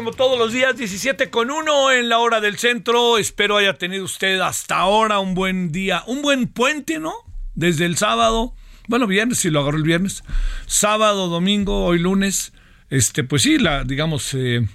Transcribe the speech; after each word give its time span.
Como 0.00 0.12
todos 0.12 0.38
los 0.38 0.50
días, 0.50 0.78
17 0.78 1.28
con 1.28 1.50
1 1.50 1.92
en 1.92 2.08
la 2.08 2.20
hora 2.20 2.40
del 2.40 2.56
centro. 2.56 3.18
Espero 3.18 3.58
haya 3.58 3.74
tenido 3.74 4.02
usted 4.02 4.40
hasta 4.40 4.78
ahora 4.78 5.18
un 5.18 5.34
buen 5.34 5.72
día, 5.72 6.04
un 6.06 6.22
buen 6.22 6.46
puente, 6.46 6.98
¿no? 6.98 7.12
Desde 7.54 7.84
el 7.84 7.98
sábado, 7.98 8.54
bueno, 8.88 9.06
viernes, 9.06 9.40
si 9.40 9.50
lo 9.50 9.60
agarró 9.60 9.76
el 9.76 9.82
viernes, 9.82 10.24
sábado, 10.64 11.28
domingo, 11.28 11.84
hoy 11.84 11.98
lunes, 11.98 12.54
este, 12.88 13.24
pues 13.24 13.42
sí, 13.42 13.58
la, 13.58 13.84
digamos, 13.84 14.32
eh, 14.32 14.66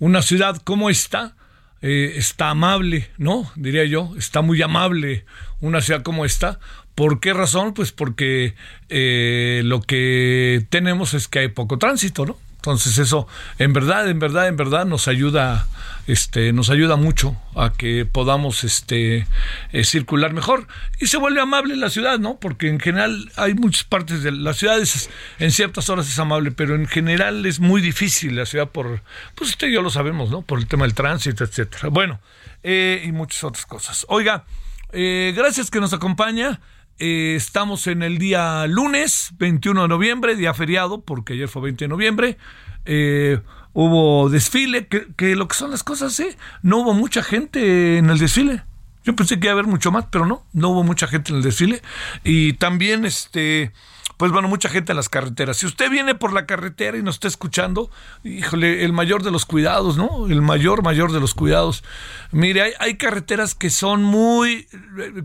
una 0.00 0.20
ciudad 0.20 0.56
como 0.56 0.90
esta, 0.90 1.36
eh, 1.80 2.14
está 2.16 2.50
amable, 2.50 3.08
¿no? 3.18 3.52
Diría 3.54 3.84
yo, 3.84 4.12
está 4.18 4.42
muy 4.42 4.62
amable 4.62 5.26
una 5.60 5.80
ciudad 5.80 6.02
como 6.02 6.24
esta. 6.24 6.58
¿Por 6.96 7.20
qué 7.20 7.32
razón? 7.32 7.72
Pues 7.72 7.92
porque 7.92 8.56
eh, 8.88 9.62
lo 9.64 9.80
que 9.80 10.66
tenemos 10.70 11.14
es 11.14 11.28
que 11.28 11.38
hay 11.38 11.48
poco 11.48 11.78
tránsito, 11.78 12.26
¿no? 12.26 12.36
Entonces 12.62 12.96
eso, 12.98 13.26
en 13.58 13.72
verdad, 13.72 14.08
en 14.08 14.20
verdad, 14.20 14.46
en 14.46 14.56
verdad 14.56 14.86
nos 14.86 15.08
ayuda, 15.08 15.66
este, 16.06 16.52
nos 16.52 16.70
ayuda 16.70 16.94
mucho 16.94 17.36
a 17.56 17.72
que 17.72 18.06
podamos, 18.06 18.62
este, 18.62 19.26
eh, 19.72 19.82
circular 19.82 20.32
mejor 20.32 20.68
y 21.00 21.08
se 21.08 21.16
vuelve 21.16 21.40
amable 21.40 21.74
la 21.74 21.90
ciudad, 21.90 22.20
¿no? 22.20 22.38
Porque 22.38 22.68
en 22.68 22.78
general 22.78 23.32
hay 23.34 23.54
muchas 23.54 23.82
partes 23.82 24.22
de 24.22 24.30
las 24.30 24.58
ciudades, 24.58 25.10
en 25.40 25.50
ciertas 25.50 25.88
horas 25.88 26.08
es 26.08 26.16
amable, 26.20 26.52
pero 26.52 26.76
en 26.76 26.86
general 26.86 27.44
es 27.46 27.58
muy 27.58 27.80
difícil 27.80 28.36
la 28.36 28.46
ciudad 28.46 28.68
por, 28.68 29.02
pues 29.34 29.50
usted 29.50 29.66
y 29.66 29.72
yo 29.72 29.82
lo 29.82 29.90
sabemos, 29.90 30.30
¿no? 30.30 30.42
Por 30.42 30.60
el 30.60 30.68
tema 30.68 30.84
del 30.84 30.94
tránsito, 30.94 31.42
etcétera. 31.42 31.88
Bueno, 31.88 32.20
eh, 32.62 33.02
y 33.04 33.10
muchas 33.10 33.42
otras 33.42 33.66
cosas. 33.66 34.06
Oiga, 34.08 34.44
eh, 34.92 35.32
gracias 35.34 35.68
que 35.68 35.80
nos 35.80 35.92
acompaña. 35.92 36.60
Eh, 36.98 37.34
estamos 37.36 37.86
en 37.86 38.02
el 38.02 38.18
día 38.18 38.66
lunes, 38.66 39.32
21 39.38 39.82
de 39.82 39.88
noviembre, 39.88 40.36
día 40.36 40.54
feriado, 40.54 41.02
porque 41.02 41.32
ayer 41.32 41.48
fue 41.48 41.62
20 41.62 41.84
de 41.84 41.88
noviembre. 41.88 42.38
Eh, 42.84 43.40
hubo 43.72 44.28
desfile, 44.28 44.86
que, 44.86 45.08
que, 45.16 45.34
lo 45.36 45.48
que 45.48 45.54
son 45.54 45.70
las 45.70 45.82
cosas, 45.82 46.18
¿eh? 46.20 46.36
No 46.62 46.78
hubo 46.78 46.94
mucha 46.94 47.22
gente 47.22 47.98
en 47.98 48.10
el 48.10 48.18
desfile. 48.18 48.62
Yo 49.04 49.16
pensé 49.16 49.40
que 49.40 49.46
iba 49.46 49.52
a 49.52 49.54
haber 49.54 49.66
mucho 49.66 49.90
más, 49.90 50.06
pero 50.10 50.26
no, 50.26 50.46
no 50.52 50.68
hubo 50.68 50.84
mucha 50.84 51.08
gente 51.08 51.32
en 51.32 51.38
el 51.38 51.42
desfile. 51.42 51.82
Y 52.22 52.52
también, 52.54 53.04
este, 53.04 53.72
pues 54.22 54.30
bueno, 54.30 54.46
mucha 54.46 54.68
gente 54.68 54.92
en 54.92 54.96
las 54.96 55.08
carreteras. 55.08 55.56
Si 55.56 55.66
usted 55.66 55.90
viene 55.90 56.14
por 56.14 56.32
la 56.32 56.46
carretera 56.46 56.96
y 56.96 57.02
nos 57.02 57.16
está 57.16 57.26
escuchando, 57.26 57.90
híjole, 58.22 58.84
el 58.84 58.92
mayor 58.92 59.24
de 59.24 59.32
los 59.32 59.44
cuidados, 59.44 59.96
¿no? 59.96 60.28
El 60.28 60.42
mayor, 60.42 60.84
mayor 60.84 61.10
de 61.10 61.18
los 61.18 61.34
cuidados. 61.34 61.82
Mire, 62.30 62.62
hay, 62.62 62.72
hay 62.78 62.96
carreteras 62.96 63.56
que 63.56 63.68
son 63.68 64.04
muy, 64.04 64.68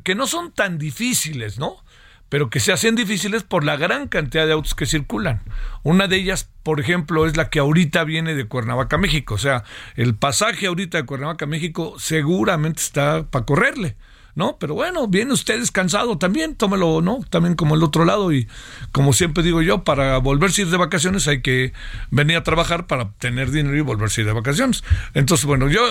que 0.03 0.15
no 0.15 0.25
son 0.25 0.51
tan 0.51 0.79
difíciles, 0.79 1.59
¿no? 1.59 1.75
pero 2.29 2.49
que 2.49 2.59
se 2.59 2.73
hacen 2.73 2.95
difíciles 2.95 3.43
por 3.43 3.63
la 3.63 3.77
gran 3.77 4.07
cantidad 4.07 4.47
de 4.47 4.53
autos 4.53 4.73
que 4.73 4.87
circulan. 4.87 5.43
Una 5.83 6.07
de 6.07 6.15
ellas, 6.15 6.49
por 6.63 6.79
ejemplo, 6.79 7.27
es 7.27 7.37
la 7.37 7.51
que 7.51 7.59
ahorita 7.59 8.03
viene 8.03 8.33
de 8.33 8.47
Cuernavaca, 8.47 8.97
México. 8.97 9.35
O 9.35 9.37
sea, 9.37 9.63
el 9.95 10.15
pasaje 10.15 10.65
ahorita 10.65 10.97
de 10.97 11.05
Cuernavaca, 11.05 11.45
México, 11.45 11.97
seguramente 11.99 12.81
está 12.81 13.27
para 13.29 13.45
correrle. 13.45 13.95
¿No? 14.37 14.57
Pero 14.59 14.75
bueno, 14.75 15.07
viene 15.07 15.33
usted 15.33 15.59
descansado 15.59 16.19
también, 16.19 16.53
tómelo, 16.53 17.01
¿no? 17.01 17.21
También 17.27 17.55
como 17.55 17.73
el 17.73 17.81
otro 17.81 18.05
lado 18.05 18.31
y 18.31 18.47
como 18.91 19.11
siempre 19.11 19.41
digo 19.41 19.63
yo, 19.63 19.83
para 19.83 20.19
volverse 20.19 20.61
a 20.61 20.65
ir 20.65 20.71
de 20.71 20.77
vacaciones 20.77 21.27
hay 21.27 21.41
que 21.41 21.73
venir 22.11 22.37
a 22.37 22.43
trabajar 22.43 22.85
para 22.85 23.09
tener 23.13 23.49
dinero 23.49 23.75
y 23.75 23.81
volverse 23.81 24.21
a 24.21 24.23
ir 24.23 24.27
de 24.27 24.33
vacaciones. 24.33 24.83
Entonces, 25.15 25.47
bueno, 25.47 25.69
yo 25.69 25.81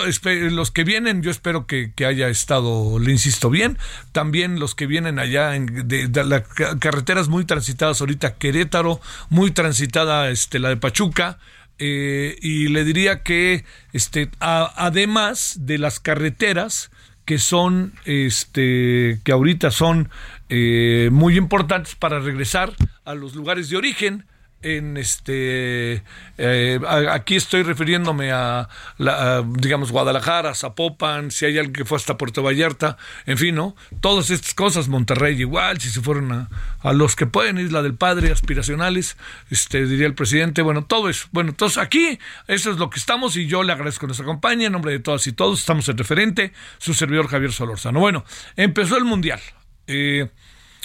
los 0.49 0.71
que 0.71 0.85
vienen, 0.85 1.21
yo 1.23 1.29
espero 1.29 1.67
que, 1.67 1.91
que, 1.93 2.05
haya 2.05 2.29
estado, 2.29 2.99
le 2.99 3.11
insisto 3.11 3.49
bien, 3.49 3.77
también 4.13 4.61
los 4.61 4.75
que 4.75 4.87
vienen 4.87 5.19
allá 5.19 5.53
en, 5.53 5.85
de, 5.85 6.07
las 6.23 6.43
carreteras 6.79 7.27
muy 7.27 7.43
transitadas 7.43 7.99
ahorita, 7.99 8.35
Querétaro, 8.35 9.01
muy 9.29 9.51
transitada 9.51 10.29
este, 10.29 10.59
la 10.59 10.69
de 10.69 10.77
Pachuca, 10.77 11.37
eh, 11.79 12.37
y 12.41 12.69
le 12.69 12.85
diría 12.85 13.23
que 13.23 13.65
este, 13.91 14.31
además 14.39 15.57
de 15.59 15.77
las 15.77 15.99
carreteras, 15.99 16.91
que 17.27 17.39
son, 17.39 17.91
este, 18.05 19.19
que 19.25 19.33
ahorita 19.33 19.69
son 19.69 20.09
eh, 20.47 21.09
muy 21.11 21.37
importantes 21.37 21.93
para 21.93 22.21
regresar 22.21 22.71
a 23.03 23.15
los 23.15 23.35
lugares 23.35 23.69
de 23.69 23.75
origen. 23.75 24.23
En 24.67 24.97
este, 24.97 26.03
eh, 26.37 26.79
aquí 27.09 27.37
estoy 27.37 27.63
refiriéndome 27.63 28.33
a, 28.33 28.67
la, 28.97 29.41
digamos, 29.47 29.93
Guadalajara, 29.93 30.53
Zapopan, 30.55 31.31
si 31.31 31.45
hay 31.45 31.57
alguien 31.57 31.71
que 31.71 31.85
fue 31.85 31.95
hasta 31.95 32.17
Puerto 32.17 32.43
Vallarta, 32.43 32.97
en 33.25 33.37
fin, 33.37 33.55
¿no? 33.55 33.77
Todas 34.01 34.29
estas 34.29 34.53
cosas, 34.53 34.89
Monterrey 34.89 35.39
igual, 35.39 35.79
si 35.79 35.89
se 35.89 36.01
fueron 36.01 36.33
a, 36.33 36.49
a 36.81 36.91
los 36.91 37.15
que 37.15 37.25
pueden, 37.27 37.59
Isla 37.59 37.81
del 37.81 37.95
Padre, 37.95 38.29
aspiracionales, 38.29 39.15
este, 39.49 39.85
diría 39.85 40.05
el 40.05 40.15
presidente, 40.15 40.61
bueno, 40.61 40.83
todo 40.83 41.07
eso. 41.07 41.29
Bueno, 41.31 41.51
entonces 41.51 41.77
aquí, 41.77 42.19
eso 42.49 42.69
es 42.69 42.77
lo 42.77 42.89
que 42.89 42.99
estamos 42.99 43.37
y 43.37 43.47
yo 43.47 43.63
le 43.63 43.71
agradezco 43.71 44.01
que 44.01 44.07
nos 44.07 44.19
acompañe, 44.19 44.65
en 44.65 44.73
nombre 44.73 44.91
de 44.91 44.99
todas 44.99 45.25
y 45.27 45.31
todos, 45.31 45.59
estamos 45.59 45.87
en 45.87 45.97
referente, 45.97 46.51
su 46.77 46.93
servidor 46.93 47.29
Javier 47.29 47.53
Solórzano. 47.53 48.01
Bueno, 48.01 48.25
empezó 48.57 48.97
el 48.97 49.05
Mundial. 49.05 49.39
Eh, 49.87 50.27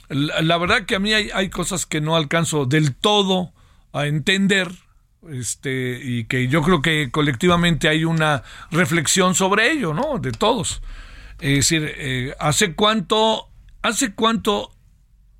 la, 0.08 0.40
la, 0.40 0.56
verdad 0.58 0.86
que 0.86 0.94
a 0.94 1.00
mí 1.00 1.12
hay, 1.12 1.30
hay 1.34 1.50
cosas 1.50 1.84
que 1.84 2.00
no 2.00 2.14
alcanzo 2.14 2.64
del 2.64 2.94
todo 2.94 3.52
a 3.92 4.06
entender 4.06 4.68
este 5.30 6.00
y 6.02 6.24
que 6.24 6.48
yo 6.48 6.62
creo 6.62 6.82
que 6.82 7.10
colectivamente 7.10 7.88
hay 7.88 8.04
una 8.04 8.42
reflexión 8.70 9.34
sobre 9.34 9.70
ello, 9.70 9.94
¿no? 9.94 10.18
De 10.18 10.32
todos. 10.32 10.82
Es 11.40 11.56
decir, 11.56 11.92
eh, 11.96 12.34
hace 12.38 12.74
cuánto 12.74 13.48
hace 13.82 14.14
cuánto 14.14 14.74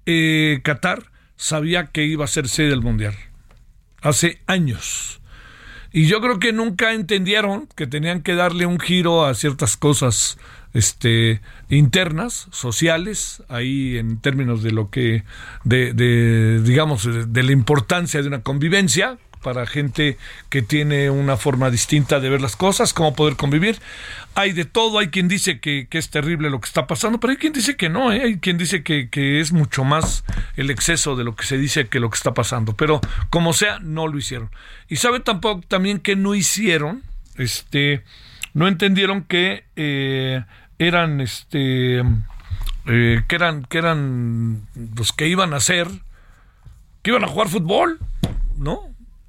eh, 0.07 0.61
Qatar 0.63 1.05
sabía 1.37 1.87
que 1.87 2.05
iba 2.05 2.25
a 2.25 2.29
ser 2.29 2.49
sede 2.49 2.71
del 2.71 2.83
mundial. 2.83 3.15
Hace 4.01 4.41
años. 4.47 5.21
Y 5.93 6.07
yo 6.07 6.21
creo 6.21 6.39
que 6.39 6.53
nunca 6.53 6.93
entendieron 6.93 7.69
que 7.77 7.87
tenían 7.87 8.23
que 8.23 8.35
darle 8.35 8.67
un 8.67 8.81
giro 8.81 9.27
a 9.27 9.35
ciertas 9.35 9.77
cosas 9.77 10.39
este, 10.75 11.41
internas, 11.69 12.49
sociales, 12.51 13.43
ahí 13.49 13.99
en 13.99 14.19
términos 14.19 14.63
de 14.63 14.73
lo 14.73 14.91
que, 14.91 15.25
de, 15.65 15.93
de 15.93 16.61
digamos, 16.63 17.09
de, 17.33 17.43
la 17.43 17.53
importancia 17.53 18.21
de 18.23 18.29
una 18.29 18.43
convivencia, 18.43 19.19
para 19.43 19.67
gente 19.67 20.17
que 20.49 20.63
tiene 20.63 21.11
una 21.11 21.37
forma 21.37 21.71
distinta 21.71 22.21
de 22.21 22.31
ver 22.31 22.41
las 22.41 22.57
cosas, 22.57 22.95
cómo 22.95 23.15
poder 23.15 23.37
convivir. 23.37 23.77
Hay 24.35 24.53
de 24.53 24.65
todo, 24.65 25.01
hay 25.01 25.09
quien 25.09 25.29
dice 25.29 25.61
que, 25.61 25.89
es 25.91 26.11
terrible 26.11 26.49
lo 26.49 26.61
que 26.61 26.67
está 26.67 26.87
pasando, 26.87 27.19
pero 27.21 27.33
hay 27.33 27.37
quien 27.37 27.53
dice 27.53 27.77
que 27.77 27.89
no, 27.89 28.13
¿eh? 28.13 28.23
hay 28.23 28.39
quien 28.39 28.57
dice 28.57 28.83
que, 28.83 29.09
que 29.11 29.41
es 29.41 29.53
mucho 29.53 29.85
más 29.85 30.25
el 30.57 30.71
exceso 30.71 31.17
de 31.17 31.25
lo 31.25 31.35
que 31.35 31.45
se 31.45 31.59
dice 31.59 31.89
que 31.89 32.01
lo 32.01 32.09
que 32.09 32.17
está 32.17 32.35
pasando. 32.35 32.75
Pero 32.75 33.01
como 33.31 33.53
sea, 33.53 33.79
no 33.81 34.07
lo 34.07 34.17
hicieron. 34.17 34.51
Y 34.89 34.97
sabe 34.97 35.21
tampoco 35.21 35.63
también 35.67 35.99
que 35.99 36.17
no 36.17 36.35
hicieron, 36.35 37.03
este, 37.37 38.05
no 38.55 38.69
entendieron 38.69 39.25
que 39.25 39.65
eh, 39.77 40.45
eran, 40.87 41.21
este, 41.21 42.01
eh, 42.87 43.23
que 43.29 43.35
eran, 43.35 43.65
que 43.65 43.79
eran 43.79 44.67
los 44.97 45.13
que 45.13 45.29
iban 45.29 45.55
a 45.55 45.57
hacer, 45.57 45.89
que 47.03 47.11
iban 47.11 47.25
a 47.25 47.29
jugar 47.29 47.49
fútbol, 47.49 47.99
¿no? 48.57 48.81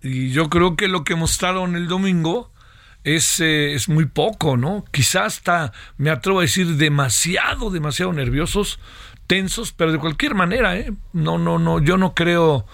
Y 0.01 0.31
yo 0.31 0.49
creo 0.49 0.75
que 0.75 0.87
lo 0.87 1.03
que 1.03 1.15
mostraron 1.15 1.75
el 1.75 1.87
domingo 1.87 2.51
es, 3.03 3.39
eh, 3.39 3.73
es 3.73 3.89
muy 3.89 4.05
poco, 4.05 4.57
¿no? 4.57 4.85
Quizás 4.91 5.37
hasta, 5.37 5.73
me 5.97 6.09
atrevo 6.09 6.39
a 6.39 6.43
decir, 6.43 6.75
demasiado, 6.75 7.69
demasiado 7.69 8.13
nerviosos, 8.13 8.79
tensos, 9.27 9.71
pero 9.71 9.91
de 9.91 9.99
cualquier 9.99 10.35
manera, 10.35 10.77
¿eh? 10.77 10.93
No, 11.13 11.37
no, 11.37 11.59
no, 11.59 11.79
yo 11.79 11.97
no 11.97 12.13
creo 12.13 12.65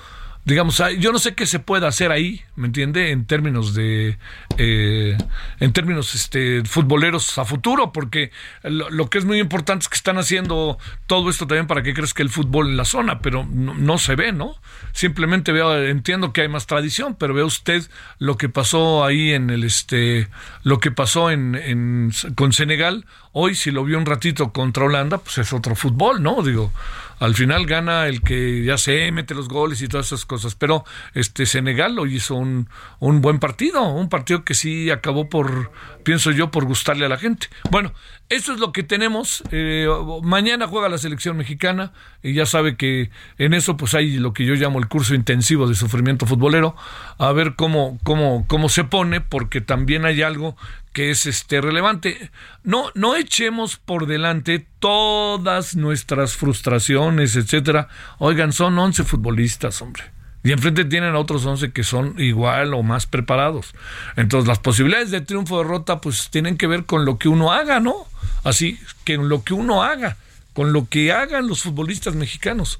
digamos, 0.49 0.81
yo 0.97 1.11
no 1.11 1.19
sé 1.19 1.35
qué 1.35 1.45
se 1.45 1.59
puede 1.59 1.85
hacer 1.85 2.11
ahí, 2.11 2.41
¿me 2.55 2.65
entiende? 2.67 3.11
En 3.11 3.25
términos 3.25 3.75
de, 3.75 4.17
eh, 4.57 5.15
en 5.59 5.73
términos 5.73 6.15
este, 6.15 6.63
futboleros 6.65 7.37
a 7.37 7.45
futuro, 7.45 7.91
porque 7.93 8.31
lo, 8.63 9.09
que 9.09 9.19
es 9.19 9.25
muy 9.25 9.39
importante 9.39 9.83
es 9.83 9.89
que 9.89 9.95
están 9.95 10.17
haciendo 10.17 10.79
todo 11.05 11.29
esto 11.29 11.45
también 11.45 11.67
para 11.67 11.83
que 11.83 11.93
crezca 11.93 12.23
el 12.23 12.29
fútbol 12.29 12.69
en 12.69 12.77
la 12.77 12.85
zona, 12.85 13.19
pero 13.19 13.45
no, 13.45 13.97
se 13.99 14.15
ve, 14.15 14.31
¿no? 14.31 14.55
Simplemente 14.91 15.51
veo, 15.51 15.83
entiendo 15.83 16.33
que 16.33 16.41
hay 16.41 16.47
más 16.47 16.65
tradición, 16.65 17.15
pero 17.15 17.35
ve 17.35 17.43
usted 17.43 17.83
lo 18.17 18.37
que 18.37 18.49
pasó 18.49 19.05
ahí 19.05 19.31
en 19.33 19.51
el, 19.51 19.63
este, 19.63 20.29
lo 20.63 20.79
que 20.79 20.89
pasó 20.89 21.29
en, 21.29 21.53
en 21.53 22.11
con 22.35 22.53
Senegal, 22.53 23.05
hoy 23.33 23.53
si 23.53 23.69
lo 23.69 23.83
vio 23.83 23.99
un 23.99 24.07
ratito 24.07 24.51
contra 24.51 24.85
Holanda, 24.85 25.19
pues 25.19 25.37
es 25.37 25.53
otro 25.53 25.75
fútbol, 25.75 26.23
¿no? 26.23 26.41
Digo, 26.41 26.71
al 27.19 27.35
final 27.35 27.65
gana 27.65 28.07
el 28.07 28.21
que 28.21 28.63
ya 28.63 28.77
se 28.77 29.11
mete 29.11 29.35
los 29.35 29.47
goles 29.47 29.81
y 29.81 29.87
todas 29.87 30.07
esas 30.07 30.25
cosas. 30.25 30.55
Pero 30.55 30.85
este 31.13 31.45
Senegal 31.45 31.95
lo 31.95 32.05
hizo 32.05 32.35
un, 32.35 32.69
un 32.99 33.21
buen 33.21 33.39
partido, 33.39 33.83
un 33.83 34.09
partido 34.09 34.43
que 34.43 34.53
sí 34.53 34.89
acabó 34.89 35.29
por, 35.29 35.71
pienso 36.03 36.31
yo, 36.31 36.51
por 36.51 36.65
gustarle 36.65 37.05
a 37.05 37.09
la 37.09 37.17
gente. 37.17 37.47
Bueno, 37.71 37.93
eso 38.29 38.53
es 38.53 38.59
lo 38.59 38.71
que 38.71 38.83
tenemos. 38.83 39.43
Eh, 39.51 39.87
mañana 40.21 40.67
juega 40.67 40.87
la 40.87 40.99
selección 40.99 41.35
mexicana 41.35 41.93
y 42.21 42.33
ya 42.33 42.45
sabe 42.45 42.77
que 42.77 43.09
en 43.39 43.55
eso 43.55 43.75
pues 43.75 43.95
hay 43.95 44.17
lo 44.17 44.33
que 44.33 44.45
yo 44.45 44.53
llamo 44.53 44.77
el 44.77 44.87
curso 44.87 45.15
intensivo 45.15 45.67
de 45.67 45.73
sufrimiento 45.73 46.27
futbolero. 46.27 46.75
A 47.17 47.31
ver 47.31 47.55
cómo, 47.55 47.97
cómo, 48.03 48.45
cómo 48.47 48.69
se 48.69 48.83
pone, 48.83 49.19
porque 49.19 49.61
también 49.61 50.05
hay 50.05 50.21
algo 50.21 50.55
que 50.93 51.11
es 51.11 51.25
este 51.25 51.61
relevante. 51.61 52.31
No, 52.63 52.91
no 52.95 53.15
echemos 53.15 53.77
por 53.77 54.07
delante 54.07 54.67
todas 54.79 55.75
nuestras 55.75 56.35
frustraciones, 56.35 57.35
etcétera. 57.35 57.87
Oigan, 58.17 58.53
son 58.53 58.77
11 58.77 59.03
futbolistas, 59.03 59.81
hombre. 59.81 60.03
Y 60.43 60.51
enfrente 60.51 60.85
tienen 60.85 61.15
a 61.15 61.19
otros 61.19 61.45
11 61.45 61.71
que 61.71 61.83
son 61.83 62.15
igual 62.17 62.73
o 62.73 62.81
más 62.81 63.05
preparados. 63.05 63.73
Entonces, 64.15 64.47
las 64.47 64.59
posibilidades 64.59 65.11
de 65.11 65.21
triunfo 65.21 65.55
o 65.55 65.63
derrota, 65.63 65.99
pues 65.99 66.29
tienen 66.29 66.57
que 66.57 66.67
ver 66.67 66.85
con 66.85 67.05
lo 67.05 67.17
que 67.17 67.27
uno 67.27 67.51
haga, 67.51 67.79
¿no? 67.79 67.95
Así, 68.43 68.79
que 69.03 69.17
lo 69.17 69.43
que 69.43 69.53
uno 69.53 69.83
haga, 69.83 70.17
con 70.53 70.71
lo 70.71 70.87
que 70.87 71.11
hagan 71.11 71.47
los 71.47 71.63
futbolistas 71.63 72.15
mexicanos 72.15 72.79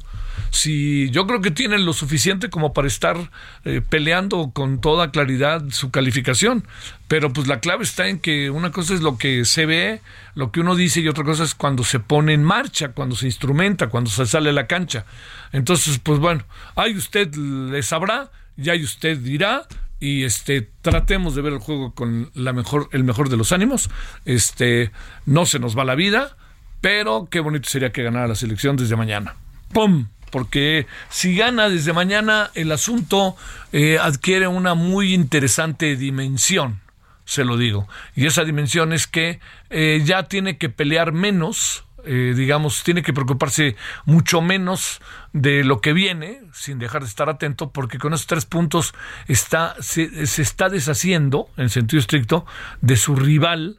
si 0.51 1.09
yo 1.11 1.27
creo 1.27 1.41
que 1.41 1.51
tienen 1.51 1.85
lo 1.85 1.93
suficiente 1.93 2.49
como 2.49 2.73
para 2.73 2.87
estar 2.87 3.31
eh, 3.65 3.81
peleando 3.87 4.51
con 4.53 4.81
toda 4.81 5.11
claridad 5.11 5.63
su 5.69 5.91
calificación. 5.91 6.65
Pero 7.07 7.33
pues 7.33 7.47
la 7.47 7.59
clave 7.59 7.83
está 7.83 8.07
en 8.07 8.19
que 8.19 8.49
una 8.51 8.71
cosa 8.71 8.93
es 8.93 9.01
lo 9.01 9.17
que 9.17 9.43
se 9.45 9.65
ve, 9.65 10.01
lo 10.35 10.51
que 10.51 10.59
uno 10.59 10.75
dice 10.75 11.01
y 11.01 11.07
otra 11.07 11.23
cosa 11.23 11.43
es 11.43 11.55
cuando 11.55 11.83
se 11.83 11.99
pone 11.99 12.33
en 12.33 12.43
marcha, 12.43 12.89
cuando 12.89 13.15
se 13.15 13.25
instrumenta, 13.25 13.87
cuando 13.87 14.09
se 14.09 14.25
sale 14.25 14.51
a 14.51 14.53
la 14.53 14.67
cancha. 14.67 15.05
Entonces, 15.51 15.99
pues 15.99 16.19
bueno, 16.19 16.43
ahí 16.75 16.95
usted 16.95 17.33
le 17.35 17.81
sabrá, 17.81 18.29
ya 18.57 18.73
ahí 18.73 18.83
usted 18.83 19.17
dirá, 19.17 19.65
y 19.99 20.23
este 20.23 20.69
tratemos 20.81 21.35
de 21.35 21.41
ver 21.41 21.53
el 21.53 21.59
juego 21.59 21.93
con 21.93 22.31
la 22.33 22.53
mejor 22.53 22.89
el 22.91 23.03
mejor 23.03 23.29
de 23.29 23.37
los 23.37 23.51
ánimos 23.51 23.89
este 24.25 24.91
no 25.25 25.45
se 25.45 25.59
nos 25.59 25.77
va 25.77 25.83
la 25.83 25.95
vida 25.95 26.37
pero 26.81 27.27
qué 27.29 27.41
bonito 27.41 27.69
sería 27.69 27.91
que 27.91 28.03
ganara 28.03 28.27
la 28.27 28.35
selección 28.35 28.77
desde 28.77 28.95
mañana 28.95 29.35
pum 29.73 30.07
porque 30.29 30.87
si 31.09 31.35
gana 31.35 31.69
desde 31.69 31.93
mañana 31.93 32.51
el 32.55 32.71
asunto 32.71 33.35
eh, 33.71 33.97
adquiere 33.99 34.47
una 34.47 34.73
muy 34.73 35.13
interesante 35.13 35.95
dimensión, 35.95 36.81
se 37.25 37.43
lo 37.45 37.57
digo. 37.57 37.87
Y 38.15 38.25
esa 38.25 38.43
dimensión 38.43 38.93
es 38.93 39.07
que 39.07 39.39
eh, 39.69 40.01
ya 40.03 40.23
tiene 40.23 40.57
que 40.57 40.69
pelear 40.69 41.11
menos, 41.11 41.83
eh, 42.05 42.33
digamos, 42.35 42.83
tiene 42.83 43.03
que 43.03 43.13
preocuparse 43.13 43.75
mucho 44.05 44.41
menos 44.41 45.01
de 45.33 45.63
lo 45.63 45.81
que 45.81 45.93
viene, 45.93 46.41
sin 46.53 46.79
dejar 46.79 47.03
de 47.03 47.07
estar 47.07 47.29
atento, 47.29 47.71
porque 47.71 47.99
con 47.99 48.13
esos 48.13 48.27
tres 48.27 48.45
puntos 48.45 48.93
está, 49.27 49.75
se, 49.79 50.25
se 50.25 50.41
está 50.41 50.69
deshaciendo, 50.69 51.49
en 51.57 51.69
sentido 51.69 51.99
estricto, 51.99 52.45
de 52.81 52.97
su 52.97 53.15
rival 53.15 53.77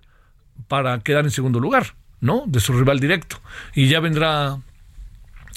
para 0.69 1.01
quedar 1.01 1.25
en 1.25 1.31
segundo 1.31 1.59
lugar. 1.59 1.95
¿no? 2.21 2.45
De 2.47 2.61
su 2.61 2.73
rival 2.73 3.01
directo. 3.01 3.41
Y 3.75 3.89
ya 3.89 4.01
vendrá 4.01 4.59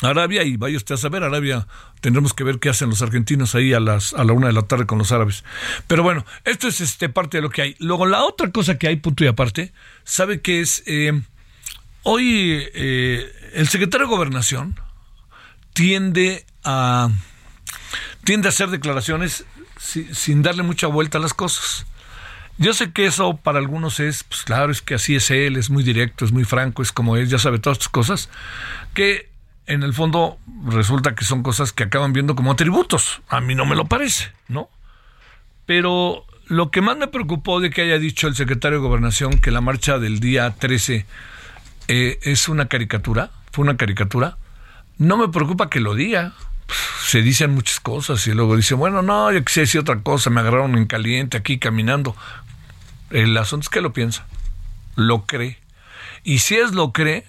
Arabia 0.10 0.44
y 0.44 0.58
vaya 0.58 0.78
usted 0.78 0.96
a 0.96 0.98
saber, 0.98 1.24
Arabia 1.24 1.68
tendremos 2.02 2.34
que 2.34 2.44
ver 2.44 2.60
qué 2.60 2.70
hacen 2.70 2.90
los 2.90 3.02
argentinos 3.02 3.56
ahí 3.56 3.74
a 3.74 3.80
las 3.80 4.14
a 4.14 4.24
la 4.24 4.34
una 4.34 4.48
de 4.48 4.54
la 4.54 4.64
tarde 4.64 4.86
con 4.86 4.98
los 4.98 5.12
árabes. 5.12 5.44
Pero 5.88 6.04
bueno, 6.04 6.26
esto 6.46 6.68
es 6.68 6.82
este 6.82 7.10
parte 7.10 7.38
de 7.38 7.42
lo 7.42 7.50
que 7.50 7.62
hay. 7.62 7.76
Luego 7.80 8.06
la 8.06 8.24
otra 8.24 8.52
cosa 8.52 8.78
que 8.78 8.88
hay 8.88 8.98
punto 8.98 9.24
y 9.24 9.28
aparte, 9.28 9.74
sabe 10.04 10.42
que 10.42 10.62
es 10.62 10.84
eh, 10.86 11.22
hoy 12.04 12.68
eh, 12.74 13.32
el 13.54 13.68
secretario 13.68 14.08
de 14.08 14.14
gobernación 14.14 14.80
tiende 15.74 16.46
a 16.64 17.10
tiende 18.24 18.48
a 18.48 18.50
hacer 18.50 18.70
declaraciones 18.70 19.46
sin 19.78 20.42
darle 20.42 20.64
mucha 20.64 20.88
vuelta 20.88 21.18
a 21.18 21.22
las 21.22 21.34
cosas. 21.34 21.86
Yo 22.58 22.74
sé 22.74 22.92
que 22.92 23.06
eso 23.06 23.38
para 23.38 23.58
algunos 23.58 24.00
es, 24.00 24.24
pues 24.24 24.44
claro, 24.44 24.72
es 24.72 24.82
que 24.82 24.94
así 24.94 25.16
es 25.16 25.32
él, 25.32 25.58
es 25.58 25.70
muy 25.70 25.84
directo, 25.84 26.24
es 26.24 26.32
muy 26.32 26.44
franco, 26.44 26.84
es 26.84 26.92
como 26.92 27.18
es, 27.18 27.30
ya 27.30 27.40
sabe 27.40 27.58
todas 27.58 27.78
estas 27.78 27.90
cosas, 27.90 28.30
que 28.94 29.33
en 29.68 29.84
el 29.84 29.94
fondo 29.94 30.38
resulta 30.66 31.16
que 31.16 31.26
son 31.26 31.44
cosas 31.44 31.72
que 31.72 31.84
acaban 31.84 32.14
viendo 32.14 32.36
como 32.36 32.52
atributos. 32.52 33.22
A 33.30 33.42
mí 33.42 33.56
no 33.56 33.66
me 33.66 33.76
lo 33.76 33.86
parece, 33.86 34.32
¿no? 34.48 34.70
Pero 35.66 36.26
lo 36.48 36.72
que 36.72 36.82
más 36.82 36.98
me 36.98 37.08
preocupó 37.08 37.60
de 37.60 37.70
que 37.70 37.82
haya 37.82 37.98
dicho 37.98 38.28
el 38.28 38.36
secretario 38.36 38.80
de 38.80 38.88
Gobernación 38.88 39.40
que 39.40 39.52
la 39.52 39.62
marcha 39.62 40.00
del 40.00 40.20
día 40.20 40.52
13 40.52 41.06
eh, 41.88 42.20
es 42.22 42.50
una 42.50 42.68
caricatura, 42.68 43.32
fue 43.52 43.64
una 43.64 43.78
caricatura, 43.78 44.38
no 44.98 45.18
me 45.18 45.30
preocupa 45.30 45.70
que 45.70 45.80
lo 45.80 45.96
diga. 45.96 46.34
Se 47.06 47.22
dicen 47.22 47.54
muchas 47.54 47.80
cosas 47.80 48.26
y 48.28 48.32
luego 48.32 48.56
dice, 48.56 48.74
bueno, 48.74 49.02
no, 49.02 49.32
yo 49.32 49.44
quise 49.44 49.62
decir 49.62 49.82
otra 49.82 50.02
cosa, 50.02 50.30
me 50.30 50.42
agarraron 50.42 50.78
en 50.78 50.86
caliente 50.86 51.38
aquí 51.38 51.60
caminando. 51.60 52.16
El 53.10 53.38
asunto 53.38 53.66
es 53.66 53.70
que 53.70 53.82
lo 53.82 53.94
piensa, 53.94 54.26
lo 54.96 55.26
cree. 55.26 55.60
Y 56.24 56.40
si 56.40 56.56
es 56.56 56.72
lo 56.72 56.94
cree, 56.94 57.26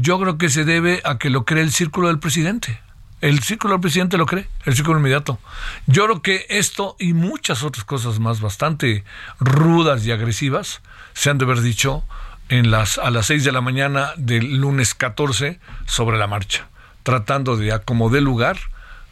yo 0.00 0.18
creo 0.18 0.38
que 0.38 0.48
se 0.48 0.64
debe 0.64 1.00
a 1.04 1.18
que 1.18 1.30
lo 1.30 1.44
cree 1.44 1.62
el 1.62 1.72
círculo 1.72 2.08
del 2.08 2.18
presidente. 2.18 2.80
El 3.20 3.40
círculo 3.40 3.74
del 3.74 3.80
presidente 3.80 4.18
lo 4.18 4.26
cree, 4.26 4.48
el 4.64 4.74
círculo 4.74 4.98
inmediato. 4.98 5.38
Yo 5.86 6.04
creo 6.04 6.22
que 6.22 6.46
esto 6.50 6.96
y 6.98 7.14
muchas 7.14 7.62
otras 7.62 7.84
cosas 7.84 8.18
más 8.18 8.40
bastante 8.40 9.04
rudas 9.40 10.04
y 10.04 10.12
agresivas 10.12 10.82
se 11.14 11.30
han 11.30 11.38
de 11.38 11.44
haber 11.44 11.62
dicho 11.62 12.04
en 12.48 12.70
las, 12.70 12.98
a 12.98 13.10
las 13.10 13.26
6 13.26 13.44
de 13.44 13.52
la 13.52 13.60
mañana 13.60 14.12
del 14.16 14.58
lunes 14.58 14.94
14 14.94 15.58
sobre 15.86 16.18
la 16.18 16.26
marcha, 16.26 16.68
tratando 17.02 17.56
de, 17.56 17.80
como 17.84 18.10
de 18.10 18.20
lugar, 18.20 18.58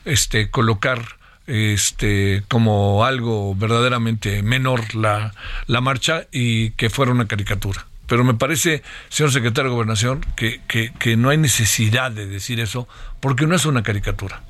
este, 0.05 0.51
colocar 0.51 1.17
este, 1.47 2.43
como 2.49 3.05
algo 3.05 3.55
verdaderamente 3.55 4.43
menor 4.43 4.95
la 4.95 5.33
marcha 5.81 6.27
y 6.31 6.73
que 6.73 6.91
fuera 6.91 7.13
una 7.13 7.27
caricatura 7.27 7.87
pero 8.07 8.25
me 8.25 8.35
parece, 8.35 8.83
señor 9.09 9.33
secretario 9.33 9.71
de 9.71 9.75
Gobernación, 9.75 10.25
que, 10.37 10.61
que, 10.67 11.17
no 11.17 11.31
hay 11.31 11.39
necesidad 11.39 12.11
de 12.11 12.27
decir 12.27 12.61
eso, 12.61 12.89
porque 13.21 13.47
no 13.47 13.55
es 13.55 13.65
una 13.67 13.83
caricatura. 13.83 14.43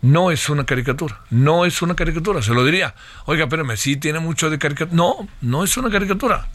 No 0.00 0.30
es 0.30 0.50
una 0.50 0.66
caricatura, 0.66 1.22
no 1.30 1.64
es 1.64 1.80
una 1.80 1.96
caricatura, 1.96 2.42
se 2.42 2.52
lo 2.52 2.62
diría. 2.64 2.94
Oiga, 3.24 3.44
espérame, 3.44 3.74
sí 3.76 3.96
tiene 3.96 4.18
mucho 4.18 4.50
de 4.50 4.58
caricatura. 4.58 4.94
No, 4.94 5.28
no 5.40 5.64
es 5.64 5.76
una 5.78 5.90
caricatura. 5.90 6.46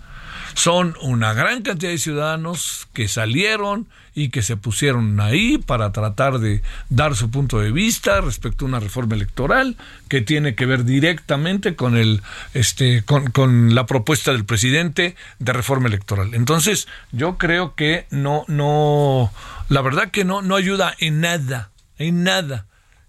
Son 0.60 0.94
una 1.00 1.32
gran 1.32 1.62
cantidad 1.62 1.90
de 1.90 1.98
ciudadanos 1.98 2.90
que 2.92 3.08
salieron 3.08 3.88
y 4.14 4.28
que 4.28 4.42
se 4.42 4.58
pusieron 4.58 5.22
ahí 5.22 5.58
para 5.58 5.94
tratar 5.94 6.40
de 6.40 6.62
dar 6.90 7.16
su 7.16 7.32
punto 7.32 7.60
de 7.60 7.72
vista 7.72 8.20
respecto 8.20 8.66
a 8.66 8.68
una 8.68 8.82
reforma 8.82 9.16
electoral 9.16 9.78
que 10.10 10.20
tiene 10.20 10.56
que 10.56 10.66
ver 10.66 10.84
directamente 10.84 11.78
con 11.78 11.96
el 11.96 12.22
este 12.54 13.04
con, 13.04 13.32
con 13.32 13.74
la 13.74 13.86
propuesta 13.86 14.34
del 14.34 14.44
presidente 14.44 15.16
de 15.40 15.54
reforma 15.54 15.88
electoral. 15.88 16.34
Entonces, 16.34 16.90
yo 17.14 17.38
creo 17.38 17.74
que 17.74 18.06
no 18.10 18.44
no 18.50 19.32
la 19.70 19.82
verdad 19.82 20.12
que 20.12 20.26
no 20.26 20.42
no 20.42 20.58
ayuda 20.58 20.94
en 21.00 21.22
nada, 21.22 21.72
en 21.98 22.26
nada 22.26 22.66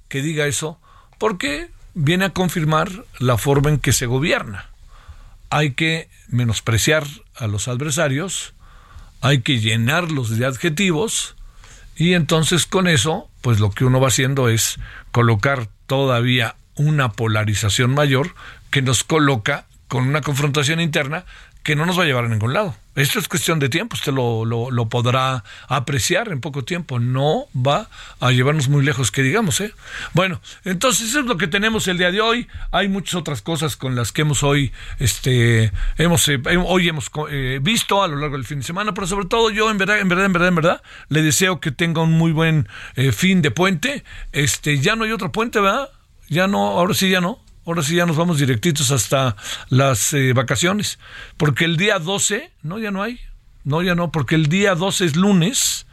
que 0.06 0.22
diga 0.22 0.46
eso, 0.46 0.78
porque 1.18 1.68
viene 1.94 2.26
a 2.26 2.30
confirmar 2.30 2.92
la 3.18 3.38
forma 3.38 3.70
en 3.70 3.80
que 3.80 3.92
se 3.92 4.06
gobierna. 4.06 4.69
Hay 5.50 5.72
que 5.72 6.08
menospreciar 6.28 7.04
a 7.36 7.46
los 7.46 7.68
adversarios, 7.68 8.54
hay 9.20 9.42
que 9.42 9.60
llenarlos 9.60 10.36
de 10.38 10.46
adjetivos 10.46 11.36
y 11.96 12.14
entonces 12.14 12.66
con 12.66 12.88
eso, 12.88 13.28
pues 13.42 13.60
lo 13.60 13.70
que 13.70 13.84
uno 13.84 14.00
va 14.00 14.08
haciendo 14.08 14.48
es 14.48 14.78
colocar 15.12 15.68
todavía 15.86 16.56
una 16.76 17.12
polarización 17.12 17.92
mayor 17.92 18.34
que 18.70 18.80
nos 18.80 19.04
coloca 19.04 19.66
con 19.88 20.06
una 20.06 20.22
confrontación 20.22 20.80
interna 20.80 21.24
que 21.62 21.76
no 21.76 21.86
nos 21.86 21.98
va 21.98 22.04
a 22.04 22.06
llevar 22.06 22.24
a 22.24 22.28
ningún 22.28 22.52
lado. 22.52 22.74
Esto 22.96 23.20
es 23.20 23.28
cuestión 23.28 23.60
de 23.60 23.68
tiempo, 23.68 23.94
usted 23.94 24.12
lo, 24.12 24.44
lo, 24.44 24.88
podrá 24.88 25.44
apreciar 25.68 26.32
en 26.32 26.40
poco 26.40 26.64
tiempo. 26.64 26.98
No 26.98 27.46
va 27.54 27.88
a 28.18 28.32
llevarnos 28.32 28.68
muy 28.68 28.84
lejos, 28.84 29.12
que 29.12 29.22
digamos. 29.22 29.60
¿eh? 29.60 29.72
Bueno, 30.12 30.40
entonces 30.64 31.08
eso 31.08 31.20
es 31.20 31.26
lo 31.26 31.38
que 31.38 31.46
tenemos 31.46 31.86
el 31.86 31.98
día 31.98 32.10
de 32.10 32.20
hoy. 32.20 32.48
Hay 32.72 32.88
muchas 32.88 33.14
otras 33.14 33.42
cosas 33.42 33.76
con 33.76 33.94
las 33.94 34.10
que 34.10 34.22
hemos 34.22 34.42
hoy, 34.42 34.72
este, 34.98 35.72
hemos, 35.98 36.28
eh, 36.28 36.42
hoy 36.66 36.88
hemos 36.88 37.10
eh, 37.30 37.60
visto 37.62 38.02
a 38.02 38.08
lo 38.08 38.16
largo 38.16 38.36
del 38.36 38.44
fin 38.44 38.58
de 38.58 38.64
semana, 38.64 38.92
pero 38.92 39.06
sobre 39.06 39.26
todo 39.26 39.50
yo, 39.50 39.70
en 39.70 39.78
verdad, 39.78 40.00
en 40.00 40.08
verdad, 40.08 40.26
en 40.26 40.32
verdad, 40.32 40.48
en 40.48 40.54
verdad, 40.56 40.82
le 41.08 41.22
deseo 41.22 41.60
que 41.60 41.70
tenga 41.70 42.02
un 42.02 42.12
muy 42.12 42.32
buen 42.32 42.68
eh, 42.96 43.12
fin 43.12 43.40
de 43.40 43.52
puente. 43.52 44.04
Este, 44.32 44.78
ya 44.78 44.96
no 44.96 45.04
hay 45.04 45.12
otro 45.12 45.30
puente, 45.30 45.60
¿verdad? 45.60 45.90
Ya 46.28 46.48
no, 46.48 46.66
ahora 46.66 46.94
sí 46.94 47.08
ya 47.08 47.20
no. 47.20 47.38
Ahora 47.66 47.82
sí 47.82 47.96
ya 47.96 48.06
nos 48.06 48.16
vamos 48.16 48.38
directitos 48.38 48.90
hasta 48.90 49.36
las 49.68 50.12
eh, 50.12 50.32
vacaciones. 50.32 50.98
Porque 51.36 51.64
el 51.64 51.76
día 51.76 51.98
12, 51.98 52.50
no, 52.62 52.78
ya 52.78 52.90
no 52.90 53.02
hay. 53.02 53.20
No, 53.64 53.82
ya 53.82 53.94
no, 53.94 54.10
porque 54.10 54.34
el 54.34 54.46
día 54.46 54.74
12 54.74 55.04
es 55.04 55.16
lunes, 55.16 55.86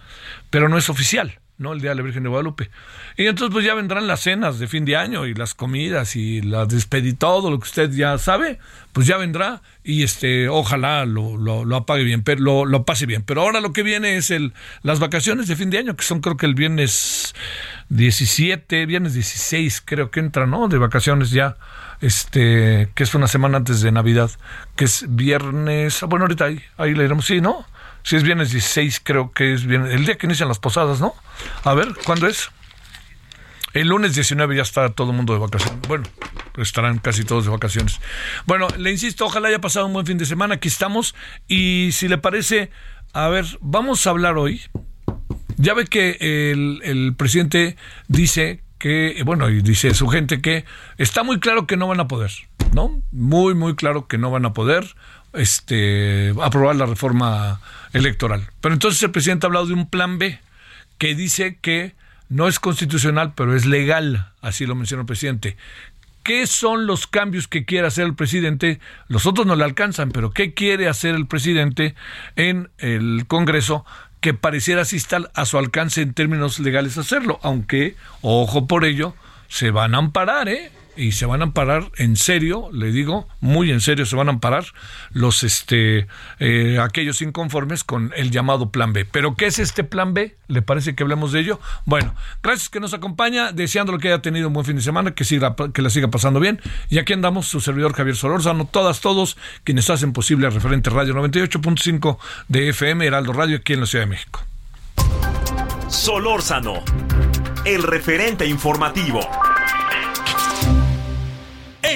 pero 0.49 0.69
no 0.69 0.77
es 0.77 0.89
oficial. 0.89 1.39
¿No? 1.57 1.73
El 1.73 1.81
Día 1.81 1.91
de 1.91 1.95
la 1.95 2.01
Virgen 2.03 2.23
de 2.23 2.29
Guadalupe. 2.29 2.69
Y 3.17 3.25
entonces 3.25 3.53
pues 3.53 3.65
ya 3.65 3.73
vendrán 3.73 4.07
las 4.07 4.21
cenas 4.21 4.59
de 4.59 4.67
fin 4.67 4.85
de 4.85 4.95
año 4.95 5.25
y 5.25 5.33
las 5.33 5.53
comidas 5.53 6.15
y 6.15 6.41
las 6.41 6.67
despedí 6.69 7.13
todo 7.13 7.49
lo 7.49 7.59
que 7.59 7.65
usted 7.65 7.91
ya 7.91 8.17
sabe, 8.17 8.59
pues 8.93 9.07
ya 9.07 9.17
vendrá 9.17 9.61
y 9.83 10.03
este, 10.03 10.49
ojalá 10.49 11.05
lo, 11.05 11.37
lo, 11.37 11.75
apague 11.75 12.03
bien, 12.03 12.21
pero 12.21 12.41
lo, 12.41 12.65
lo, 12.65 12.83
pase 12.83 13.05
bien. 13.05 13.23
Pero 13.23 13.41
ahora 13.41 13.61
lo 13.61 13.73
que 13.73 13.83
viene 13.83 14.17
es 14.17 14.31
el, 14.31 14.53
las 14.83 14.99
vacaciones 14.99 15.47
de 15.47 15.55
fin 15.55 15.69
de 15.69 15.79
año, 15.79 15.95
que 15.95 16.03
son 16.03 16.19
creo 16.19 16.37
que 16.37 16.45
el 16.45 16.55
viernes 16.55 17.33
17, 17.89 18.85
viernes 18.85 19.13
16 19.13 19.81
creo 19.85 20.11
que 20.11 20.19
entra, 20.19 20.45
¿no? 20.45 20.67
De 20.67 20.77
vacaciones 20.77 21.31
ya, 21.31 21.57
este, 22.01 22.89
que 22.95 23.03
es 23.03 23.15
una 23.15 23.27
semana 23.27 23.57
antes 23.57 23.81
de 23.81 23.91
Navidad, 23.91 24.29
que 24.75 24.85
es 24.85 25.05
viernes, 25.07 26.03
ah, 26.03 26.07
bueno, 26.07 26.25
ahorita 26.25 26.45
ahí, 26.45 26.61
ahí 26.77 26.93
le 26.93 27.03
diremos, 27.03 27.25
sí, 27.25 27.41
¿no? 27.41 27.65
Si 28.07 28.15
es 28.15 28.23
viernes 28.23 28.51
16, 28.51 29.01
creo 29.03 29.33
que 29.33 29.53
es 29.53 29.65
viernes, 29.65 29.93
el 29.93 30.05
día 30.05 30.17
que 30.17 30.27
inician 30.27 30.47
las 30.47 30.59
posadas, 30.59 31.01
¿no? 31.01 31.13
A 31.65 31.73
ver, 31.73 31.89
¿cuándo 32.05 32.25
es? 32.27 32.51
El 33.73 33.89
lunes 33.89 34.15
19 34.15 34.55
ya 34.55 34.61
está 34.61 34.87
todo 34.91 35.11
el 35.11 35.17
mundo 35.17 35.33
de 35.33 35.39
vacaciones. 35.39 35.85
Bueno, 35.89 36.05
estarán 36.55 36.99
casi 36.99 37.25
todos 37.25 37.43
de 37.43 37.51
vacaciones. 37.51 37.99
Bueno, 38.45 38.69
le 38.77 38.91
insisto, 38.91 39.25
ojalá 39.25 39.49
haya 39.49 39.59
pasado 39.59 39.87
un 39.87 39.91
buen 39.91 40.05
fin 40.05 40.17
de 40.17 40.25
semana. 40.25 40.55
Aquí 40.55 40.69
estamos. 40.69 41.15
Y 41.49 41.89
si 41.91 42.07
le 42.07 42.17
parece, 42.17 42.71
a 43.11 43.27
ver, 43.27 43.45
vamos 43.59 44.07
a 44.07 44.11
hablar 44.11 44.37
hoy. 44.37 44.61
Ya 45.57 45.73
ve 45.73 45.83
que 45.83 46.15
el, 46.21 46.79
el 46.83 47.13
presidente 47.13 47.75
dice 48.07 48.63
que, 48.77 49.21
bueno, 49.25 49.49
y 49.49 49.61
dice 49.61 49.93
su 49.93 50.07
gente 50.07 50.39
que 50.39 50.63
está 50.97 51.23
muy 51.23 51.41
claro 51.41 51.67
que 51.67 51.75
no 51.75 51.89
van 51.89 51.99
a 51.99 52.07
poder, 52.07 52.31
¿no? 52.73 53.01
Muy, 53.11 53.53
muy 53.53 53.75
claro 53.75 54.07
que 54.07 54.17
no 54.17 54.31
van 54.31 54.45
a 54.45 54.53
poder 54.53 54.95
este, 55.37 56.33
aprobar 56.41 56.75
la 56.75 56.85
reforma 56.85 57.61
electoral. 57.93 58.49
Pero 58.61 58.73
entonces 58.73 59.01
el 59.03 59.11
presidente 59.11 59.45
ha 59.45 59.47
hablado 59.47 59.67
de 59.67 59.73
un 59.73 59.89
plan 59.89 60.17
B 60.17 60.39
que 60.97 61.15
dice 61.15 61.57
que 61.61 61.95
no 62.29 62.47
es 62.47 62.59
constitucional, 62.59 63.33
pero 63.35 63.55
es 63.55 63.65
legal, 63.65 64.31
así 64.41 64.65
lo 64.65 64.75
mencionó 64.75 65.01
el 65.01 65.07
presidente. 65.07 65.57
¿Qué 66.23 66.45
son 66.45 66.87
los 66.87 67.07
cambios 67.07 67.47
que 67.47 67.63
quiere 67.63 67.87
hacer 67.87 68.05
el 68.05 68.15
presidente? 68.15 68.81
Los 69.07 69.25
otros 69.25 69.47
no 69.47 69.55
le 69.55 69.63
alcanzan, 69.63 70.11
pero 70.11 70.31
¿qué 70.31 70.53
quiere 70.53 70.89
hacer 70.89 71.15
el 71.15 71.25
presidente 71.25 71.95
en 72.35 72.69
el 72.79 73.25
Congreso 73.27 73.85
que 74.19 74.33
pareciera 74.33 74.81
así 74.81 74.97
estar 74.97 75.31
a 75.35 75.45
su 75.45 75.57
alcance 75.57 76.01
en 76.01 76.13
términos 76.13 76.59
legales 76.59 76.97
hacerlo? 76.97 77.39
Aunque, 77.43 77.95
ojo 78.21 78.67
por 78.67 78.83
ello, 78.83 79.15
se 79.47 79.71
van 79.71 79.95
a 79.95 79.99
amparar, 79.99 80.49
¿eh? 80.49 80.69
Y 80.97 81.11
se 81.11 81.25
van 81.25 81.41
a 81.41 81.45
amparar 81.45 81.91
en 81.97 82.15
serio, 82.15 82.69
le 82.71 82.91
digo, 82.91 83.27
muy 83.39 83.71
en 83.71 83.81
serio 83.81 84.05
se 84.05 84.15
van 84.15 84.27
a 84.27 84.31
amparar 84.31 84.65
los 85.11 85.43
este 85.43 86.07
eh, 86.39 86.79
aquellos 86.81 87.21
inconformes 87.21 87.83
con 87.83 88.11
el 88.15 88.31
llamado 88.31 88.71
plan 88.71 88.93
B. 88.93 89.05
Pero 89.05 89.35
¿qué 89.35 89.45
es 89.45 89.59
este 89.59 89.83
plan 89.83 90.13
B? 90.13 90.35
¿Le 90.47 90.61
parece 90.61 90.95
que 90.95 91.03
hablemos 91.03 91.31
de 91.31 91.41
ello? 91.41 91.59
Bueno, 91.85 92.15
gracias 92.41 92.69
que 92.69 92.79
nos 92.79 92.93
acompaña, 92.93 93.51
deseándolo 93.51 93.99
que 93.99 94.09
haya 94.09 94.21
tenido 94.21 94.47
un 94.47 94.53
buen 94.53 94.65
fin 94.65 94.75
de 94.75 94.81
semana, 94.81 95.11
que 95.11 95.23
siga 95.23 95.55
que 95.73 95.81
la 95.81 95.89
siga 95.89 96.09
pasando 96.09 96.39
bien. 96.39 96.59
Y 96.89 96.99
aquí 96.99 97.13
andamos 97.13 97.47
su 97.47 97.61
servidor 97.61 97.93
Javier 97.93 98.15
Solórzano, 98.15 98.65
todas 98.65 99.01
todos 99.01 99.37
quienes 99.63 99.89
hacen 99.89 100.13
posible 100.13 100.49
referente 100.49 100.89
Radio 100.89 101.13
98.5 101.13 102.17
de 102.47 102.69
FM 102.69 103.05
Heraldo 103.05 103.33
Radio 103.33 103.57
aquí 103.57 103.73
en 103.73 103.81
la 103.81 103.85
Ciudad 103.85 104.05
de 104.05 104.09
México. 104.09 104.41
Solórzano, 105.87 106.83
el 107.65 107.83
referente 107.83 108.45
informativo. 108.45 109.21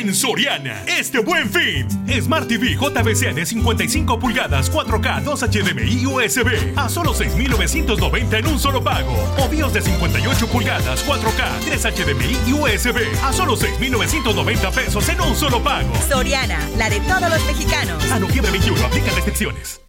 En 0.01 0.15
Soriana, 0.15 0.83
este 0.87 1.19
buen 1.19 1.47
fin. 1.47 1.87
Smart 2.19 2.47
TV 2.47 2.73
JBC 2.73 3.35
de 3.35 3.45
55 3.45 4.19
pulgadas, 4.19 4.71
4K, 4.71 5.21
2 5.21 5.41
HDMI 5.43 6.05
USB 6.07 6.75
a 6.75 6.89
solo 6.89 7.13
6,990 7.13 8.39
en 8.39 8.47
un 8.47 8.57
solo 8.57 8.83
pago. 8.83 9.13
O 9.37 9.47
BIOS 9.47 9.73
de 9.73 9.81
58 9.83 10.47
pulgadas, 10.47 11.05
4K, 11.07 11.59
3 11.65 11.83
HDMI 11.83 12.35
y 12.47 12.53
USB 12.53 12.97
a 13.23 13.31
solo 13.31 13.55
6,990 13.55 14.71
pesos 14.71 15.07
en 15.07 15.21
un 15.21 15.35
solo 15.35 15.61
pago. 15.61 15.93
Soriana, 16.09 16.57
la 16.77 16.89
de 16.89 16.99
todos 17.01 17.29
los 17.29 17.45
mexicanos. 17.45 18.11
A 18.11 18.17
noviembre 18.17 18.49
21, 18.51 18.83
aplica 18.83 19.11
restricciones. 19.11 19.80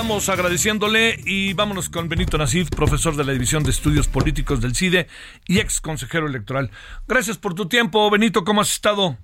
Andamos 0.00 0.30
agradeciéndole 0.30 1.20
y 1.26 1.52
vámonos 1.52 1.90
con 1.90 2.08
Benito 2.08 2.38
Nasif, 2.38 2.70
profesor 2.70 3.16
de 3.16 3.24
la 3.24 3.32
División 3.32 3.62
de 3.64 3.70
Estudios 3.70 4.08
Políticos 4.08 4.62
del 4.62 4.74
CIDE 4.74 5.08
y 5.46 5.58
ex 5.58 5.82
consejero 5.82 6.26
electoral. 6.26 6.70
Gracias 7.06 7.36
por 7.36 7.52
tu 7.52 7.68
tiempo, 7.68 8.10
Benito, 8.10 8.42
¿cómo 8.42 8.62
has 8.62 8.72
estado? 8.72 9.18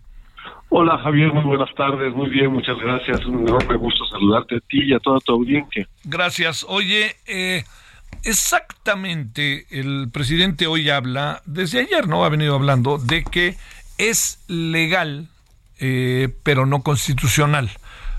Hola 0.68 0.98
Javier, 0.98 1.32
muy 1.32 1.44
buenas 1.44 1.74
tardes, 1.76 2.14
muy 2.14 2.28
bien, 2.28 2.52
muchas 2.52 2.76
gracias, 2.76 3.24
un 3.24 3.48
enorme 3.48 3.74
gusto 3.78 4.04
saludarte 4.04 4.56
a 4.56 4.60
ti 4.68 4.82
y 4.84 4.92
a 4.92 4.98
toda 4.98 5.18
tu 5.20 5.32
audiencia. 5.32 5.88
Gracias. 6.04 6.66
Oye, 6.68 7.16
eh, 7.26 7.64
exactamente, 8.22 9.64
el 9.70 10.10
presidente 10.12 10.66
hoy 10.66 10.90
habla, 10.90 11.40
desde 11.46 11.80
ayer 11.80 12.06
no 12.06 12.22
ha 12.22 12.28
venido 12.28 12.54
hablando, 12.54 12.98
de 12.98 13.24
que 13.24 13.54
es 13.96 14.44
legal, 14.46 15.28
eh, 15.80 16.28
pero 16.42 16.66
no 16.66 16.82
constitucional 16.82 17.70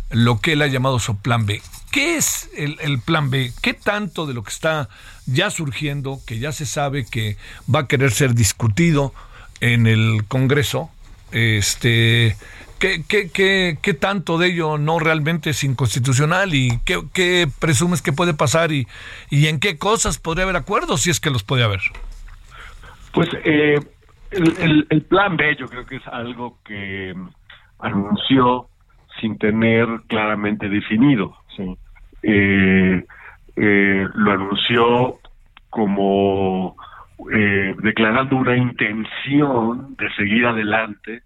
lo 0.09 0.39
que 0.41 0.53
él 0.53 0.63
ha 0.63 0.67
llamado 0.67 0.97
su 0.97 1.21
plan 1.21 1.45
B. 1.45 1.61
¿Qué 1.91 2.17
es 2.17 2.49
el, 2.55 2.99
plan 2.99 3.29
B? 3.29 3.51
¿Qué 3.61 3.73
tanto 3.73 4.25
de 4.25 4.33
lo 4.33 4.43
que 4.43 4.49
está 4.49 4.89
ya 5.25 5.49
surgiendo, 5.49 6.19
que 6.27 6.39
ya 6.39 6.51
se 6.51 6.65
sabe 6.65 7.05
que 7.09 7.37
va 7.73 7.81
a 7.81 7.87
querer 7.87 8.11
ser 8.11 8.33
discutido 8.33 9.13
en 9.61 9.87
el 9.87 10.25
Congreso, 10.27 10.89
este, 11.31 12.35
¿qué, 12.79 13.97
tanto 13.99 14.37
de 14.37 14.47
ello 14.47 14.77
no 14.77 14.99
realmente 14.99 15.51
es 15.51 15.63
inconstitucional 15.63 16.53
y 16.53 16.79
qué, 16.85 17.47
presumes 17.59 18.01
que 18.01 18.13
puede 18.13 18.33
pasar 18.33 18.71
y, 18.71 18.87
en 19.31 19.59
qué 19.59 19.77
cosas 19.77 20.19
podría 20.19 20.43
haber 20.43 20.57
acuerdos 20.57 21.01
si 21.01 21.09
es 21.09 21.19
que 21.19 21.29
los 21.29 21.43
puede 21.43 21.63
haber? 21.63 21.81
Pues 23.13 23.29
eh, 23.45 23.79
el 24.31 25.01
plan 25.09 25.37
B 25.37 25.55
yo 25.57 25.67
creo 25.67 25.85
que 25.85 25.95
es 25.95 26.07
algo 26.07 26.59
que 26.65 27.13
anunció 27.79 28.69
sin 29.19 29.37
tener 29.37 29.87
claramente 30.07 30.69
definido. 30.69 31.35
Eh, 31.59 33.05
eh, 33.55 34.07
lo 34.15 34.31
anunció 34.31 35.15
como 35.69 36.75
eh, 37.33 37.75
declarando 37.81 38.35
una 38.35 38.55
intención 38.55 39.95
de 39.97 40.09
seguir 40.15 40.45
adelante 40.45 41.21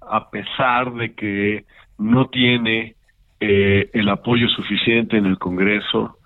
a 0.00 0.30
pesar 0.30 0.92
de 0.92 1.14
que 1.14 1.64
no 1.98 2.26
tiene 2.28 2.96
el 3.40 4.08
apoyo 4.08 4.48
suficiente 4.48 5.18
en 5.18 5.26
el 5.26 5.38
Congreso 5.38 6.16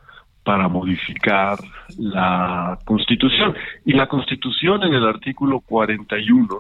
para 0.48 0.66
modificar 0.68 1.58
la 1.98 2.78
Constitución. 2.86 3.54
Y 3.84 3.92
la 3.92 4.06
Constitución 4.06 4.82
en 4.82 4.94
el 4.94 5.06
artículo 5.06 5.60
41 5.60 6.58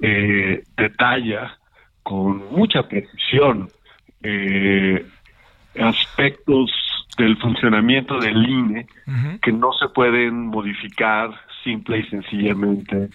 eh, 0.00 0.64
detalla 0.76 1.58
con 2.02 2.50
mucha 2.52 2.88
precisión 2.88 3.68
eh, 4.22 5.04
aspectos 5.78 6.70
del 7.16 7.36
funcionamiento 7.38 8.18
del 8.18 8.48
INE 8.48 8.86
que 9.42 9.52
no 9.52 9.72
se 9.72 9.88
pueden 9.88 10.46
modificar 10.46 11.30
simple 11.62 11.98
y 11.98 12.04
sencillamente 12.04 13.08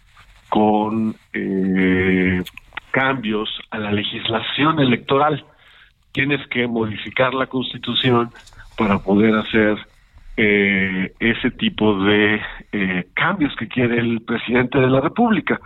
con 0.50 1.16
eh, 1.34 2.44
cambios 2.92 3.50
a 3.70 3.80
la 3.80 3.92
legislación 3.92 4.80
electoral. 4.80 5.46
Tienes 6.12 6.46
que 6.48 6.68
modificar 6.68 7.34
la 7.34 7.48
constitución 7.48 8.30
para 8.78 9.00
poder 9.00 9.36
hacer 9.36 9.78
eh, 10.38 11.14
ese 11.20 11.52
tipo 11.52 12.00
de 12.04 12.40
eh, 12.72 13.08
cambios 13.14 13.56
que 13.56 13.68
quiere 13.68 14.00
el 14.00 14.22
presidente 14.22 14.80
de 14.80 14.88
la 14.88 15.02
República. 15.02 15.60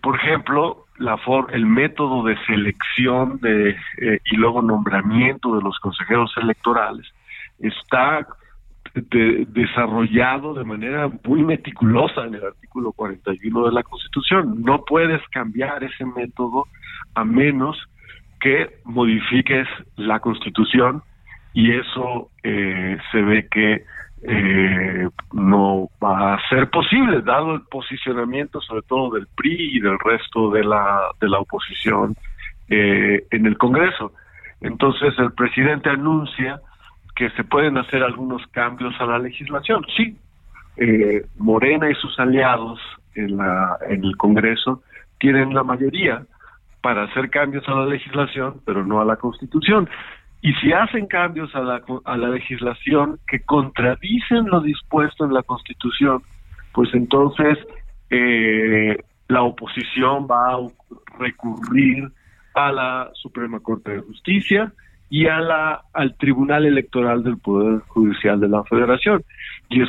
Por 0.00 0.16
ejemplo, 0.16 0.84
la 0.98 1.16
for 1.18 1.52
el 1.52 1.66
método 1.66 2.24
de 2.24 2.36
selección 2.46 3.38
de 3.40 3.76
y 4.24 4.36
luego 4.36 4.62
nombramiento 4.62 5.56
de 5.56 5.62
los 5.62 5.78
consejeros 5.80 6.32
electorales 6.40 7.06
está 7.58 8.26
desarrollado 8.94 10.54
de 10.54 10.64
manera 10.64 11.10
muy 11.24 11.42
meticulosa 11.42 12.24
en 12.24 12.34
el 12.34 12.44
artículo 12.44 12.92
41 12.92 13.66
de 13.66 13.72
la 13.72 13.82
Constitución. 13.82 14.62
No 14.62 14.84
puedes 14.84 15.20
cambiar 15.28 15.84
ese 15.84 16.04
método 16.06 16.66
a 17.14 17.24
menos 17.24 17.76
que 18.40 18.78
modifiques 18.84 19.66
la 19.96 20.20
Constitución 20.20 21.02
y 21.52 21.72
eso 21.72 22.30
eh, 22.42 22.98
se 23.10 23.22
ve 23.22 23.48
que 23.50 23.84
eh, 24.28 25.08
no 25.32 25.88
va 26.02 26.34
a 26.34 26.48
ser 26.48 26.68
posible 26.68 27.22
dado 27.22 27.54
el 27.54 27.60
posicionamiento 27.62 28.60
sobre 28.60 28.82
todo 28.82 29.14
del 29.14 29.28
PRI 29.36 29.76
y 29.76 29.80
del 29.80 29.98
resto 30.00 30.50
de 30.50 30.64
la 30.64 31.10
de 31.20 31.28
la 31.28 31.38
oposición 31.38 32.16
eh, 32.68 33.24
en 33.30 33.46
el 33.46 33.56
Congreso. 33.56 34.12
Entonces 34.60 35.14
el 35.18 35.32
presidente 35.32 35.90
anuncia 35.90 36.60
que 37.14 37.30
se 37.30 37.44
pueden 37.44 37.78
hacer 37.78 38.02
algunos 38.02 38.44
cambios 38.48 38.94
a 39.00 39.06
la 39.06 39.18
legislación. 39.20 39.84
Sí, 39.96 40.16
eh, 40.76 41.24
Morena 41.38 41.88
y 41.88 41.94
sus 41.94 42.18
aliados 42.18 42.80
en, 43.14 43.36
la, 43.36 43.78
en 43.88 44.04
el 44.04 44.16
Congreso 44.16 44.82
tienen 45.20 45.54
la 45.54 45.62
mayoría 45.62 46.26
para 46.82 47.04
hacer 47.04 47.30
cambios 47.30 47.66
a 47.68 47.74
la 47.74 47.86
legislación, 47.86 48.60
pero 48.64 48.84
no 48.84 49.00
a 49.00 49.04
la 49.04 49.16
Constitución. 49.16 49.88
Y 50.42 50.52
si 50.54 50.72
hacen 50.72 51.06
cambios 51.06 51.54
a 51.54 51.60
la, 51.60 51.82
a 52.04 52.16
la 52.16 52.28
legislación 52.28 53.18
que 53.26 53.40
contradicen 53.40 54.46
lo 54.46 54.60
dispuesto 54.60 55.24
en 55.24 55.34
la 55.34 55.42
Constitución, 55.42 56.22
pues 56.72 56.90
entonces 56.94 57.58
eh, 58.10 58.96
la 59.28 59.42
oposición 59.42 60.26
va 60.30 60.54
a 60.54 60.58
recurrir 61.18 62.10
a 62.54 62.72
la 62.72 63.10
Suprema 63.14 63.60
Corte 63.60 63.92
de 63.92 64.00
Justicia 64.00 64.72
y 65.08 65.26
a 65.26 65.40
la, 65.40 65.82
al 65.92 66.16
Tribunal 66.16 66.66
Electoral 66.66 67.22
del 67.22 67.38
Poder 67.38 67.80
Judicial 67.88 68.40
de 68.40 68.48
la 68.48 68.64
Federación. 68.64 69.22
Y 69.68 69.82
es 69.82 69.88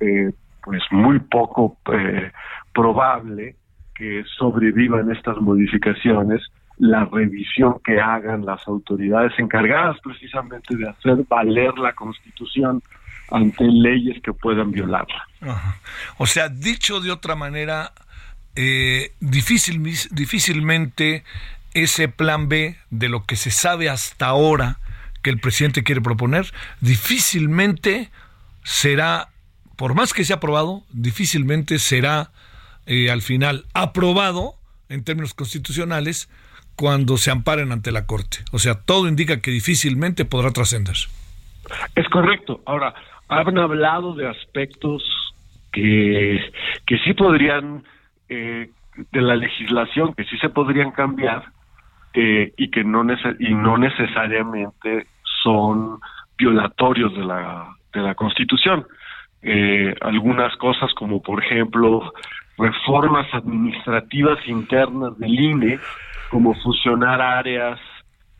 eh, 0.00 0.32
pues 0.62 0.82
muy 0.90 1.18
poco 1.20 1.78
eh, 1.92 2.30
probable 2.74 3.56
que 3.94 4.24
sobrevivan 4.38 5.10
estas 5.10 5.38
modificaciones 5.38 6.42
la 6.78 7.04
revisión 7.06 7.80
que 7.84 8.00
hagan 8.00 8.44
las 8.44 8.66
autoridades 8.68 9.32
encargadas 9.38 9.96
precisamente 10.02 10.76
de 10.76 10.88
hacer 10.88 11.16
valer 11.28 11.76
la 11.78 11.94
Constitución 11.94 12.82
ante 13.30 13.64
leyes 13.64 14.22
que 14.22 14.32
puedan 14.32 14.70
violarla. 14.70 15.26
O 16.18 16.26
sea, 16.26 16.48
dicho 16.48 17.00
de 17.00 17.10
otra 17.10 17.34
manera, 17.34 17.92
eh, 18.54 19.12
difícil, 19.20 19.82
difícilmente 19.82 21.24
ese 21.74 22.08
plan 22.08 22.48
B 22.48 22.76
de 22.90 23.08
lo 23.08 23.24
que 23.24 23.36
se 23.36 23.50
sabe 23.50 23.90
hasta 23.90 24.26
ahora 24.26 24.78
que 25.22 25.30
el 25.30 25.40
presidente 25.40 25.82
quiere 25.82 26.00
proponer, 26.00 26.52
difícilmente 26.80 28.10
será, 28.62 29.28
por 29.76 29.94
más 29.94 30.12
que 30.12 30.24
sea 30.24 30.36
aprobado, 30.36 30.84
difícilmente 30.90 31.78
será 31.78 32.30
eh, 32.86 33.10
al 33.10 33.22
final 33.22 33.66
aprobado 33.74 34.54
en 34.88 35.02
términos 35.02 35.34
constitucionales 35.34 36.28
cuando 36.76 37.16
se 37.16 37.30
amparen 37.30 37.72
ante 37.72 37.90
la 37.90 38.06
Corte. 38.06 38.38
O 38.52 38.58
sea, 38.58 38.74
todo 38.74 39.08
indica 39.08 39.40
que 39.40 39.50
difícilmente 39.50 40.24
podrá 40.24 40.50
trascender. 40.50 40.96
Es 41.94 42.08
correcto. 42.08 42.60
Ahora, 42.66 42.94
han 43.28 43.58
hablado 43.58 44.14
de 44.14 44.28
aspectos 44.28 45.02
que, 45.72 46.38
que 46.86 46.98
sí 46.98 47.14
podrían, 47.14 47.82
eh, 48.28 48.70
de 49.12 49.20
la 49.20 49.36
legislación, 49.36 50.14
que 50.14 50.24
sí 50.24 50.38
se 50.38 50.48
podrían 50.48 50.92
cambiar, 50.92 51.44
eh, 52.14 52.52
y 52.56 52.70
que 52.70 52.84
no, 52.84 53.04
y 53.38 53.54
no 53.54 53.76
necesariamente 53.76 55.06
son 55.42 55.98
violatorios 56.38 57.14
de 57.14 57.24
la, 57.24 57.74
de 57.92 58.00
la 58.00 58.14
Constitución. 58.14 58.86
Eh, 59.42 59.94
algunas 60.00 60.56
cosas 60.56 60.92
como 60.94 61.22
por 61.22 61.44
ejemplo 61.44 62.12
reformas 62.58 63.26
administrativas 63.32 64.38
internas 64.48 65.18
del 65.18 65.38
INE, 65.38 65.78
como 66.30 66.54
fusionar 66.54 67.20
áreas 67.20 67.78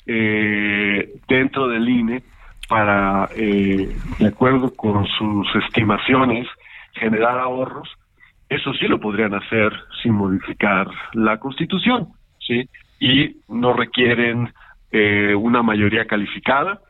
eh, 0.07 1.15
dentro 1.29 1.69
del 1.69 1.89
INE 1.89 2.23
para, 2.69 3.29
de 3.29 4.27
acuerdo 4.27 4.75
con 4.75 5.07
sus 5.07 5.47
estimaciones, 5.65 6.49
generar 6.95 7.39
ahorros, 7.39 7.89
eso 8.49 8.73
sí 8.75 8.87
lo 8.87 9.01
podrían 9.01 9.35
hacer 9.35 9.73
sin 10.03 10.13
modificar 10.13 10.89
la 11.15 11.39
Constitución, 11.39 12.09
¿sí? 12.39 12.69
y 13.01 13.37
no 13.49 13.73
requieren 13.73 14.53
eh, 14.93 15.35
una 15.35 15.63
mayoría 15.63 16.07
calificada, 16.07 16.81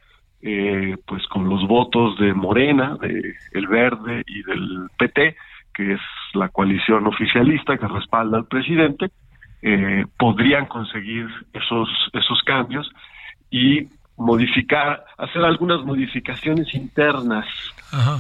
eh, 0.43 0.97
pues 1.07 1.27
con 1.29 1.49
los 1.49 1.67
votos 1.67 2.19
de 2.19 2.35
Morena, 2.35 2.97
de 3.01 3.35
El 3.53 3.67
Verde 3.67 4.23
y 4.27 4.43
del 4.43 4.89
PT, 4.99 5.37
que 5.75 5.95
es 5.95 6.01
la 6.35 6.49
coalición 6.51 7.07
oficialista 7.07 7.79
que 7.79 7.89
respalda 7.89 8.39
al 8.39 8.47
presidente, 8.47 9.11
eh, 9.63 10.05
podrían 10.19 10.67
conseguir 10.67 11.27
esos 11.53 11.89
esos 12.13 12.43
cambios 12.43 12.91
y 13.51 13.89
modificar, 14.17 15.05
hacer 15.19 15.45
algunas 15.45 15.85
modificaciones 15.85 16.75
internas 16.75 17.47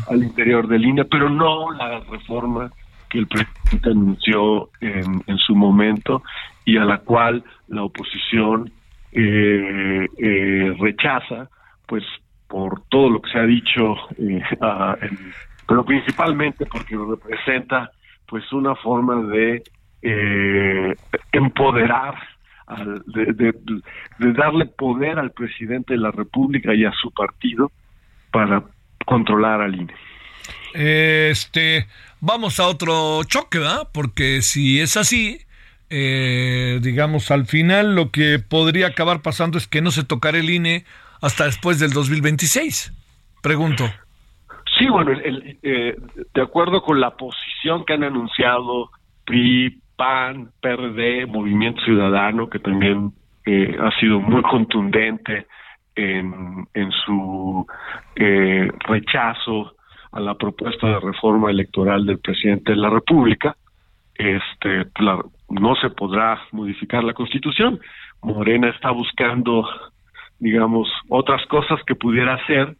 al 0.09 0.23
interior 0.23 0.69
del 0.69 0.85
INE, 0.85 1.05
pero 1.05 1.29
no 1.29 1.71
la 1.73 2.01
reforma 2.01 2.71
que 3.09 3.19
el 3.19 3.27
presidente 3.27 3.91
anunció 3.91 4.71
en, 4.81 5.23
en 5.27 5.39
su 5.39 5.55
momento 5.55 6.23
y 6.65 6.77
a 6.77 6.85
la 6.85 6.99
cual 6.99 7.43
la 7.69 7.85
oposición 7.85 8.71
eh, 9.13 10.07
eh, 10.19 10.77
rechaza, 10.79 11.49
pues 11.87 12.05
por 12.49 12.83
todo 12.89 13.11
lo 13.11 13.23
que 13.23 13.31
se 13.31 13.39
ha 13.39 13.47
dicho, 13.47 13.95
eh, 14.19 14.43
pero 15.67 15.85
principalmente 15.85 16.67
porque 16.67 16.97
representa 16.97 17.91
pues 18.29 18.53
una 18.53 18.75
forma 18.75 19.23
de 19.29 19.63
empoderar, 21.33 22.15
de, 23.07 23.53
de, 24.19 24.33
darle 24.33 24.67
poder 24.67 25.19
al 25.19 25.31
presidente 25.31 25.95
de 25.95 26.01
la 26.01 26.11
República 26.11 26.75
y 26.75 26.85
a 26.85 26.93
su 26.93 27.11
partido 27.13 27.71
para 28.31 28.63
controlar 29.05 29.61
al 29.61 29.75
INE. 29.75 29.95
Este, 30.75 31.87
vamos 32.21 32.61
a 32.61 32.67
otro 32.67 33.23
choque, 33.25 33.59
¿verdad? 33.59 33.89
Porque 33.93 34.43
si 34.43 34.81
es 34.81 34.97
así, 34.97 35.39
eh, 35.89 36.81
digamos, 36.83 37.31
al 37.31 37.47
final 37.47 37.95
lo 37.95 38.11
que 38.11 38.39
podría 38.39 38.89
acabar 38.89 39.23
pasando 39.23 39.59
es 39.59 39.67
que 39.67 39.81
no 39.81 39.91
se 39.91 40.05
tocará 40.05 40.39
el 40.39 40.51
INE 40.51 40.85
hasta 41.23 41.45
después 41.45 41.79
del 41.79 41.93
2026. 41.93 42.93
Pregunto. 43.43 43.85
Sí, 44.79 44.89
bueno, 44.89 45.13
eh, 45.63 45.97
de 46.35 46.43
acuerdo 46.43 46.83
con 46.83 47.01
la 47.01 47.17
posición 47.17 47.85
que 47.87 47.95
han 47.95 48.05
anunciado 48.05 48.91
PRI, 49.25 49.81
PAN, 49.97 50.51
PRD, 50.61 51.27
Movimiento 51.27 51.83
Ciudadano, 51.83 52.49
que 52.49 52.59
también 52.59 53.13
eh, 53.45 53.77
ha 53.81 53.91
sido 53.99 54.21
muy 54.21 54.43
contundente 54.43 55.47
en, 55.95 56.91
su 57.05 57.67
eh, 58.17 58.71
rechazo 58.87 59.75
a 60.13 60.21
la 60.21 60.35
propuesta 60.35 60.87
de 60.87 61.01
reforma 61.01 61.51
electoral 61.51 62.05
del 62.05 62.19
presidente 62.19 62.73
de 62.73 62.79
la 62.79 62.91
República, 62.91 63.57
este, 64.15 64.87
no 65.49 65.75
se 65.77 65.91
podrá 65.91 66.41
modificar 66.53 67.05
la 67.05 67.15
constitución. 67.15 67.81
Morena 68.23 68.69
está 68.71 68.91
buscando, 68.91 69.69
digamos, 70.39 70.89
otras 71.09 71.45
cosas 71.47 71.81
que 71.87 71.95
pudiera 71.95 72.35
hacer 72.35 72.77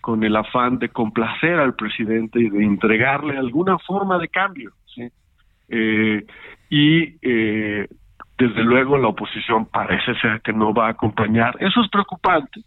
con 0.00 0.22
el 0.22 0.36
afán 0.36 0.78
de 0.78 0.90
complacer 0.90 1.58
al 1.58 1.74
presidente 1.74 2.38
y 2.38 2.50
de 2.50 2.62
entregarle 2.62 3.38
alguna 3.38 3.78
forma 3.78 4.18
de 4.18 4.28
cambio. 4.28 4.72
¿sí? 4.94 5.08
Eh, 5.68 6.24
y 6.70 7.16
eh, 7.22 7.88
desde 8.38 8.62
luego 8.62 8.98
la 8.98 9.08
oposición 9.08 9.66
parece 9.66 10.14
ser 10.20 10.40
que 10.42 10.52
no 10.52 10.72
va 10.74 10.86
a 10.86 10.90
acompañar. 10.90 11.56
Eso 11.60 11.82
es 11.82 11.90
preocupante 11.90 12.62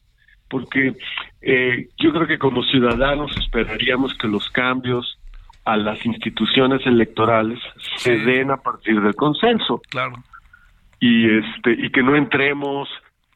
porque 0.49 0.93
eh, 1.41 1.89
yo 1.97 2.11
creo 2.13 2.27
que 2.27 2.37
como 2.37 2.63
ciudadanos 2.63 3.35
esperaríamos 3.37 4.13
que 4.15 4.27
los 4.27 4.49
cambios 4.49 5.19
a 5.65 5.75
las 5.75 6.05
instituciones 6.05 6.85
electorales 6.85 7.59
se 7.97 8.17
den 8.19 8.51
a 8.51 8.57
partir 8.57 9.01
del 9.01 9.15
consenso. 9.15 9.81
Claro. 9.89 10.13
Y 10.99 11.37
este 11.37 11.71
y 11.71 11.89
que 11.91 12.01
no 12.01 12.15
entremos 12.15 12.89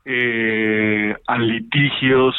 eh, 0.06 1.13
a 1.28 1.38
litigios 1.38 2.36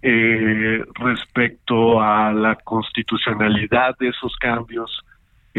eh, 0.00 0.82
respecto 0.94 2.00
a 2.00 2.32
la 2.32 2.54
constitucionalidad 2.56 3.96
de 3.98 4.08
esos 4.08 4.34
cambios 4.36 5.04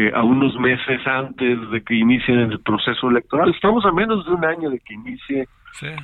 eh, 0.00 0.10
a 0.14 0.22
unos 0.22 0.58
meses 0.58 1.06
antes 1.06 1.70
de 1.70 1.82
que 1.82 1.94
inicie 1.94 2.32
el 2.32 2.58
proceso 2.60 3.10
electoral. 3.10 3.50
Estamos 3.50 3.84
a 3.84 3.92
menos 3.92 4.24
de 4.24 4.32
un 4.32 4.42
año 4.46 4.70
de 4.70 4.78
que 4.78 4.94
inicie 4.94 5.46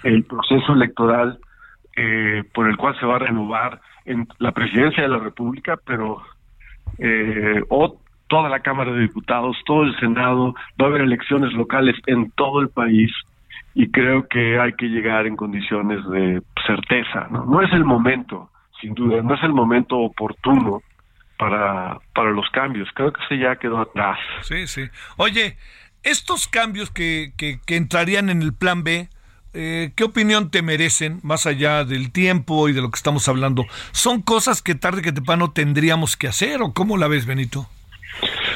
el 0.02 0.24
proceso 0.24 0.74
electoral 0.74 1.38
eh, 1.96 2.44
por 2.52 2.68
el 2.68 2.76
cual 2.76 2.94
se 3.00 3.06
va 3.06 3.16
a 3.16 3.20
renovar 3.20 3.80
en 4.04 4.28
la 4.38 4.52
presidencia 4.52 5.02
de 5.02 5.08
la 5.08 5.18
República, 5.18 5.78
pero 5.82 6.20
eh, 6.98 7.62
o 7.70 7.98
toda 8.28 8.50
la 8.50 8.60
Cámara 8.60 8.92
de 8.92 9.00
Diputados, 9.00 9.56
todo 9.64 9.84
el 9.84 9.98
Senado, 9.98 10.54
va 10.78 10.86
a 10.86 10.88
haber 10.90 11.00
elecciones 11.00 11.54
locales 11.54 11.96
en 12.06 12.30
todo 12.32 12.60
el 12.60 12.68
país 12.68 13.10
y 13.74 13.90
creo 13.90 14.28
que 14.28 14.58
hay 14.58 14.74
que 14.74 14.88
llegar 14.88 15.26
en 15.26 15.36
condiciones 15.36 16.06
de 16.10 16.42
certeza, 16.66 17.28
¿no? 17.30 17.46
No 17.46 17.62
es 17.62 17.72
el 17.72 17.84
momento, 17.84 18.50
sin 18.78 18.92
duda, 18.92 19.22
no 19.22 19.34
es 19.34 19.42
el 19.42 19.54
momento 19.54 19.96
oportuno 19.96 20.82
para, 21.38 21.98
para 22.14 22.30
los 22.30 22.48
cambios. 22.50 22.88
Creo 22.94 23.12
que 23.12 23.20
se 23.28 23.38
ya 23.38 23.56
quedó 23.56 23.78
atrás. 23.80 24.18
Sí, 24.42 24.66
sí. 24.66 24.82
Oye, 25.16 25.56
estos 26.02 26.48
cambios 26.48 26.90
que, 26.90 27.32
que, 27.36 27.58
que 27.66 27.76
entrarían 27.76 28.30
en 28.30 28.42
el 28.42 28.54
plan 28.54 28.84
B, 28.84 29.08
eh, 29.58 29.92
¿qué 29.96 30.04
opinión 30.04 30.50
te 30.50 30.60
merecen, 30.60 31.18
más 31.22 31.46
allá 31.46 31.84
del 31.84 32.12
tiempo 32.12 32.68
y 32.68 32.74
de 32.74 32.82
lo 32.82 32.90
que 32.90 32.96
estamos 32.96 33.26
hablando? 33.26 33.64
¿Son 33.92 34.20
cosas 34.20 34.60
que 34.60 34.74
tarde 34.74 35.00
que 35.00 35.12
temprano 35.12 35.50
tendríamos 35.50 36.16
que 36.16 36.28
hacer 36.28 36.60
o 36.60 36.74
cómo 36.74 36.98
la 36.98 37.08
ves, 37.08 37.24
Benito? 37.26 37.66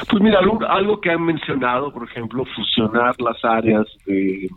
Pues 0.09 0.21
mira, 0.21 0.39
algo, 0.69 1.01
que 1.01 1.09
han 1.09 1.23
mencionado, 1.23 1.91
por 1.91 2.07
ejemplo, 2.07 2.45
fusionar 2.55 3.15
las 3.19 3.43
áreas 3.43 3.87
de 4.05 4.47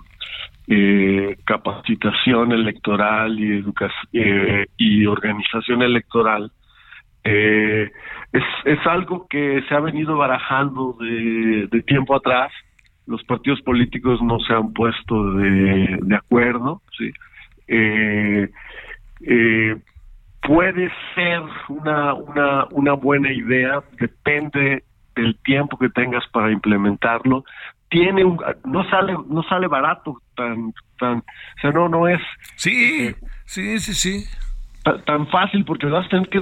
eh, 0.69 1.37
capacitación 1.47 2.53
electoral 2.53 3.39
y, 3.39 3.59
educación, 3.61 4.09
eh, 4.13 4.67
y 4.77 5.07
organización 5.07 5.81
electoral, 5.83 6.53
es, 8.35 8.43
es 8.65 8.87
algo 8.87 9.27
que 9.29 9.63
se 9.69 9.75
ha 9.75 9.81
venido 9.81 10.17
barajando 10.17 10.97
de, 11.01 11.69
de 11.71 11.83
tiempo 11.83 12.15
atrás 12.15 12.53
los 13.07 13.23
partidos 13.25 13.61
políticos 13.63 14.21
no 14.23 14.39
se 14.41 14.53
han 14.53 14.73
puesto 14.73 15.35
de, 15.35 15.99
de 16.03 16.17
acuerdo, 16.17 16.83
¿sí? 16.97 17.13
Eh, 17.69 18.49
eh, 19.21 19.77
puede 20.43 20.91
ser 21.15 21.43
una, 21.69 22.15
una, 22.15 22.65
una 22.71 22.93
buena 22.95 23.33
idea, 23.33 23.83
depende 23.99 24.85
del 25.15 25.37
tiempo 25.45 25.79
que 25.79 25.89
tengas 25.91 26.27
para 26.33 26.51
implementarlo. 26.51 27.45
Tiene 27.89 28.25
un, 28.25 28.39
no 28.65 28.89
sale 28.91 29.15
no 29.29 29.43
sale 29.45 29.69
barato 29.69 30.21
tan 30.35 30.73
tan 30.99 31.19
o 31.19 31.61
sea 31.61 31.71
no 31.71 31.89
no 31.89 32.09
es 32.09 32.21
sí 32.57 33.07
eh, 33.07 33.15
sí 33.45 33.79
sí 33.79 33.95
sí 33.95 34.25
tan, 35.05 35.27
fácil 35.29 35.65
porque 35.65 35.87
vas 35.87 36.07
a 36.07 36.09
tener 36.09 36.29
que 36.29 36.41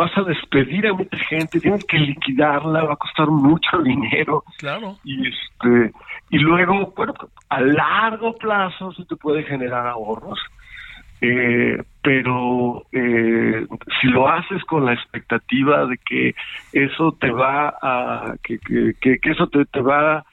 vas 0.00 0.16
a 0.16 0.22
despedir 0.22 0.86
a 0.86 0.94
mucha 0.94 1.18
gente, 1.28 1.60
tienes 1.60 1.84
que 1.84 1.98
liquidarla, 1.98 2.84
va 2.84 2.94
a 2.94 2.96
costar 2.96 3.28
mucho 3.28 3.78
dinero. 3.82 4.44
Claro. 4.58 4.96
Y 5.04 5.28
este 5.28 5.92
y 6.30 6.38
luego, 6.38 6.92
bueno, 6.96 7.12
a 7.48 7.60
largo 7.60 8.34
plazo 8.36 8.92
se 8.92 9.04
te 9.04 9.16
puede 9.16 9.42
generar 9.42 9.86
ahorros. 9.86 10.38
Eh, 11.22 11.76
pero 12.02 12.86
eh, 12.92 13.66
si 14.00 14.06
lo 14.06 14.26
haces 14.26 14.64
con 14.64 14.86
la 14.86 14.94
expectativa 14.94 15.84
de 15.84 15.98
que 15.98 16.34
eso 16.72 17.12
te 17.20 17.30
va 17.30 17.74
a 17.82 18.36
que, 18.42 18.58
que, 18.58 19.18
que 19.18 19.30
eso 19.30 19.46
te, 19.48 19.66
te 19.66 19.82
va 19.82 20.24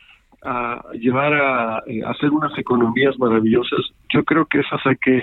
a 0.43 0.82
llevar 0.93 1.34
a, 1.34 1.75
a 1.80 1.84
eh, 1.88 2.03
hacer 2.06 2.30
unas 2.30 2.58
economías 2.58 3.19
maravillosas 3.19 3.82
yo 4.13 4.23
creo 4.23 4.45
que 4.45 4.60
esas 4.60 4.80
hay 4.86 4.95
que 4.95 5.21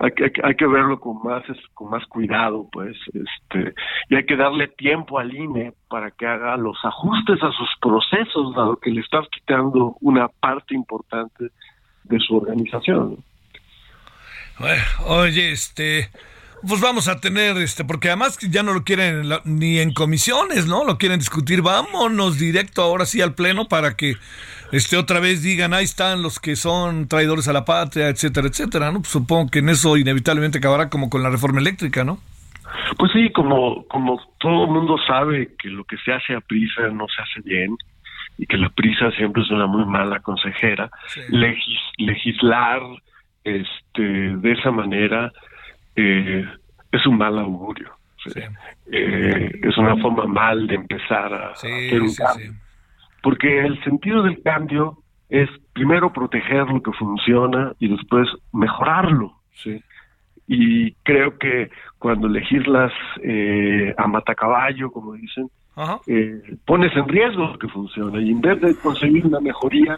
hay 0.00 0.12
que, 0.12 0.32
hay 0.42 0.54
que 0.54 0.66
verlo 0.66 0.98
con 0.98 1.22
más 1.22 1.44
con 1.74 1.90
más 1.90 2.04
cuidado 2.06 2.66
pues 2.72 2.96
este 3.12 3.74
y 4.08 4.16
hay 4.16 4.24
que 4.24 4.34
darle 4.36 4.68
tiempo 4.68 5.18
al 5.18 5.34
INE 5.34 5.74
para 5.88 6.10
que 6.10 6.26
haga 6.26 6.56
los 6.56 6.78
ajustes 6.82 7.42
a 7.42 7.52
sus 7.52 7.68
procesos 7.80 8.54
dado 8.54 8.76
que 8.76 8.90
le 8.90 9.02
estás 9.02 9.26
quitando 9.28 9.96
una 10.00 10.28
parte 10.28 10.74
importante 10.74 11.50
de 12.04 12.18
su 12.18 12.36
organización. 12.36 13.18
Bueno, 14.58 14.82
oye 15.06 15.52
este 15.52 16.08
pues 16.66 16.80
vamos 16.80 17.08
a 17.08 17.20
tener 17.20 17.56
este 17.58 17.84
porque 17.84 18.08
además 18.08 18.38
ya 18.38 18.62
no 18.62 18.72
lo 18.72 18.84
quieren 18.84 19.28
ni 19.44 19.78
en 19.78 19.92
comisiones 19.92 20.66
no 20.66 20.84
lo 20.84 20.98
quieren 20.98 21.18
discutir 21.18 21.62
vámonos 21.62 22.38
directo 22.38 22.82
ahora 22.82 23.06
sí 23.06 23.20
al 23.20 23.34
pleno 23.34 23.66
para 23.68 23.96
que 23.96 24.16
este 24.72 24.96
otra 24.96 25.18
vez 25.18 25.42
digan, 25.42 25.74
ahí 25.74 25.84
están 25.84 26.22
los 26.22 26.38
que 26.38 26.54
son 26.54 27.08
traidores 27.08 27.48
a 27.48 27.52
la 27.52 27.64
patria, 27.64 28.08
etcétera, 28.08 28.46
etcétera, 28.46 28.92
¿no? 28.92 29.00
Pues 29.00 29.08
supongo 29.08 29.50
que 29.50 29.58
en 29.58 29.68
eso 29.68 29.96
inevitablemente 29.96 30.58
acabará 30.58 30.88
como 30.88 31.10
con 31.10 31.24
la 31.24 31.30
reforma 31.30 31.60
eléctrica, 31.60 32.04
¿no? 32.04 32.18
Pues 32.96 33.10
sí, 33.12 33.32
como, 33.32 33.84
como 33.88 34.20
todo 34.38 34.66
el 34.66 34.70
mundo 34.70 34.96
sabe 35.08 35.54
que 35.58 35.68
lo 35.68 35.82
que 35.84 35.96
se 36.04 36.12
hace 36.12 36.34
a 36.34 36.40
prisa 36.40 36.88
no 36.92 37.06
se 37.08 37.20
hace 37.20 37.40
bien 37.48 37.76
y 38.38 38.46
que 38.46 38.56
la 38.56 38.68
prisa 38.70 39.10
siempre 39.16 39.42
es 39.42 39.50
una 39.50 39.66
muy 39.66 39.84
mala 39.86 40.20
consejera, 40.20 40.88
legislar 41.98 42.80
este 43.42 44.02
de 44.02 44.52
esa 44.52 44.70
manera 44.70 45.32
eh, 46.00 46.48
es 46.92 47.06
un 47.06 47.18
mal 47.18 47.38
augurio. 47.38 47.90
Eh, 48.92 49.60
es 49.62 49.78
una 49.78 49.96
forma 49.96 50.26
mal 50.26 50.66
de 50.66 50.74
empezar 50.74 51.32
a, 51.32 51.50
hacer 51.52 52.02
un 52.02 52.14
cambio 52.14 52.52
porque 53.22 53.60
el 53.60 53.82
sentido 53.84 54.22
del 54.22 54.42
cambio 54.42 54.98
es 55.28 55.48
primero 55.72 56.12
proteger 56.12 56.66
lo 56.68 56.82
que 56.82 56.92
funciona 56.92 57.72
y 57.78 57.88
después 57.88 58.28
mejorarlo, 58.52 59.34
¿sí? 59.54 59.82
Y 60.46 60.92
creo 61.04 61.38
que 61.38 61.70
cuando 61.98 62.28
legislas 62.28 62.92
eh, 63.22 63.94
a 63.96 64.06
matacaballo, 64.08 64.90
como 64.90 65.12
dicen, 65.12 65.48
eh, 66.08 66.56
pones 66.66 66.94
en 66.96 67.08
riesgo 67.08 67.46
lo 67.46 67.58
que 67.58 67.68
funciona 67.68 68.20
y 68.20 68.30
en 68.30 68.40
vez 68.40 68.60
de 68.60 68.74
conseguir 68.76 69.26
una 69.26 69.38
mejoría, 69.38 69.96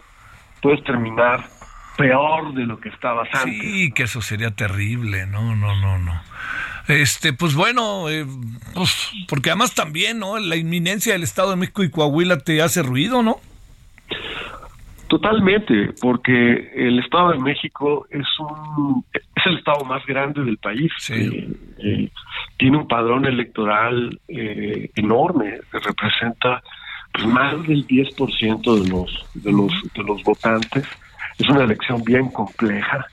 puedes 0.61 0.83
terminar 0.83 1.39
peor 1.97 2.53
de 2.53 2.65
lo 2.65 2.79
que 2.79 2.89
estabas 2.89 3.27
antes. 3.33 3.61
Sí, 3.61 3.91
que 3.91 4.03
eso 4.03 4.21
sería 4.21 4.51
terrible, 4.51 5.25
no, 5.27 5.55
no, 5.55 5.75
no, 5.79 5.97
no. 5.99 6.21
Este, 6.87 7.31
pues 7.31 7.55
bueno, 7.55 8.09
eh, 8.09 8.25
pues, 8.73 9.11
porque 9.29 9.49
además 9.51 9.73
también, 9.73 10.19
¿no? 10.19 10.37
La 10.39 10.57
inminencia 10.57 11.13
del 11.13 11.23
Estado 11.23 11.51
de 11.51 11.55
México 11.55 11.83
y 11.83 11.89
Coahuila 11.89 12.39
te 12.39 12.61
hace 12.61 12.83
ruido, 12.83 13.23
¿no? 13.23 13.37
Totalmente, 15.07 15.93
porque 16.01 16.71
el 16.75 16.99
Estado 16.99 17.31
de 17.31 17.39
México 17.39 18.07
es 18.09 18.27
un 18.39 19.05
es 19.13 19.45
el 19.45 19.57
estado 19.57 19.85
más 19.85 20.05
grande 20.05 20.43
del 20.43 20.57
país. 20.57 20.91
Eh, 21.09 21.47
eh, 21.77 22.09
tiene 22.57 22.77
un 22.77 22.87
padrón 22.87 23.25
electoral 23.25 24.19
enorme, 24.27 25.59
que 25.71 25.79
representa 25.79 26.63
pues, 27.11 27.27
más 27.27 27.67
del 27.67 27.85
10% 27.85 28.83
de 28.83 28.89
los 28.89 29.25
de 29.35 29.51
los 29.51 29.71
de 29.93 30.03
los 30.03 30.23
votantes. 30.23 30.87
Es 31.37 31.49
una 31.49 31.63
elección 31.63 32.03
bien 32.03 32.29
compleja 32.29 33.05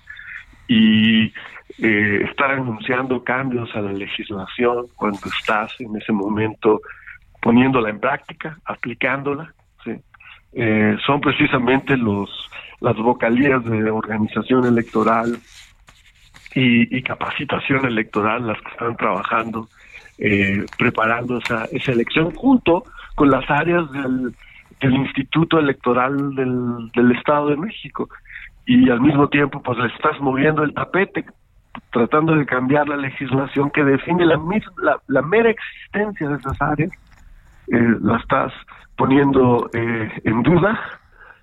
y 0.69 1.33
eh, 1.79 2.25
estar 2.29 2.51
anunciando 2.51 3.25
cambios 3.25 3.75
a 3.75 3.81
la 3.81 3.93
legislación 3.93 4.87
cuando 4.97 5.21
estás 5.39 5.73
en 5.81 5.97
ese 5.97 6.13
momento 6.13 6.81
poniéndola 7.41 7.91
en 7.91 7.99
práctica, 7.99 8.59
aplicándola, 8.65 9.55
eh, 10.53 10.97
son 11.07 11.21
precisamente 11.21 11.97
los 11.97 12.29
las 12.81 12.97
vocalías 12.97 13.63
de 13.65 13.91
organización 13.91 14.65
electoral 14.65 15.39
y, 16.55 17.03
capacitación 17.03 17.87
electoral 17.87 18.47
las 18.47 18.61
que 18.61 18.71
están 18.71 18.97
trabajando, 18.97 19.69
eh, 20.19 20.65
preparando 20.79 21.39
esa, 21.39 21.67
esa 21.67 21.93
elección 21.93 22.35
junto 22.35 22.85
con 23.15 23.31
las 23.31 23.49
áreas 23.49 23.91
del, 23.93 24.35
del 24.81 24.95
Instituto 24.95 25.59
Electoral 25.59 26.35
del, 26.35 26.91
del 26.95 27.13
Estado 27.13 27.49
de 27.49 27.57
México 27.57 28.09
y 28.67 28.89
al 28.91 29.01
mismo 29.01 29.29
tiempo 29.29 29.63
pues 29.63 29.79
le 29.79 29.87
estás 29.89 30.21
moviendo 30.21 30.63
el 30.63 30.75
tapete 30.75 31.25
tratando 31.93 32.35
de 32.35 32.47
cambiar 32.47 32.89
la 32.89 32.97
legislación 32.97 33.71
que 33.71 33.85
define 33.85 34.25
la, 34.27 34.39
la, 35.07 35.23
mera 35.23 35.51
existencia 35.51 36.29
de 36.29 36.37
esas 36.37 36.61
áreas, 36.61 36.91
eh, 37.69 37.97
la 38.01 38.17
estás 38.19 38.53
poniendo 38.97 39.71
eh, 39.73 40.11
en 40.25 40.43
duda 40.43 40.79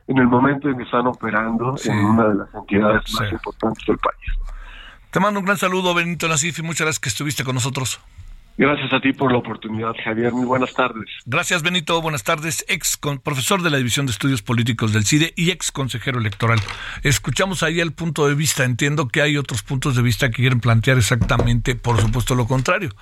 en 0.08 0.17
el 0.17 0.28
momento 0.28 0.69
en 0.69 0.78
que 0.78 0.84
están 0.84 1.08
operando 1.08 1.76
en 1.84 1.97
una 1.97 2.28
de 2.30 2.36
las 2.36 2.54
entidades 2.54 3.13
más 3.19 3.32
importantes 3.32 3.86
del 3.86 3.97
país. 3.97 4.17
Te 5.12 5.19
mando 5.19 5.39
un 5.39 5.45
gran 5.45 5.58
saludo, 5.58 5.93
Benito 5.93 6.28
Nasif, 6.28 6.60
y 6.60 6.62
muchas 6.62 6.86
gracias 6.86 7.00
que 7.00 7.10
estuviste 7.10 7.43
con 7.43 7.56
nosotros. 7.56 8.02
Gracias 8.58 8.91
a 8.91 9.00
ti 9.00 9.13
por 9.13 9.32
la 9.32 9.38
oportunidad, 9.38 9.93
Javier. 10.04 10.34
Muy 10.34 10.46
buenas 10.46 10.74
tardes. 10.74 11.06
Gracias, 11.28 11.62
Benito. 11.62 12.02
Buenas 12.02 12.24
tardes. 12.24 12.65
Ex 12.67 12.98
profesor 13.24 13.62
de 13.62 13.70
la 13.70 13.78
División 13.78 14.08
de 14.08 14.12
Estudios 14.12 14.41
Políticos 14.41 14.93
del 14.93 15.06
CIDE 15.06 15.32
y 15.36 15.52
ex 15.52 15.72
consejero 15.72 16.20
electoral. 16.20 16.60
Escuchamos 17.04 17.62
ahí 17.62 17.80
el 17.80 17.93
punto 17.93 18.28
de 18.28 18.34
vista. 18.34 18.63
Entiendo 18.63 19.10
que 19.10 19.22
hay 19.22 19.38
otros 19.38 19.62
puntos 19.62 19.96
de 19.96 20.02
vista 20.02 20.30
que 20.30 20.38
quieren 20.38 20.60
plantear 20.60 20.98
exactamente, 20.98 21.76
por 21.76 22.02
supuesto, 22.02 22.34
lo 22.34 22.48
contrario. 22.48 22.96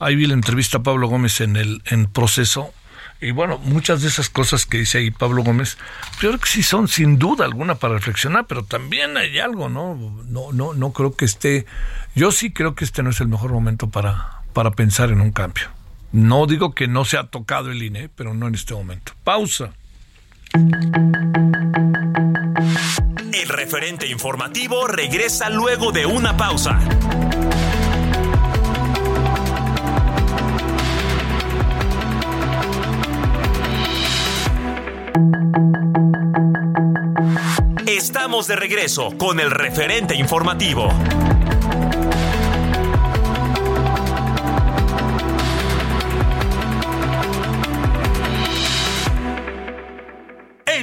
Ahí 0.00 0.16
vi 0.16 0.26
la 0.26 0.34
entrevista 0.34 0.78
a 0.78 0.82
Pablo 0.82 1.06
Gómez 1.06 1.40
en 1.42 1.54
el 1.54 1.80
en 1.86 2.06
proceso. 2.06 2.72
Y 3.20 3.30
bueno, 3.30 3.58
muchas 3.58 4.02
de 4.02 4.08
esas 4.08 4.28
cosas 4.30 4.66
que 4.66 4.78
dice 4.78 4.98
ahí 4.98 5.12
Pablo 5.12 5.44
Gómez, 5.44 5.78
creo 6.18 6.38
que 6.38 6.46
sí 6.46 6.64
son 6.64 6.88
sin 6.88 7.18
duda 7.18 7.44
alguna 7.44 7.76
para 7.76 7.94
reflexionar, 7.94 8.46
pero 8.46 8.64
también 8.64 9.16
hay 9.16 9.38
algo, 9.38 9.68
¿no? 9.68 9.96
No, 10.26 10.52
no, 10.52 10.72
no 10.72 10.92
creo 10.92 11.16
que 11.16 11.24
esté, 11.24 11.66
yo 12.14 12.30
sí 12.30 12.52
creo 12.52 12.76
que 12.76 12.84
este 12.84 13.02
no 13.02 13.10
es 13.10 13.20
el 13.20 13.26
mejor 13.26 13.52
momento 13.52 13.90
para, 13.90 14.37
para 14.58 14.72
pensar 14.72 15.10
en 15.10 15.20
un 15.20 15.30
cambio. 15.30 15.68
No 16.10 16.48
digo 16.48 16.74
que 16.74 16.88
no 16.88 17.04
se 17.04 17.16
ha 17.16 17.22
tocado 17.22 17.70
el 17.70 17.80
INE, 17.80 18.08
pero 18.08 18.34
no 18.34 18.48
en 18.48 18.56
este 18.56 18.74
momento. 18.74 19.12
Pausa. 19.22 19.70
El 23.32 23.48
referente 23.48 24.08
informativo 24.08 24.88
regresa 24.88 25.48
luego 25.48 25.92
de 25.92 26.06
una 26.06 26.36
pausa. 26.36 26.76
Estamos 37.86 38.48
de 38.48 38.56
regreso 38.56 39.16
con 39.18 39.38
el 39.38 39.52
referente 39.52 40.16
informativo. 40.16 40.88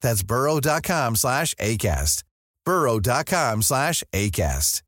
That's 0.00 0.22
burrow.com 0.22 1.16
slash 1.16 1.54
ACAST. 1.60 2.24
burrow.com 2.64 3.62
slash 3.62 4.02
ACAST. 4.12 4.82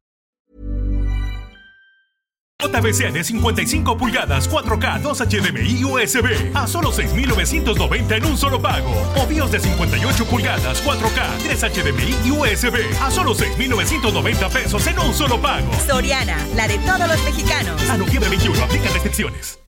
JBC 2.60 3.12
de 3.12 3.24
55 3.24 3.96
pulgadas 3.96 4.48
4K 4.48 5.00
2 5.00 5.20
HDMI 5.20 5.84
USB 5.84 6.54
a 6.54 6.66
solo 6.66 6.92
6.990 6.92 8.16
en 8.16 8.24
un 8.26 8.36
solo 8.36 8.60
pago. 8.60 8.90
O 9.16 9.26
BIOS 9.26 9.50
de 9.52 9.60
58 9.60 10.24
pulgadas 10.26 10.84
4K 10.84 11.38
3 11.42 11.62
HDMI 11.62 12.30
USB 12.30 13.02
a 13.02 13.10
solo 13.10 13.34
6.990 13.34 14.50
pesos 14.52 14.86
en 14.86 14.98
un 14.98 15.14
solo 15.14 15.40
pago. 15.40 15.70
Soriana, 15.86 16.36
la 16.54 16.68
de 16.68 16.78
todos 16.78 17.08
los 17.08 17.24
mexicanos. 17.24 17.88
A 17.88 17.96
noviembre 17.96 18.28
21 18.28 18.62
aplica 18.62 18.90
restricciones. 18.90 19.59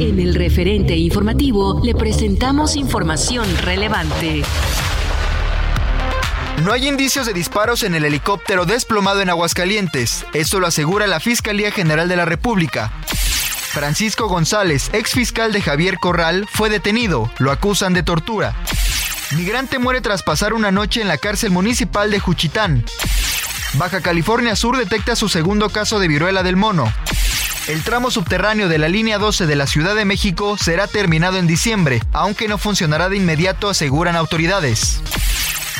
En 0.00 0.20
el 0.20 0.36
referente 0.36 0.96
informativo 0.96 1.80
le 1.82 1.92
presentamos 1.92 2.76
información 2.76 3.48
relevante. 3.62 4.44
No 6.62 6.72
hay 6.72 6.86
indicios 6.86 7.26
de 7.26 7.32
disparos 7.32 7.82
en 7.82 7.96
el 7.96 8.04
helicóptero 8.04 8.64
desplomado 8.64 9.22
en 9.22 9.30
Aguascalientes. 9.30 10.24
Esto 10.34 10.60
lo 10.60 10.68
asegura 10.68 11.08
la 11.08 11.18
Fiscalía 11.18 11.72
General 11.72 12.08
de 12.08 12.14
la 12.14 12.24
República. 12.24 12.92
Francisco 13.06 14.28
González, 14.28 14.88
ex 14.92 15.10
fiscal 15.10 15.52
de 15.52 15.62
Javier 15.62 15.98
Corral, 15.98 16.46
fue 16.48 16.70
detenido. 16.70 17.28
Lo 17.38 17.50
acusan 17.50 17.92
de 17.92 18.04
tortura. 18.04 18.54
Migrante 19.36 19.80
muere 19.80 20.00
tras 20.00 20.22
pasar 20.22 20.52
una 20.52 20.70
noche 20.70 21.00
en 21.00 21.08
la 21.08 21.18
cárcel 21.18 21.50
municipal 21.50 22.12
de 22.12 22.20
Juchitán. 22.20 22.84
Baja 23.74 24.00
California 24.00 24.54
Sur 24.54 24.76
detecta 24.76 25.16
su 25.16 25.28
segundo 25.28 25.70
caso 25.70 25.98
de 25.98 26.06
viruela 26.06 26.44
del 26.44 26.54
mono. 26.54 26.92
El 27.68 27.82
tramo 27.82 28.10
subterráneo 28.10 28.66
de 28.70 28.78
la 28.78 28.88
línea 28.88 29.18
12 29.18 29.46
de 29.46 29.54
la 29.54 29.66
Ciudad 29.66 29.94
de 29.94 30.06
México 30.06 30.56
será 30.56 30.86
terminado 30.86 31.36
en 31.36 31.46
diciembre, 31.46 32.02
aunque 32.14 32.48
no 32.48 32.56
funcionará 32.56 33.10
de 33.10 33.18
inmediato, 33.18 33.68
aseguran 33.68 34.16
autoridades. 34.16 35.02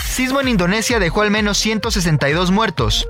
Sismo 0.07 0.43
en 0.43 0.49
Indonesia 0.49 0.99
dejó 0.99 1.23
al 1.23 1.31
menos 1.31 1.57
162 1.57 2.51
muertos. 2.51 3.09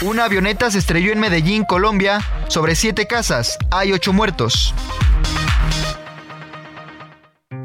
Una 0.00 0.24
avioneta 0.24 0.68
se 0.72 0.78
estrelló 0.78 1.12
en 1.12 1.20
Medellín, 1.20 1.64
Colombia, 1.64 2.20
sobre 2.48 2.74
siete 2.74 3.06
casas. 3.06 3.56
Hay 3.70 3.92
ocho 3.92 4.12
muertos. 4.12 4.74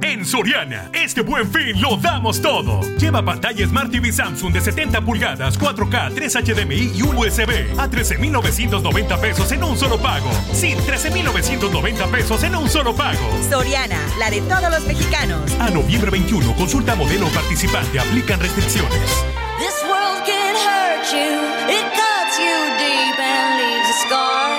En 0.07 0.25
Soriana, 0.25 0.89
este 0.93 1.19
buen 1.19 1.51
fin 1.51 1.81
lo 1.81 1.97
damos 1.97 2.41
todo. 2.41 2.79
Lleva 2.97 3.21
pantalla 3.25 3.67
Smart 3.67 3.91
TV 3.91 4.13
Samsung 4.13 4.53
de 4.53 4.61
70 4.61 5.01
pulgadas, 5.01 5.59
4K, 5.59 6.13
3 6.15 6.33
HDMI 6.33 6.91
y 6.95 7.01
un 7.01 7.17
USB 7.17 7.77
a 7.77 7.89
13,990 7.89 9.19
pesos 9.19 9.51
en 9.51 9.65
un 9.65 9.77
solo 9.77 9.97
pago. 9.97 10.29
Sí, 10.53 10.75
13,990 10.85 12.07
pesos 12.07 12.41
en 12.43 12.55
un 12.55 12.69
solo 12.69 12.95
pago. 12.95 13.19
Soriana, 13.49 13.99
la 14.17 14.29
de 14.29 14.39
todos 14.43 14.71
los 14.71 14.85
mexicanos. 14.87 15.41
A 15.59 15.69
noviembre 15.71 16.09
21, 16.09 16.55
consulta 16.55 16.95
modelo 16.95 17.27
participante, 17.27 17.99
aplican 17.99 18.39
restricciones. 18.39 19.25
This 19.59 19.83
world 19.89 20.23
can 20.25 20.55
hurt 20.55 21.11
you, 21.11 21.35
it 21.67 21.83
cuts 21.91 22.39
you 22.39 22.55
deep 22.79 23.19
and 23.19 23.57
leaves 23.59 23.89
a 23.89 24.07
scar. 24.07 24.55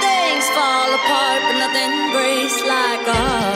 Things 0.00 0.46
fall 0.54 0.94
apart, 0.94 1.42
but 1.48 1.58
nothing 1.58 2.12
breaks 2.14 2.62
like 2.64 3.06
a 3.08 3.55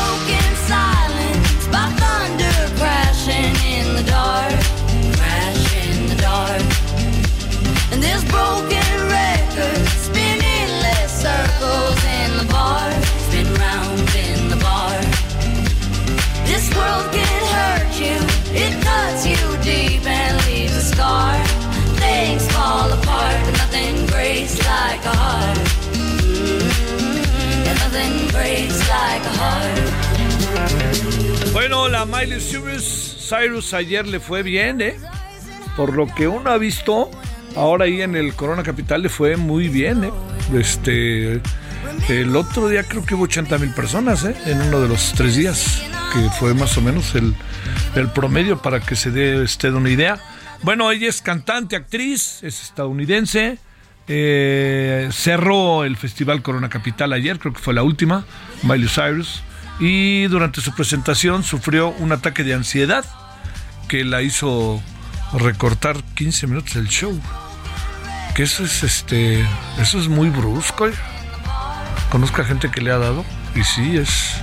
like 24.81 25.05
art 25.05 25.57
nothing 27.65 28.27
great 28.29 28.69
like 28.89 29.23
a 29.23 29.33
heart. 29.39 30.10
Bueno, 31.53 31.89
la 31.89 32.05
Miley 32.05 32.39
Cyrus, 32.39 33.17
Cyrus 33.29 33.73
ayer 33.73 34.07
le 34.07 34.19
fue 34.19 34.43
bien, 34.43 34.81
¿eh? 34.81 34.95
Por 35.75 35.93
lo 35.93 36.07
que 36.07 36.27
uno 36.27 36.49
ha 36.49 36.57
visto, 36.57 37.09
ahora 37.55 37.85
ahí 37.85 38.01
en 38.01 38.15
el 38.15 38.33
Corona 38.35 38.63
Capital 38.63 39.01
le 39.03 39.09
fue 39.09 39.37
muy 39.37 39.67
bien, 39.67 40.03
¿eh? 40.05 40.11
Este, 40.53 41.41
el 42.09 42.35
otro 42.35 42.67
día 42.69 42.83
creo 42.83 43.05
que 43.05 43.15
hubo 43.15 43.23
80 43.23 43.57
mil 43.57 43.73
personas, 43.73 44.23
¿eh? 44.23 44.35
En 44.45 44.61
uno 44.61 44.81
de 44.81 44.87
los 44.87 45.13
tres 45.13 45.35
días, 45.35 45.81
que 46.13 46.29
fue 46.39 46.53
más 46.53 46.77
o 46.77 46.81
menos 46.81 47.15
el, 47.15 47.33
el 47.95 48.09
promedio 48.09 48.61
para 48.61 48.79
que 48.79 48.95
se 48.95 49.11
dé 49.11 49.41
usted 49.41 49.73
una 49.73 49.89
idea. 49.89 50.19
Bueno, 50.63 50.91
ella 50.91 51.09
es 51.09 51.21
cantante, 51.21 51.75
actriz, 51.75 52.39
es 52.43 52.61
estadounidense. 52.63 53.57
eh, 54.07 55.09
cerró 55.11 55.83
el 55.85 55.95
Festival 55.97 56.41
Corona 56.41 56.69
Capital 56.69 57.13
ayer, 57.13 57.39
creo 57.39 57.53
que 57.53 57.59
fue 57.59 57.73
la 57.73 57.83
última, 57.83 58.25
Miley 58.63 58.87
Cyrus. 58.89 59.41
Y 59.81 60.27
durante 60.27 60.61
su 60.61 60.73
presentación 60.75 61.43
sufrió 61.43 61.89
un 61.89 62.11
ataque 62.11 62.43
de 62.43 62.53
ansiedad 62.53 63.03
que 63.87 64.05
la 64.05 64.21
hizo 64.21 64.81
recortar 65.33 66.03
15 66.13 66.45
minutos 66.45 66.75
del 66.75 66.87
show. 66.87 67.19
Que 68.35 68.43
eso 68.43 68.63
es 68.63 68.83
este, 68.83 69.41
eso 69.79 69.99
es 69.99 70.07
muy 70.07 70.29
brusco. 70.29 70.87
¿eh? 70.87 70.93
Conozco 72.11 72.43
a 72.43 72.45
gente 72.45 72.69
que 72.69 72.79
le 72.79 72.91
ha 72.91 72.99
dado 72.99 73.25
y 73.55 73.63
sí 73.63 73.97
es 73.97 74.35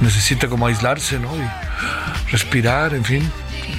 necesita 0.00 0.48
como 0.48 0.66
aislarse, 0.66 1.18
¿no? 1.18 1.36
Y 1.36 2.30
respirar, 2.32 2.94
en 2.94 3.04
fin. 3.04 3.30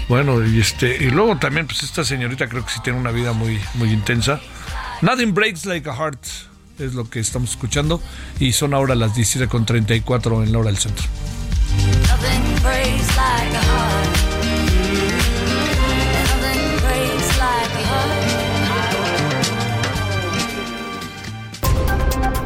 Bueno, 0.07 0.45
y 0.45 0.59
este 0.59 1.03
y 1.03 1.09
luego 1.09 1.37
también 1.37 1.65
pues 1.65 1.81
esta 1.81 2.03
señorita 2.03 2.47
creo 2.47 2.63
que 2.63 2.71
sí 2.71 2.79
tiene 2.83 2.99
una 2.99 3.11
vida 3.11 3.33
muy 3.33 3.59
muy 3.73 3.91
intensa. 3.91 4.39
Nothing 5.01 5.33
breaks 5.33 5.65
like 5.65 5.89
a 5.89 5.93
heart 5.93 6.23
es 6.79 6.93
lo 6.93 7.09
que 7.09 7.19
estamos 7.19 7.51
escuchando 7.51 8.01
y 8.39 8.53
son 8.53 8.73
ahora 8.73 8.95
las 8.95 9.15
17.34 9.15 10.43
en 10.43 10.51
la 10.51 10.59
hora 10.59 10.67
del 10.67 10.77
centro. 10.77 11.05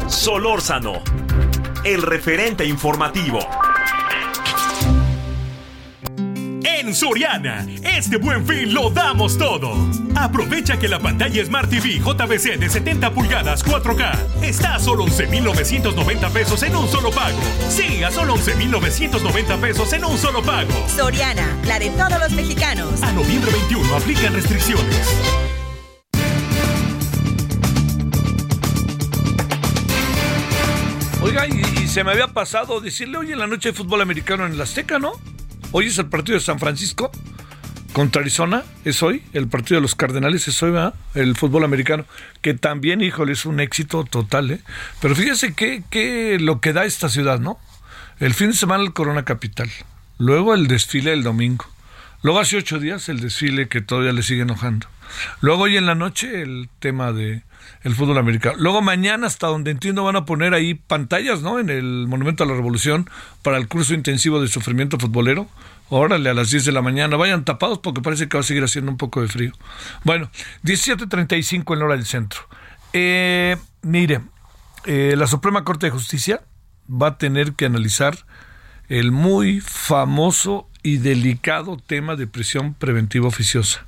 Solórzano, 0.08 1.02
el 1.86 2.02
referente 2.02 2.66
informativo. 2.66 3.40
En 6.70 6.94
Soriana, 6.94 7.66
este 7.82 8.18
buen 8.18 8.46
fin 8.46 8.74
lo 8.74 8.90
damos 8.90 9.38
todo. 9.38 9.74
Aprovecha 10.16 10.78
que 10.78 10.90
la 10.90 11.00
pantalla 11.00 11.44
Smart 11.46 11.70
TV 11.70 12.00
JBC 12.00 12.60
de 12.60 12.70
70 12.70 13.12
pulgadas 13.12 13.66
4K 13.66 14.44
está 14.44 14.76
a 14.76 14.80
solo 14.80 15.06
11,990 15.06 16.30
pesos 16.30 16.62
en 16.64 16.76
un 16.76 16.90
solo 16.90 17.10
pago. 17.10 17.40
Sí, 17.70 18.04
a 18.04 18.12
solo 18.12 18.34
11,990 18.34 19.58
pesos 19.58 19.94
en 19.94 20.04
un 20.04 20.18
solo 20.18 20.44
pago. 20.44 20.70
Soriana, 20.94 21.48
la 21.66 21.80
de 21.80 21.90
todos 21.92 22.20
los 22.20 22.32
mexicanos. 22.34 23.02
A 23.02 23.14
noviembre 23.14 23.50
21 23.50 23.96
aplican 23.96 24.34
restricciones. 24.34 25.08
Oiga, 31.22 31.48
y, 31.48 31.62
y 31.82 31.88
se 31.88 32.04
me 32.04 32.12
había 32.12 32.28
pasado 32.28 32.82
decirle, 32.82 33.18
oye, 33.20 33.34
en 33.34 33.40
la 33.40 33.48
noche 33.48 33.70
de 33.70 33.74
fútbol 33.74 34.02
americano 34.02 34.46
en 34.46 34.52
el 34.52 34.62
Azteca, 34.62 35.00
¿no? 35.00 35.14
Hoy 35.72 35.88
es 35.88 35.98
el 35.98 36.08
partido 36.08 36.38
de 36.38 36.44
San 36.44 36.60
Francisco 36.60 37.12
contra 37.92 38.22
Arizona, 38.22 38.64
es 38.86 39.04
hoy. 39.04 39.24
El 39.34 39.48
partido 39.48 39.78
de 39.78 39.82
los 39.82 39.96
Cardenales 39.96 40.48
es 40.48 40.64
hoy. 40.64 40.74
El 41.14 41.36
fútbol 41.36 41.66
americano, 41.66 42.06
que 42.42 42.54
también, 42.54 43.02
híjole, 43.02 43.34
es 43.34 43.46
un 43.46 43.60
éxito 43.60 44.06
total, 44.06 44.52
¿eh? 44.52 44.62
Pero 45.02 45.14
fíjese 45.16 45.54
que, 45.54 45.84
que 45.90 46.38
lo 46.40 46.62
que 46.62 46.74
da 46.74 46.86
esta 46.86 47.10
ciudad, 47.10 47.40
¿no? 47.40 47.60
El 48.20 48.34
fin 48.34 48.48
de 48.48 48.54
semana 48.56 48.84
el 48.84 48.94
Corona 48.94 49.26
Capital, 49.26 49.70
luego 50.18 50.56
el 50.56 50.68
desfile 50.68 51.14
el 51.14 51.22
domingo, 51.22 51.66
luego 52.24 52.40
hace 52.40 52.58
ocho 52.58 52.80
días 52.80 53.10
el 53.10 53.20
desfile 53.20 53.68
que 53.68 53.82
todavía 53.82 54.12
le 54.12 54.24
sigue 54.24 54.42
enojando, 54.42 54.88
luego 55.40 55.64
hoy 55.64 55.78
en 55.78 55.86
la 55.86 55.94
noche 55.94 56.42
el 56.42 56.68
tema 56.80 57.14
de 57.14 57.44
el 57.84 57.96
fútbol 57.96 58.18
americano. 58.18 58.56
Luego 58.60 58.82
mañana, 58.82 59.28
hasta 59.28 59.48
donde 59.48 59.72
entiendo, 59.72 60.04
van 60.04 60.16
a 60.16 60.26
poner 60.26 60.54
ahí 60.54 60.74
pantallas, 60.74 61.42
¿no? 61.42 61.60
En 61.60 61.70
el 61.70 62.08
Monumento 62.08 62.44
a 62.44 62.48
la 62.48 62.54
Revolución 62.54 63.10
para 63.42 63.58
el 63.58 63.68
curso 63.68 63.94
intensivo 63.94 64.42
de 64.42 64.48
sufrimiento 64.48 64.98
futbolero. 64.98 65.48
Órale, 65.90 66.30
a 66.30 66.34
las 66.34 66.52
10 66.52 66.66
de 66.66 66.72
la 66.72 66.82
mañana. 66.82 67.16
Vayan 67.16 67.46
tapados 67.46 67.80
porque 67.80 68.02
parece 68.02 68.28
que 68.28 68.38
va 68.38 68.42
a 68.42 68.44
seguir 68.44 68.64
haciendo 68.64 68.92
un 68.92 68.98
poco 68.98 69.22
de 69.22 69.28
frío. 69.28 69.54
Bueno, 70.04 70.30
17.35 70.64 71.74
en 71.74 71.80
la 71.80 71.86
hora 71.86 71.96
del 71.96 72.06
centro. 72.06 72.42
Eh, 72.94 73.58
mire, 73.82 74.22
eh, 74.86 75.16
la 75.18 75.28
Suprema 75.28 75.64
Corte 75.64 75.88
de 75.88 75.92
Justicia 75.92 76.42
va 76.90 77.08
a 77.08 77.18
tener 77.18 77.54
que 77.54 77.66
analizar 77.66 78.18
el 78.90 79.12
muy 79.12 79.60
famoso 79.62 80.70
y 80.84 80.98
delicado 80.98 81.78
tema 81.78 82.16
de 82.16 82.28
prisión 82.28 82.74
preventiva 82.74 83.28
oficiosa 83.28 83.86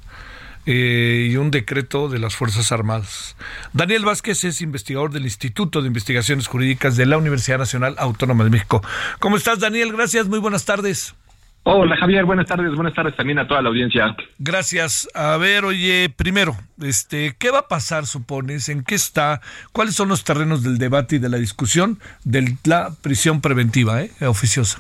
eh, 0.65 1.29
y 1.31 1.35
un 1.37 1.51
decreto 1.51 2.09
de 2.09 2.19
las 2.19 2.35
Fuerzas 2.35 2.71
Armadas. 2.71 3.35
Daniel 3.73 4.05
Vázquez 4.05 4.43
es 4.43 4.61
investigador 4.61 5.11
del 5.11 5.23
Instituto 5.23 5.81
de 5.81 5.87
Investigaciones 5.87 6.47
Jurídicas 6.47 6.97
de 6.97 7.05
la 7.05 7.17
Universidad 7.17 7.57
Nacional 7.57 7.95
Autónoma 7.97 8.43
de 8.43 8.49
México. 8.49 8.81
¿Cómo 9.19 9.37
estás, 9.37 9.59
Daniel? 9.59 9.91
Gracias, 9.93 10.27
muy 10.27 10.39
buenas 10.39 10.65
tardes. 10.65 11.15
Hola 11.63 11.97
Javier, 11.97 12.25
buenas 12.25 12.47
tardes, 12.47 12.73
buenas 12.73 12.93
tardes 12.93 13.15
también 13.15 13.37
a 13.37 13.47
toda 13.47 13.61
la 13.61 13.69
audiencia. 13.69 14.15
Gracias. 14.39 15.09
A 15.13 15.37
ver, 15.37 15.65
oye, 15.65 16.11
primero, 16.15 16.55
este, 16.81 17.35
¿qué 17.37 17.51
va 17.51 17.59
a 17.59 17.67
pasar, 17.67 18.07
supones? 18.07 18.69
¿En 18.69 18.83
qué 18.83 18.95
está? 18.95 19.41
¿Cuáles 19.71 19.93
son 19.93 20.09
los 20.09 20.23
terrenos 20.23 20.63
del 20.63 20.77
debate 20.77 21.17
y 21.17 21.19
de 21.19 21.29
la 21.29 21.37
discusión 21.37 21.99
de 22.23 22.55
la 22.63 22.91
prisión 23.01 23.41
preventiva 23.41 24.01
eh, 24.01 24.11
oficiosa? 24.21 24.79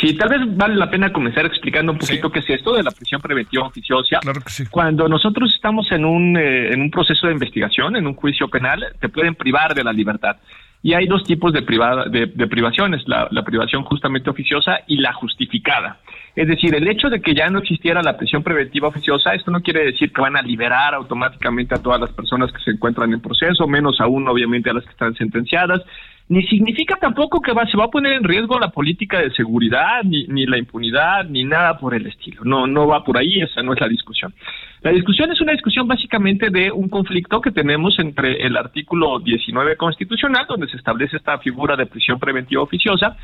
Sí, 0.00 0.14
tal 0.16 0.28
vez 0.28 0.56
vale 0.56 0.76
la 0.76 0.90
pena 0.90 1.12
comenzar 1.12 1.46
explicando 1.46 1.92
un 1.92 1.98
poquito 1.98 2.28
sí. 2.28 2.32
qué 2.32 2.38
es 2.40 2.60
esto 2.60 2.74
de 2.74 2.82
la 2.82 2.90
prisión 2.90 3.20
preventiva 3.20 3.66
oficiosa. 3.66 4.18
Claro 4.20 4.40
que 4.40 4.50
sí. 4.50 4.64
Cuando 4.70 5.08
nosotros 5.08 5.52
estamos 5.54 5.90
en 5.92 6.04
un, 6.04 6.36
eh, 6.36 6.72
en 6.72 6.80
un 6.80 6.90
proceso 6.90 7.26
de 7.26 7.32
investigación, 7.32 7.96
en 7.96 8.06
un 8.06 8.14
juicio 8.14 8.48
penal, 8.48 8.84
te 9.00 9.08
pueden 9.08 9.34
privar 9.34 9.74
de 9.74 9.84
la 9.84 9.92
libertad. 9.92 10.36
Y 10.80 10.94
hay 10.94 11.06
dos 11.06 11.24
tipos 11.24 11.52
de, 11.52 11.62
privada, 11.62 12.04
de, 12.04 12.26
de 12.26 12.46
privaciones, 12.46 13.02
la, 13.08 13.26
la, 13.32 13.42
privación 13.42 13.82
justamente 13.82 14.30
oficiosa 14.30 14.78
y 14.86 14.98
la 14.98 15.12
justificada. 15.12 15.98
Es 16.36 16.46
decir, 16.46 16.72
el 16.76 16.86
hecho 16.86 17.10
de 17.10 17.20
que 17.20 17.34
ya 17.34 17.48
no 17.48 17.58
existiera 17.58 18.00
la 18.00 18.16
prisión 18.16 18.44
preventiva 18.44 18.86
oficiosa, 18.86 19.34
esto 19.34 19.50
no 19.50 19.60
quiere 19.60 19.84
decir 19.84 20.12
que 20.12 20.20
van 20.20 20.36
a 20.36 20.42
liberar 20.42 20.94
automáticamente 20.94 21.74
a 21.74 21.82
todas 21.82 22.00
las 22.00 22.12
personas 22.12 22.52
que 22.52 22.60
se 22.60 22.70
encuentran 22.70 23.12
en 23.12 23.20
proceso, 23.20 23.66
menos 23.66 24.00
aún 24.00 24.28
obviamente 24.28 24.70
a 24.70 24.74
las 24.74 24.84
que 24.84 24.90
están 24.90 25.16
sentenciadas, 25.16 25.82
ni 26.28 26.46
significa 26.46 26.96
tampoco 26.96 27.40
que 27.40 27.52
va, 27.52 27.66
se 27.66 27.76
va 27.76 27.84
a 27.84 27.90
poner 27.90 28.12
en 28.12 28.24
riesgo 28.24 28.58
la 28.58 28.68
política 28.68 29.20
de 29.20 29.30
seguridad, 29.30 30.02
ni, 30.04 30.26
ni 30.26 30.44
la 30.44 30.58
impunidad, 30.58 31.24
ni 31.24 31.44
nada 31.44 31.78
por 31.78 31.94
el 31.94 32.06
estilo. 32.06 32.42
No, 32.44 32.66
no 32.66 32.86
va 32.86 33.02
por 33.02 33.16
ahí, 33.16 33.40
esa 33.40 33.62
no 33.62 33.72
es 33.72 33.80
la 33.80 33.88
discusión. 33.88 34.34
La 34.82 34.92
discusión 34.92 35.32
es 35.32 35.40
una 35.40 35.52
discusión 35.52 35.88
básicamente 35.88 36.50
de 36.50 36.70
un 36.70 36.88
conflicto 36.88 37.40
que 37.40 37.50
tenemos 37.50 37.98
entre 37.98 38.46
el 38.46 38.56
artículo 38.56 39.18
19 39.18 39.76
constitucional, 39.76 40.46
donde 40.48 40.68
se 40.68 40.76
establece 40.76 41.16
esta 41.16 41.38
figura 41.38 41.76
de 41.76 41.86
prisión 41.86 42.20
preventiva 42.20 42.62
oficiosa, 42.62 43.16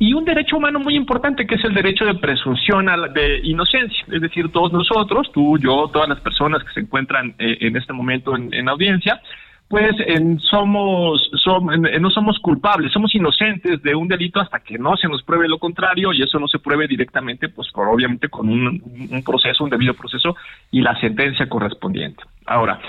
y 0.00 0.12
un 0.12 0.24
derecho 0.24 0.56
humano 0.56 0.80
muy 0.80 0.96
importante, 0.96 1.46
que 1.46 1.54
es 1.54 1.64
el 1.64 1.74
derecho 1.74 2.04
de 2.04 2.14
presunción 2.14 2.86
de 3.14 3.40
inocencia. 3.44 4.04
Es 4.10 4.20
decir, 4.20 4.50
todos 4.50 4.72
nosotros, 4.72 5.30
tú, 5.32 5.58
yo, 5.58 5.88
todas 5.92 6.08
las 6.08 6.20
personas 6.20 6.62
que 6.64 6.72
se 6.72 6.80
encuentran 6.80 7.34
eh, 7.38 7.56
en 7.60 7.76
este 7.76 7.92
momento 7.92 8.36
en, 8.36 8.52
en 8.52 8.68
audiencia, 8.68 9.20
pues 9.68 9.92
en, 10.06 10.40
somos, 10.40 11.30
som, 11.44 11.70
en, 11.70 12.00
no 12.00 12.10
somos 12.10 12.38
culpables, 12.38 12.90
somos 12.90 13.14
inocentes 13.14 13.82
de 13.82 13.94
un 13.94 14.08
delito 14.08 14.40
hasta 14.40 14.60
que 14.60 14.78
no 14.78 14.96
se 14.96 15.08
nos 15.08 15.22
pruebe 15.22 15.46
lo 15.46 15.58
contrario 15.58 16.12
y 16.12 16.22
eso 16.22 16.38
no 16.38 16.48
se 16.48 16.58
pruebe 16.58 16.88
directamente, 16.88 17.50
pues 17.50 17.70
por, 17.70 17.86
obviamente 17.86 18.28
con 18.28 18.48
un, 18.48 18.82
un, 19.10 19.22
proceso, 19.22 19.64
un 19.64 19.70
debido 19.70 19.92
proceso 19.92 20.34
y 20.70 20.80
la 20.80 20.98
sentencia 20.98 21.46
correspondiente. 21.48 22.22
Ahora, 22.46 22.80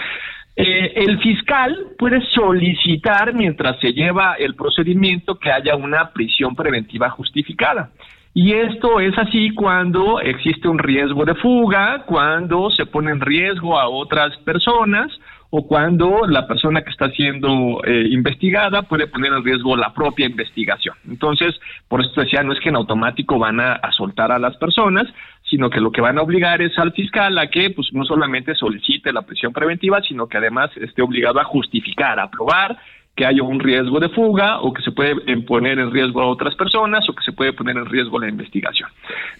eh, 0.55 0.93
el 0.95 1.19
fiscal 1.19 1.75
puede 1.97 2.21
solicitar 2.33 3.33
mientras 3.33 3.77
se 3.81 3.91
lleva 3.91 4.35
el 4.35 4.55
procedimiento 4.55 5.37
que 5.37 5.51
haya 5.51 5.75
una 5.75 6.11
prisión 6.11 6.55
preventiva 6.55 7.09
justificada. 7.09 7.91
Y 8.33 8.53
esto 8.53 9.01
es 9.01 9.17
así 9.17 9.49
cuando 9.49 10.21
existe 10.21 10.69
un 10.69 10.79
riesgo 10.79 11.25
de 11.25 11.35
fuga, 11.35 12.03
cuando 12.05 12.69
se 12.69 12.85
pone 12.85 13.11
en 13.11 13.19
riesgo 13.19 13.77
a 13.77 13.89
otras 13.89 14.37
personas 14.37 15.11
o 15.51 15.65
cuando 15.65 16.27
la 16.27 16.47
persona 16.47 16.83
que 16.83 16.91
está 16.91 17.09
siendo 17.11 17.81
eh, 17.83 18.07
investigada 18.11 18.83
puede 18.83 19.07
poner 19.07 19.33
en 19.33 19.43
riesgo 19.43 19.75
la 19.75 19.93
propia 19.93 20.27
investigación. 20.27 20.95
Entonces, 21.07 21.59
por 21.87 22.01
eso 22.01 22.21
decía, 22.21 22.43
no 22.43 22.53
es 22.53 22.59
que 22.59 22.69
en 22.69 22.75
automático 22.75 23.39
van 23.39 23.59
a, 23.59 23.73
a, 23.73 23.91
soltar 23.91 24.31
a 24.31 24.37
las 24.37 24.55
personas, 24.57 25.07
sino 25.49 25.69
que 25.71 25.81
lo 25.81 25.91
que 25.91 26.01
van 26.01 26.19
a 26.19 26.21
obligar 26.21 26.61
es 26.61 26.77
al 26.77 26.93
fiscal 26.93 27.37
a 27.39 27.47
que 27.47 27.71
pues 27.71 27.87
no 27.93 28.05
solamente 28.05 28.53
solicite 28.53 29.11
la 29.11 29.23
prisión 29.23 29.51
preventiva, 29.51 30.01
sino 30.03 30.27
que 30.27 30.37
además 30.37 30.69
esté 30.77 31.01
obligado 31.01 31.39
a 31.39 31.45
justificar, 31.45 32.19
a 32.19 32.29
probar 32.29 32.77
que 33.19 33.25
haya 33.25 33.43
un 33.43 33.59
riesgo 33.59 33.99
de 33.99 34.07
fuga 34.07 34.61
o 34.61 34.71
que 34.71 34.81
se 34.81 34.91
puede 34.91 35.13
poner 35.41 35.77
en 35.77 35.91
riesgo 35.91 36.21
a 36.21 36.27
otras 36.27 36.55
personas 36.55 37.03
o 37.09 37.13
que 37.13 37.21
se 37.21 37.33
puede 37.33 37.51
poner 37.51 37.75
en 37.75 37.85
riesgo 37.85 38.17
la 38.17 38.29
investigación. 38.29 38.89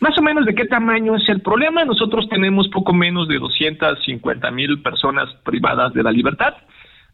Más 0.02 0.18
o 0.18 0.22
menos 0.22 0.46
de 0.46 0.54
qué 0.54 0.66
tamaño 0.66 1.16
es 1.16 1.30
el 1.30 1.40
problema. 1.40 1.86
Nosotros 1.86 2.28
tenemos 2.28 2.68
poco 2.68 2.92
menos 2.92 3.30
de 3.30 3.40
250 3.40 4.52
mil 4.52 4.82
personas 4.82 5.34
privadas 5.46 5.94
de 5.94 6.04
la 6.04 6.12
libertad. 6.12 6.56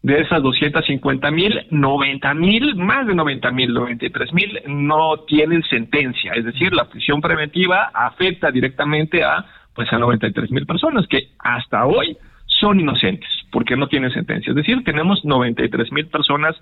De 0.02 0.20
esas 0.20 0.42
250 0.42 1.30
mil, 1.30 1.68
90 1.70 2.34
mil, 2.34 2.74
más 2.74 3.06
de 3.06 3.14
90 3.14 3.50
mil, 3.52 3.72
93 3.72 4.32
mil 4.32 4.60
no 4.66 5.18
tienen 5.18 5.62
sentencia. 5.70 6.32
Es 6.32 6.46
decir, 6.46 6.74
la 6.74 6.88
prisión 6.88 7.20
preventiva 7.20 7.92
afecta 7.94 8.50
directamente 8.50 9.22
a, 9.22 9.44
pues, 9.72 9.92
a 9.92 9.98
93 9.98 10.50
mil 10.50 10.66
personas 10.66 11.06
que 11.06 11.28
hasta 11.38 11.86
hoy 11.86 12.16
son 12.60 12.80
inocentes 12.80 13.30
porque 13.50 13.76
no 13.76 13.88
tienen 13.88 14.12
sentencia. 14.12 14.50
Es 14.50 14.56
decir, 14.56 14.82
tenemos 14.84 15.24
93 15.24 15.92
mil 15.92 16.06
personas 16.06 16.56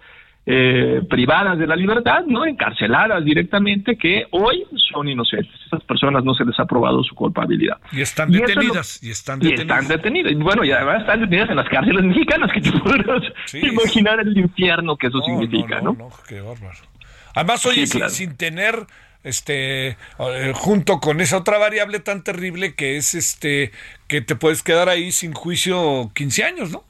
eh, 0.46 1.00
privadas 1.08 1.58
de 1.58 1.66
la 1.66 1.74
libertad, 1.74 2.24
no 2.26 2.44
encarceladas 2.44 3.24
directamente, 3.24 3.96
que 3.96 4.26
hoy 4.30 4.64
son 4.92 5.08
inocentes. 5.08 5.54
Esas 5.66 5.82
personas 5.84 6.22
no 6.22 6.34
se 6.34 6.44
les 6.44 6.58
ha 6.60 6.66
probado 6.66 7.02
su 7.02 7.14
culpabilidad. 7.14 7.78
Y 7.92 8.02
están 8.02 8.30
detenidas. 8.30 9.00
Y, 9.02 9.06
lo, 9.06 9.08
y 9.08 9.12
están 9.12 9.38
detenidas. 9.38 9.58
Y 9.58 9.62
están 9.62 9.88
detenidas. 9.88 10.32
Y 10.32 10.34
bueno, 10.34 10.64
y 10.64 10.72
además 10.72 11.00
están 11.00 11.20
detenidas 11.20 11.50
en 11.50 11.56
las 11.56 11.68
cárceles 11.68 12.04
mexicanas, 12.04 12.52
que 12.52 12.60
te 12.60 12.72
podrás 12.78 13.22
sí, 13.46 13.60
imaginar 13.60 14.20
el 14.20 14.36
infierno 14.36 14.96
que 14.96 15.06
eso 15.06 15.18
no, 15.18 15.24
significa, 15.24 15.80
no, 15.80 15.92
¿no? 15.92 15.98
no 15.98 16.08
qué 16.28 16.40
bárbaro. 16.40 16.78
Además, 17.34 17.66
oye, 17.66 17.86
sí, 17.86 17.98
claro. 17.98 18.10
sin, 18.10 18.28
sin 18.28 18.36
tener 18.36 18.86
este, 19.24 19.88
eh, 19.88 20.52
junto 20.54 21.00
con 21.00 21.20
esa 21.20 21.38
otra 21.38 21.58
variable 21.58 21.98
tan 21.98 22.22
terrible 22.22 22.74
que 22.74 22.96
es 22.96 23.14
este, 23.14 23.72
que 24.06 24.20
te 24.20 24.36
puedes 24.36 24.62
quedar 24.62 24.88
ahí 24.88 25.10
sin 25.10 25.32
juicio 25.32 26.10
15 26.14 26.44
años, 26.44 26.70
¿no? 26.70 26.84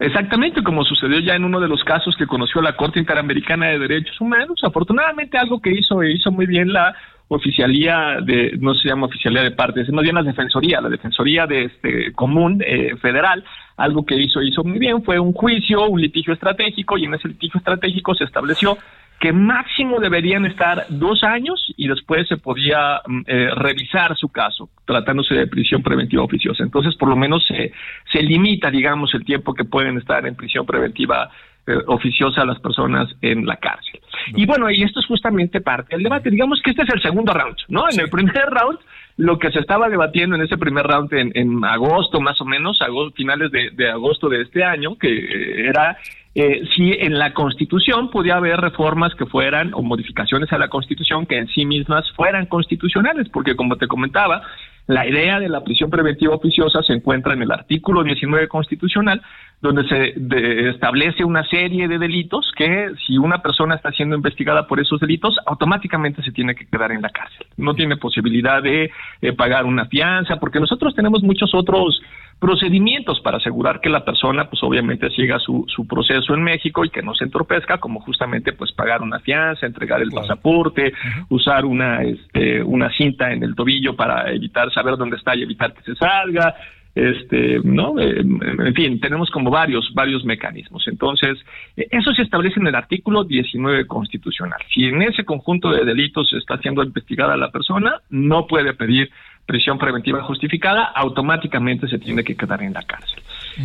Exactamente, 0.00 0.62
como 0.64 0.84
sucedió 0.84 1.20
ya 1.20 1.34
en 1.34 1.44
uno 1.44 1.60
de 1.60 1.68
los 1.68 1.84
casos 1.84 2.16
que 2.16 2.26
conoció 2.26 2.60
la 2.60 2.76
Corte 2.76 2.98
Interamericana 2.98 3.68
de 3.68 3.78
Derechos 3.78 4.20
Humanos. 4.20 4.58
Afortunadamente, 4.64 5.38
algo 5.38 5.60
que 5.60 5.70
hizo 5.70 6.02
hizo 6.02 6.32
muy 6.32 6.46
bien 6.46 6.72
la 6.72 6.96
oficialía 7.28 8.18
de, 8.22 8.56
no 8.58 8.74
se 8.74 8.88
llama 8.88 9.06
oficialía 9.06 9.42
de 9.42 9.52
partes, 9.52 9.86
es 9.86 9.94
más 9.94 10.02
bien 10.02 10.14
la 10.14 10.22
defensoría, 10.22 10.80
la 10.80 10.88
defensoría 10.88 11.46
de 11.46 11.64
este 11.64 12.12
común 12.12 12.62
eh, 12.66 12.96
federal, 13.00 13.44
algo 13.76 14.04
que 14.04 14.16
hizo, 14.16 14.42
hizo 14.42 14.62
muy 14.62 14.78
bien, 14.78 15.02
fue 15.02 15.18
un 15.18 15.32
juicio, 15.32 15.88
un 15.88 16.00
litigio 16.00 16.34
estratégico, 16.34 16.98
y 16.98 17.04
en 17.04 17.14
ese 17.14 17.28
litigio 17.28 17.58
estratégico 17.58 18.14
se 18.14 18.24
estableció 18.24 18.76
que 19.24 19.32
máximo 19.32 20.00
deberían 20.00 20.44
estar 20.44 20.84
dos 20.90 21.24
años 21.24 21.72
y 21.78 21.88
después 21.88 22.28
se 22.28 22.36
podía 22.36 23.00
mm, 23.06 23.20
eh, 23.26 23.48
revisar 23.54 24.14
su 24.18 24.28
caso, 24.28 24.68
tratándose 24.84 25.34
de 25.34 25.46
prisión 25.46 25.82
preventiva 25.82 26.22
oficiosa. 26.22 26.62
Entonces, 26.62 26.94
por 26.96 27.08
lo 27.08 27.16
menos 27.16 27.42
se, 27.46 27.72
se 28.12 28.22
limita, 28.22 28.70
digamos, 28.70 29.14
el 29.14 29.24
tiempo 29.24 29.54
que 29.54 29.64
pueden 29.64 29.96
estar 29.96 30.26
en 30.26 30.34
prisión 30.34 30.66
preventiva 30.66 31.30
eh, 31.66 31.78
oficiosa 31.86 32.42
a 32.42 32.44
las 32.44 32.60
personas 32.60 33.08
en 33.22 33.46
la 33.46 33.56
cárcel. 33.56 33.98
Y 34.34 34.44
bueno, 34.44 34.70
y 34.70 34.82
esto 34.82 35.00
es 35.00 35.06
justamente 35.06 35.62
parte 35.62 35.96
del 35.96 36.02
debate. 36.02 36.28
Digamos 36.28 36.60
que 36.62 36.72
este 36.72 36.82
es 36.82 36.90
el 36.92 37.00
segundo 37.00 37.32
round, 37.32 37.56
¿no? 37.68 37.86
En 37.90 37.98
el 38.00 38.10
primer 38.10 38.50
round, 38.50 38.78
lo 39.16 39.38
que 39.38 39.50
se 39.52 39.60
estaba 39.60 39.88
debatiendo 39.88 40.36
en 40.36 40.42
ese 40.42 40.58
primer 40.58 40.86
round 40.86 41.10
en, 41.14 41.64
agosto, 41.64 42.20
más 42.20 42.38
o 42.42 42.44
menos, 42.44 42.82
agosto, 42.82 43.16
finales 43.16 43.50
de, 43.50 43.90
agosto 43.90 44.28
de 44.28 44.42
este 44.42 44.62
año, 44.62 44.98
que 44.98 45.08
eh, 45.08 45.68
era 45.70 45.96
eh, 46.34 46.62
si 46.74 46.92
en 46.92 47.16
la 47.18 47.32
Constitución 47.32 48.10
podía 48.10 48.36
haber 48.36 48.60
reformas 48.60 49.14
que 49.14 49.26
fueran 49.26 49.72
o 49.72 49.82
modificaciones 49.82 50.52
a 50.52 50.58
la 50.58 50.68
Constitución 50.68 51.26
que 51.26 51.38
en 51.38 51.46
sí 51.48 51.64
mismas 51.64 52.10
fueran 52.12 52.46
constitucionales, 52.46 53.28
porque 53.28 53.54
como 53.54 53.76
te 53.76 53.86
comentaba, 53.86 54.42
la 54.86 55.08
idea 55.08 55.38
de 55.38 55.48
la 55.48 55.62
prisión 55.62 55.90
preventiva 55.90 56.34
oficiosa 56.34 56.82
se 56.82 56.92
encuentra 56.92 57.32
en 57.34 57.42
el 57.42 57.52
artículo 57.52 58.02
19 58.02 58.48
constitucional, 58.48 59.22
donde 59.64 59.88
se 59.88 60.68
establece 60.68 61.24
una 61.24 61.42
serie 61.44 61.88
de 61.88 61.98
delitos 61.98 62.52
que 62.54 62.90
si 63.06 63.16
una 63.16 63.38
persona 63.38 63.76
está 63.76 63.90
siendo 63.92 64.14
investigada 64.14 64.66
por 64.66 64.78
esos 64.78 65.00
delitos, 65.00 65.38
automáticamente 65.46 66.22
se 66.22 66.32
tiene 66.32 66.54
que 66.54 66.66
quedar 66.66 66.92
en 66.92 67.00
la 67.00 67.08
cárcel. 67.08 67.46
No 67.56 67.72
tiene 67.72 67.96
posibilidad 67.96 68.62
de 68.62 68.90
eh, 69.22 69.32
pagar 69.32 69.64
una 69.64 69.86
fianza, 69.86 70.36
porque 70.36 70.60
nosotros 70.60 70.94
tenemos 70.94 71.22
muchos 71.22 71.54
otros 71.54 71.98
procedimientos 72.38 73.22
para 73.22 73.38
asegurar 73.38 73.80
que 73.80 73.88
la 73.88 74.04
persona, 74.04 74.50
pues 74.50 74.62
obviamente 74.62 75.08
siga 75.12 75.38
su, 75.38 75.64
su 75.74 75.86
proceso 75.86 76.34
en 76.34 76.42
México 76.42 76.84
y 76.84 76.90
que 76.90 77.00
no 77.00 77.14
se 77.14 77.24
entorpezca, 77.24 77.78
como 77.78 78.00
justamente 78.00 78.52
pues 78.52 78.70
pagar 78.72 79.00
una 79.00 79.20
fianza, 79.20 79.64
entregar 79.64 80.02
el 80.02 80.10
pasaporte, 80.10 80.92
usar 81.30 81.64
una, 81.64 82.02
este, 82.02 82.62
una 82.62 82.90
cinta 82.90 83.32
en 83.32 83.42
el 83.42 83.54
tobillo 83.54 83.96
para 83.96 84.30
evitar 84.30 84.70
saber 84.74 84.98
dónde 84.98 85.16
está 85.16 85.34
y 85.34 85.42
evitar 85.42 85.72
que 85.72 85.80
se 85.84 85.94
salga, 85.94 86.54
este, 86.94 87.58
¿no? 87.64 87.98
Eh, 87.98 88.20
en 88.20 88.74
fin, 88.74 89.00
tenemos 89.00 89.30
como 89.30 89.50
varios, 89.50 89.92
varios 89.94 90.24
mecanismos. 90.24 90.86
Entonces, 90.86 91.38
eso 91.76 92.12
se 92.14 92.22
establece 92.22 92.60
en 92.60 92.68
el 92.68 92.74
artículo 92.74 93.24
19 93.24 93.86
constitucional. 93.86 94.60
Si 94.72 94.84
en 94.84 95.02
ese 95.02 95.24
conjunto 95.24 95.70
de 95.70 95.84
delitos 95.84 96.32
está 96.32 96.58
siendo 96.58 96.82
investigada 96.82 97.36
la 97.36 97.50
persona, 97.50 98.00
no 98.10 98.46
puede 98.46 98.74
pedir 98.74 99.10
prisión 99.46 99.78
preventiva 99.78 100.22
justificada, 100.22 100.84
automáticamente 100.84 101.86
se 101.88 101.98
tiene 101.98 102.24
que 102.24 102.34
quedar 102.34 102.62
en 102.62 102.72
la 102.72 102.82
cárcel. 102.82 103.22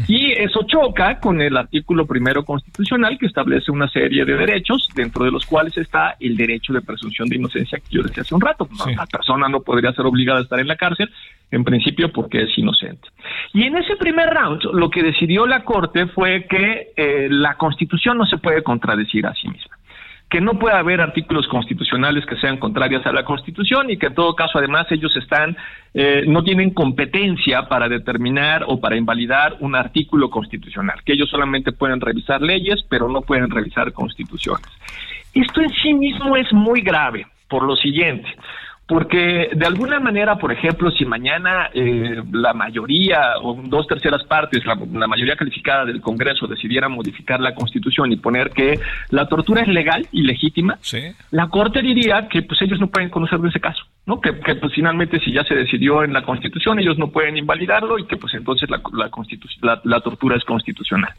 Y 0.07 0.33
eso 0.33 0.63
choca 0.67 1.19
con 1.19 1.41
el 1.41 1.55
artículo 1.57 2.05
primero 2.05 2.43
constitucional 2.43 3.17
que 3.17 3.25
establece 3.25 3.71
una 3.71 3.87
serie 3.89 4.25
de 4.25 4.35
derechos, 4.35 4.87
dentro 4.93 5.23
de 5.23 5.31
los 5.31 5.45
cuales 5.45 5.75
está 5.77 6.15
el 6.19 6.35
derecho 6.35 6.73
de 6.73 6.81
presunción 6.81 7.27
de 7.27 7.37
inocencia 7.37 7.79
que 7.79 7.95
yo 7.95 8.03
decía 8.03 8.21
hace 8.21 8.35
un 8.35 8.41
rato. 8.41 8.67
La 8.95 9.05
persona 9.05 9.47
no 9.47 9.61
podría 9.61 9.93
ser 9.93 10.05
obligada 10.05 10.39
a 10.39 10.43
estar 10.43 10.59
en 10.59 10.67
la 10.67 10.75
cárcel, 10.75 11.09
en 11.51 11.63
principio 11.63 12.11
porque 12.11 12.43
es 12.43 12.57
inocente. 12.57 13.07
Y 13.53 13.63
en 13.63 13.77
ese 13.77 13.95
primer 13.95 14.29
round, 14.29 14.63
lo 14.73 14.89
que 14.89 15.03
decidió 15.03 15.47
la 15.47 15.63
Corte 15.63 16.07
fue 16.07 16.45
que 16.45 16.91
eh, 16.95 17.27
la 17.29 17.55
Constitución 17.55 18.17
no 18.17 18.25
se 18.25 18.37
puede 18.37 18.63
contradecir 18.63 19.25
a 19.25 19.33
sí 19.33 19.47
misma 19.47 19.79
que 20.29 20.41
no 20.41 20.59
puede 20.59 20.75
haber 20.75 21.01
artículos 21.01 21.47
constitucionales 21.47 22.23
que 22.25 22.35
sean 22.35 22.57
contrarios 22.57 23.03
a 23.05 23.11
la 23.11 23.25
Constitución 23.25 23.89
y 23.89 23.97
que 23.97 24.07
en 24.07 24.13
todo 24.13 24.35
caso 24.35 24.59
además 24.59 24.85
ellos 24.91 25.15
están 25.17 25.57
eh, 25.95 26.23
no 26.27 26.43
tienen 26.43 26.69
competencia 26.69 27.67
para 27.67 27.89
determinar 27.89 28.63
o 28.67 28.79
para 28.79 28.95
invalidar 28.95 29.57
un 29.59 29.75
artículo 29.75 30.29
constitucional, 30.29 31.01
que 31.03 31.13
ellos 31.13 31.29
solamente 31.29 31.71
pueden 31.71 31.99
revisar 31.99 32.41
leyes, 32.41 32.83
pero 32.87 33.09
no 33.09 33.21
pueden 33.21 33.49
revisar 33.49 33.91
constituciones. 33.91 34.67
Esto 35.33 35.61
en 35.61 35.69
sí 35.81 35.95
mismo 35.95 36.35
es 36.35 36.51
muy 36.53 36.81
grave 36.81 37.25
por 37.47 37.63
lo 37.63 37.75
siguiente 37.75 38.29
porque 38.89 39.51
de 39.55 39.65
alguna 39.67 39.99
manera, 39.99 40.39
por 40.39 40.51
ejemplo, 40.51 40.89
si 40.89 41.05
mañana 41.05 41.69
eh, 41.75 42.23
la 42.31 42.53
mayoría 42.55 43.37
o 43.39 43.53
dos 43.65 43.85
terceras 43.85 44.23
partes, 44.23 44.65
la, 44.65 45.07
mayoría 45.07 45.35
calificada 45.35 45.85
del 45.85 46.01
Congreso 46.01 46.47
decidiera 46.47 46.89
modificar 46.89 47.39
la 47.39 47.53
Constitución 47.53 48.11
y 48.11 48.15
poner 48.15 48.49
que 48.49 48.79
la 49.11 49.27
tortura 49.27 49.61
es 49.61 49.67
legal 49.67 50.07
y 50.11 50.23
legítima, 50.23 50.79
la 51.29 51.49
Corte 51.49 51.83
diría 51.83 52.27
que 52.27 52.41
pues 52.41 52.59
ellos 52.63 52.79
no 52.79 52.87
pueden 52.87 53.11
conocer 53.11 53.37
de 53.37 53.49
ese 53.49 53.59
caso, 53.59 53.83
¿no? 54.09 54.19
Que, 54.19 54.33
pues 54.33 54.73
finalmente 54.73 55.19
si 55.19 55.31
ya 55.31 55.43
se 55.43 55.53
decidió 55.53 56.03
en 56.03 56.13
la 56.13 56.23
Constitución 56.23 56.79
ellos 56.79 56.97
no 56.97 57.11
pueden 57.11 57.37
invalidarlo 57.37 57.99
y 57.99 58.07
que 58.07 58.17
pues 58.17 58.33
entonces 58.33 58.67
la, 58.67 58.81
la, 58.91 59.81
la, 59.83 59.99
tortura 60.01 60.35
es 60.35 60.43
constitucional. 60.45 61.13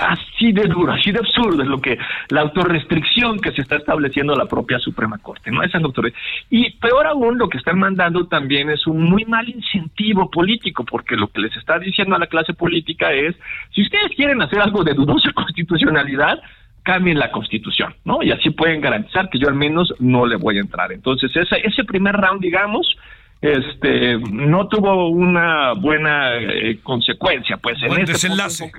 así 0.00 0.50
de 0.50 0.64
duro, 0.64 0.92
así 0.92 1.12
de 1.12 1.20
absurdo 1.20 1.62
es 1.62 1.68
lo 1.68 1.80
que 1.80 1.96
la 2.30 2.40
autorrestricción 2.40 3.38
que 3.38 3.52
se 3.52 3.62
está 3.62 3.76
estableciendo 3.76 4.34
la 4.34 4.46
propia 4.46 4.80
Suprema 4.80 5.18
Corte, 5.18 5.52
¿no? 5.52 5.62
Esa 5.62 5.78
doctora. 5.78 6.10
Y 6.50 6.72
peor 6.72 7.06
aún, 7.06 7.38
lo 7.38 7.48
que 7.48 7.58
están 7.58 7.78
mandando 7.78 8.26
también 8.26 8.68
es 8.70 8.84
un 8.88 9.04
muy 9.04 9.24
mal 9.24 9.48
incentivo 9.48 10.28
político, 10.28 10.84
porque 10.84 11.14
lo 11.14 11.28
que 11.28 11.42
les 11.42 11.56
está 11.56 11.78
diciendo 11.78 12.16
a 12.16 12.18
la 12.18 12.26
clase 12.26 12.52
política 12.52 13.12
es, 13.12 13.36
si 13.72 13.82
ustedes 13.82 14.10
quieren 14.16 14.42
hacer 14.42 14.60
algo 14.60 14.82
de 14.82 14.94
dudosa 14.94 15.30
constitucionalidad, 15.34 16.40
cambien 16.82 17.18
la 17.18 17.30
constitución, 17.30 17.94
¿no? 18.04 18.22
Y 18.22 18.32
así 18.32 18.50
pueden 18.50 18.80
garantizar 18.80 19.28
que 19.30 19.38
yo 19.38 19.48
al 19.48 19.54
menos 19.54 19.92
no 19.98 20.26
le 20.26 20.36
voy 20.36 20.58
a 20.58 20.60
entrar. 20.60 20.92
Entonces, 20.92 21.34
ese, 21.34 21.56
ese 21.64 21.84
primer 21.84 22.14
round, 22.14 22.40
digamos, 22.40 22.96
este, 23.40 24.18
no 24.18 24.68
tuvo 24.68 25.08
una 25.08 25.72
buena 25.72 26.36
eh, 26.36 26.78
consecuencia, 26.82 27.56
pues 27.56 27.82
en 27.82 27.90
este 27.92 28.12
desenlace. 28.12 28.70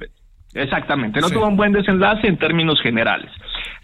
Exactamente, 0.54 1.20
no 1.20 1.30
tuvo 1.30 1.47
un 1.47 1.58
buen 1.58 1.72
desenlace 1.72 2.28
en 2.28 2.38
términos 2.38 2.80
generales. 2.82 3.32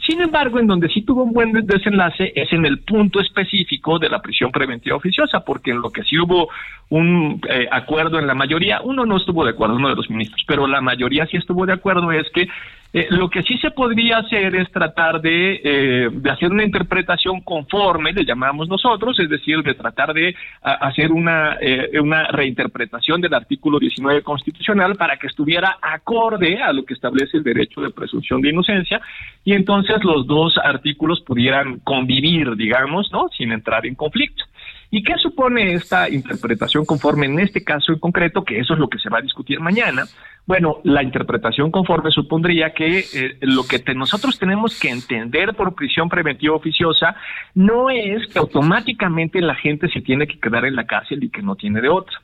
Sin 0.08 0.22
embargo, 0.22 0.60
en 0.60 0.68
donde 0.68 0.88
sí 0.90 1.02
tuvo 1.02 1.24
un 1.24 1.34
buen 1.34 1.52
desenlace 1.52 2.32
es 2.36 2.52
en 2.54 2.66
el 2.66 2.80
punto 2.80 3.20
específico 3.20 4.00
de 4.00 4.10
la 4.10 4.22
prisión 4.22 4.52
preventiva 4.52 4.96
oficiosa, 4.96 5.42
porque 5.42 5.72
en 5.72 5.82
lo 5.82 5.90
que 5.90 6.04
sí 6.04 6.18
hubo 6.18 6.50
un 6.90 7.42
eh, 7.50 7.68
acuerdo 7.72 8.20
en 8.20 8.28
la 8.28 8.36
mayoría, 8.36 8.82
uno 8.82 9.06
no 9.06 9.18
estuvo 9.18 9.44
de 9.44 9.52
acuerdo, 9.52 9.76
uno 9.76 9.90
de 9.90 9.96
los 9.96 10.10
ministros, 10.10 10.44
pero 10.48 10.68
la 10.68 10.80
mayoría 10.80 11.26
sí 11.26 11.38
estuvo 11.38 11.66
de 11.66 11.74
acuerdo, 11.74 12.12
es 12.12 12.30
que 12.34 12.48
eh, 12.92 13.08
lo 13.12 13.30
que 13.30 13.44
sí 13.44 13.56
se 13.60 13.70
podría 13.70 14.18
hacer 14.18 14.56
es 14.56 14.72
tratar 14.72 15.22
de, 15.22 15.62
eh, 15.64 16.10
de, 16.12 16.32
hacer 16.32 16.52
una 16.52 16.64
interpretación 16.64 17.42
conforme, 17.42 18.14
le 18.14 18.26
llamamos 18.26 18.68
nosotros, 18.68 19.20
es 19.20 19.30
decir, 19.30 19.62
de 19.62 19.76
tratar 19.76 20.12
de 20.12 20.36
hacer 20.62 21.12
una, 21.12 21.58
eh, 21.62 22.00
una 22.02 22.24
reinterpretación 22.30 23.22
del 23.22 23.36
artículo 23.36 23.78
19 23.78 24.24
constitucional 24.24 24.96
para 24.96 25.18
que 25.18 25.28
estuviera 25.28 25.78
acorde 25.80 26.64
a 26.64 26.74
lo 26.74 26.84
que 26.84 26.96
establece 26.96 27.38
el 27.38 27.44
derecho 27.44 27.80
de 27.82 27.92
presunción 27.92 28.42
de 28.42 28.50
inocencia 28.50 29.00
y 29.46 29.54
entonces 29.54 30.04
los 30.04 30.26
dos 30.26 30.58
artículos 30.58 31.22
pudieran 31.22 31.80
convivir, 31.80 32.56
digamos, 32.56 33.12
¿no? 33.12 33.30
Sin 33.38 33.52
entrar 33.52 33.86
en 33.86 33.94
conflicto. 33.94 34.46
¿Y 34.92 35.04
qué 35.04 35.14
supone 35.18 35.74
esta 35.74 36.10
interpretación 36.10 36.84
conforme 36.84 37.28
en 37.28 37.40
este 37.40 37.64
caso 37.64 37.92
en 37.92 38.00
concreto, 38.00 38.44
que 38.44 38.60
eso 38.60 38.74
es 38.74 38.80
lo 38.80 38.90
que 38.90 38.98
se 38.98 39.10
va 39.10 39.20
a 39.20 39.22
discutir 39.22 39.60
mañana? 39.60 40.06
Bueno, 40.50 40.78
la 40.84 41.04
interpretación 41.04 41.70
conforme 41.70 42.10
supondría 42.10 42.74
que 42.74 43.02
eh, 43.02 43.38
lo 43.42 43.66
que 43.68 43.84
nosotros 43.94 44.40
tenemos 44.40 44.80
que 44.80 44.90
entender 44.90 45.54
por 45.54 45.76
prisión 45.76 46.10
preventiva 46.10 46.56
oficiosa 46.56 47.16
no 47.54 47.92
es 47.92 48.26
que 48.26 48.40
automáticamente 48.40 49.42
la 49.42 49.54
gente 49.54 49.88
se 49.90 50.02
tiene 50.02 50.26
que 50.26 50.40
quedar 50.40 50.66
en 50.66 50.76
la 50.76 50.88
cárcel 50.88 51.24
y 51.24 51.30
que 51.30 51.44
no 51.44 51.56
tiene 51.56 51.82
de 51.82 51.90
otra 51.90 52.20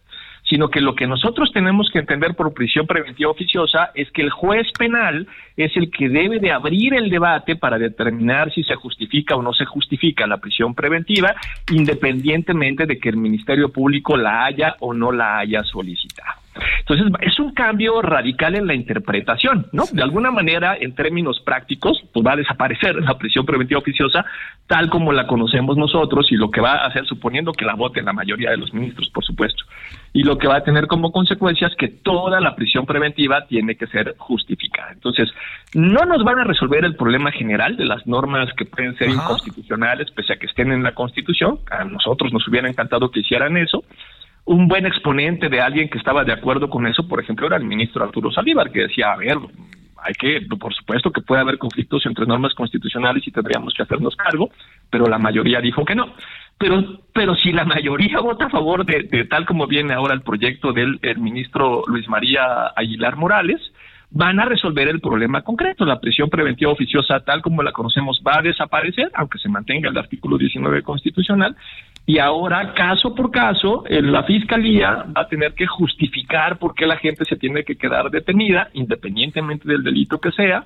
sino 0.47 0.69
que 0.69 0.81
lo 0.81 0.93
que 0.95 1.07
nosotros 1.07 1.51
tenemos 1.51 1.89
que 1.91 1.99
entender 1.99 2.35
por 2.35 2.53
prisión 2.53 2.85
preventiva 2.85 3.31
oficiosa 3.31 3.91
es 3.95 4.11
que 4.11 4.21
el 4.23 4.29
juez 4.29 4.67
penal 4.77 5.27
es 5.57 5.75
el 5.75 5.89
que 5.89 6.07
debe 6.07 6.39
de 6.39 6.51
abrir 6.51 6.93
el 6.93 7.09
debate 7.09 7.55
para 7.55 7.79
determinar 7.79 8.51
si 8.53 8.63
se 8.63 8.75
justifica 8.75 9.35
o 9.35 9.41
no 9.41 9.53
se 9.53 9.65
justifica 9.65 10.27
la 10.27 10.37
prisión 10.37 10.75
preventiva, 10.75 11.33
independientemente 11.71 12.85
de 12.85 12.99
que 12.99 13.09
el 13.09 13.17
Ministerio 13.17 13.69
Público 13.69 14.17
la 14.17 14.45
haya 14.45 14.75
o 14.81 14.93
no 14.93 15.11
la 15.11 15.39
haya 15.39 15.63
solicitado. 15.63 16.44
Entonces, 16.79 17.07
es 17.21 17.39
un 17.39 17.53
cambio 17.53 18.01
radical 18.01 18.55
en 18.55 18.67
la 18.67 18.73
interpretación, 18.73 19.67
¿no? 19.71 19.83
De 19.91 20.01
alguna 20.01 20.31
manera, 20.31 20.77
en 20.79 20.95
términos 20.95 21.41
prácticos, 21.41 22.03
pues 22.13 22.25
va 22.25 22.33
a 22.33 22.37
desaparecer 22.37 22.95
la 22.95 23.17
prisión 23.17 23.45
preventiva 23.45 23.79
oficiosa 23.79 24.25
tal 24.67 24.89
como 24.89 25.11
la 25.11 25.27
conocemos 25.27 25.77
nosotros 25.77 26.31
y 26.31 26.35
lo 26.35 26.49
que 26.49 26.61
va 26.61 26.73
a 26.73 26.87
hacer, 26.87 27.05
suponiendo 27.05 27.51
que 27.51 27.65
la 27.65 27.75
voten 27.75 28.05
la 28.05 28.13
mayoría 28.13 28.49
de 28.49 28.57
los 28.57 28.73
ministros, 28.73 29.09
por 29.09 29.23
supuesto, 29.23 29.63
y 30.11 30.23
lo 30.23 30.37
que 30.37 30.47
va 30.47 30.57
a 30.57 30.63
tener 30.63 30.87
como 30.87 31.11
consecuencia 31.11 31.67
es 31.67 31.75
que 31.75 31.87
toda 31.87 32.39
la 32.39 32.55
prisión 32.55 32.85
preventiva 32.85 33.45
tiene 33.47 33.75
que 33.75 33.85
ser 33.87 34.15
justificada. 34.17 34.91
Entonces, 34.91 35.29
no 35.73 36.05
nos 36.05 36.23
van 36.23 36.39
a 36.39 36.43
resolver 36.45 36.83
el 36.83 36.95
problema 36.95 37.31
general 37.31 37.77
de 37.77 37.85
las 37.85 38.07
normas 38.07 38.51
que 38.53 38.65
pueden 38.65 38.97
ser 38.97 39.09
inconstitucionales, 39.09 40.09
pese 40.11 40.33
a 40.33 40.37
que 40.37 40.47
estén 40.47 40.71
en 40.71 40.83
la 40.83 40.93
Constitución. 40.93 41.59
A 41.69 41.83
nosotros 41.83 42.33
nos 42.33 42.47
hubiera 42.47 42.69
encantado 42.69 43.11
que 43.11 43.19
hicieran 43.19 43.57
eso. 43.57 43.83
Un 44.45 44.67
buen 44.67 44.85
exponente 44.85 45.49
de 45.49 45.59
alguien 45.59 45.89
que 45.89 45.97
estaba 45.97 46.23
de 46.23 46.33
acuerdo 46.33 46.69
con 46.69 46.85
eso, 46.85 47.07
por 47.07 47.19
ejemplo, 47.19 47.47
era 47.47 47.57
el 47.57 47.65
ministro 47.65 48.03
Arturo 48.03 48.31
Salívar, 48.31 48.71
que 48.71 48.81
decía, 48.81 49.11
a 49.11 49.17
ver, 49.17 49.37
hay 49.97 50.13
que, 50.13 50.41
por 50.59 50.73
supuesto 50.73 51.11
que 51.11 51.21
puede 51.21 51.41
haber 51.41 51.57
conflictos 51.57 52.05
entre 52.05 52.27
normas 52.27 52.53
constitucionales 52.53 53.27
y 53.27 53.31
tendríamos 53.31 53.73
que 53.73 53.81
hacernos 53.81 54.15
cargo, 54.15 54.51
pero 54.91 55.07
la 55.07 55.17
mayoría 55.17 55.59
dijo 55.61 55.83
que 55.83 55.95
no. 55.95 56.13
Pero, 56.59 57.01
pero 57.11 57.35
si 57.35 57.51
la 57.51 57.65
mayoría 57.65 58.19
vota 58.21 58.45
a 58.45 58.49
favor 58.49 58.85
de, 58.85 59.25
tal 59.25 59.45
como 59.47 59.65
viene 59.65 59.93
ahora 59.93 60.13
el 60.13 60.21
proyecto 60.21 60.73
del 60.73 60.99
ministro 61.17 61.83
Luis 61.87 62.07
María 62.07 62.67
Aguilar 62.75 63.15
Morales, 63.15 63.59
van 64.11 64.39
a 64.39 64.45
resolver 64.45 64.87
el 64.87 65.01
problema 65.01 65.41
concreto. 65.41 65.85
La 65.85 65.99
prisión 65.99 66.29
preventiva 66.29 66.71
oficiosa, 66.71 67.19
tal 67.21 67.41
como 67.41 67.63
la 67.63 67.71
conocemos, 67.71 68.21
va 68.25 68.37
a 68.39 68.41
desaparecer, 68.41 69.11
aunque 69.13 69.39
se 69.39 69.49
mantenga 69.49 69.89
el 69.89 69.97
artículo 69.97 70.37
19 70.37 70.83
constitucional. 70.83 71.55
Y 72.07 72.19
ahora, 72.19 72.73
caso 72.73 73.15
por 73.15 73.31
caso, 73.31 73.83
la 73.89 74.23
fiscalía 74.23 75.05
va 75.15 75.21
a 75.21 75.27
tener 75.27 75.53
que 75.53 75.65
justificar 75.65 76.59
por 76.59 76.75
qué 76.75 76.85
la 76.85 76.97
gente 76.97 77.25
se 77.25 77.35
tiene 77.35 77.63
que 77.63 77.77
quedar 77.77 78.11
detenida, 78.11 78.69
independientemente 78.73 79.67
del 79.67 79.83
delito 79.83 80.19
que 80.19 80.31
sea, 80.31 80.65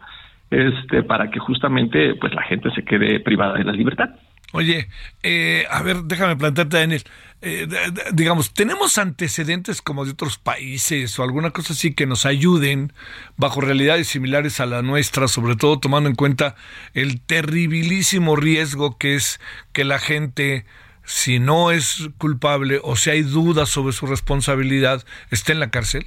este, 0.52 1.04
para 1.04 1.30
que 1.30 1.40
justamente 1.40 2.16
pues 2.16 2.34
la 2.34 2.44
gente 2.44 2.70
se 2.72 2.84
quede 2.84 3.20
privada 3.22 3.58
de 3.58 3.64
la 3.64 3.72
libertad. 3.72 4.10
Oye, 4.52 4.90
eh, 5.22 5.66
a 5.70 5.84
ver, 5.84 5.98
déjame 6.04 6.36
plantearte, 6.36 6.78
Daniel. 6.78 7.04
Eh, 7.42 7.68
digamos, 8.14 8.52
¿tenemos 8.54 8.98
antecedentes 8.98 9.82
como 9.82 10.06
de 10.06 10.12
otros 10.12 10.40
países 10.40 11.18
o 11.20 11.24
alguna 11.24 11.52
cosa 11.52 11.74
así 11.74 11.94
que 11.94 12.08
nos 12.08 12.26
ayuden 12.26 12.92
bajo 13.38 13.62
realidades 13.62 14.08
similares 14.08 14.60
a 14.60 14.66
la 14.66 14.82
nuestra, 14.82 15.28
sobre 15.28 15.56
todo 15.56 15.80
tomando 15.80 16.10
en 16.10 16.16
cuenta 16.16 16.56
el 16.96 17.22
terribilísimo 17.22 18.36
riesgo 18.36 18.98
que 18.98 19.16
es 19.16 19.40
que 19.72 19.86
la 19.86 20.00
gente, 20.00 20.66
si 21.10 21.40
no 21.40 21.72
es 21.72 22.08
culpable 22.20 22.80
o 22.84 22.96
si 22.96 23.10
hay 23.10 23.24
dudas 23.24 23.70
sobre 23.70 23.94
su 23.94 24.06
responsabilidad, 24.06 25.04
esté 25.32 25.54
en 25.54 25.60
la 25.60 25.72
cárcel? 25.72 26.04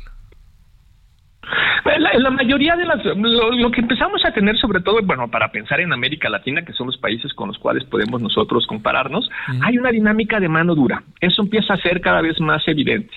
La, 1.84 2.14
la 2.14 2.30
mayoría 2.30 2.76
de 2.76 2.84
las, 2.84 3.05
lo, 3.05 3.70
que 3.72 3.80
empezamos 3.80 4.24
a 4.24 4.32
tener 4.32 4.57
sobre 4.59 4.80
todo, 4.80 5.03
bueno, 5.03 5.28
para 5.28 5.50
pensar 5.50 5.80
en 5.80 5.92
América 5.92 6.30
Latina, 6.30 6.64
que 6.64 6.72
son 6.72 6.86
los 6.86 6.96
países 6.98 7.34
con 7.34 7.48
los 7.48 7.59
cuales 7.59 7.84
podemos 7.84 8.22
nosotros 8.22 8.64
compararnos, 8.68 9.28
hay 9.62 9.76
una 9.76 9.90
dinámica 9.90 10.38
de 10.38 10.48
mano 10.48 10.76
dura. 10.76 11.03
Eso 11.20 11.42
empieza 11.42 11.74
a 11.74 11.78
ser 11.78 12.00
cada 12.00 12.20
vez 12.20 12.40
más 12.40 12.66
evidente. 12.68 13.12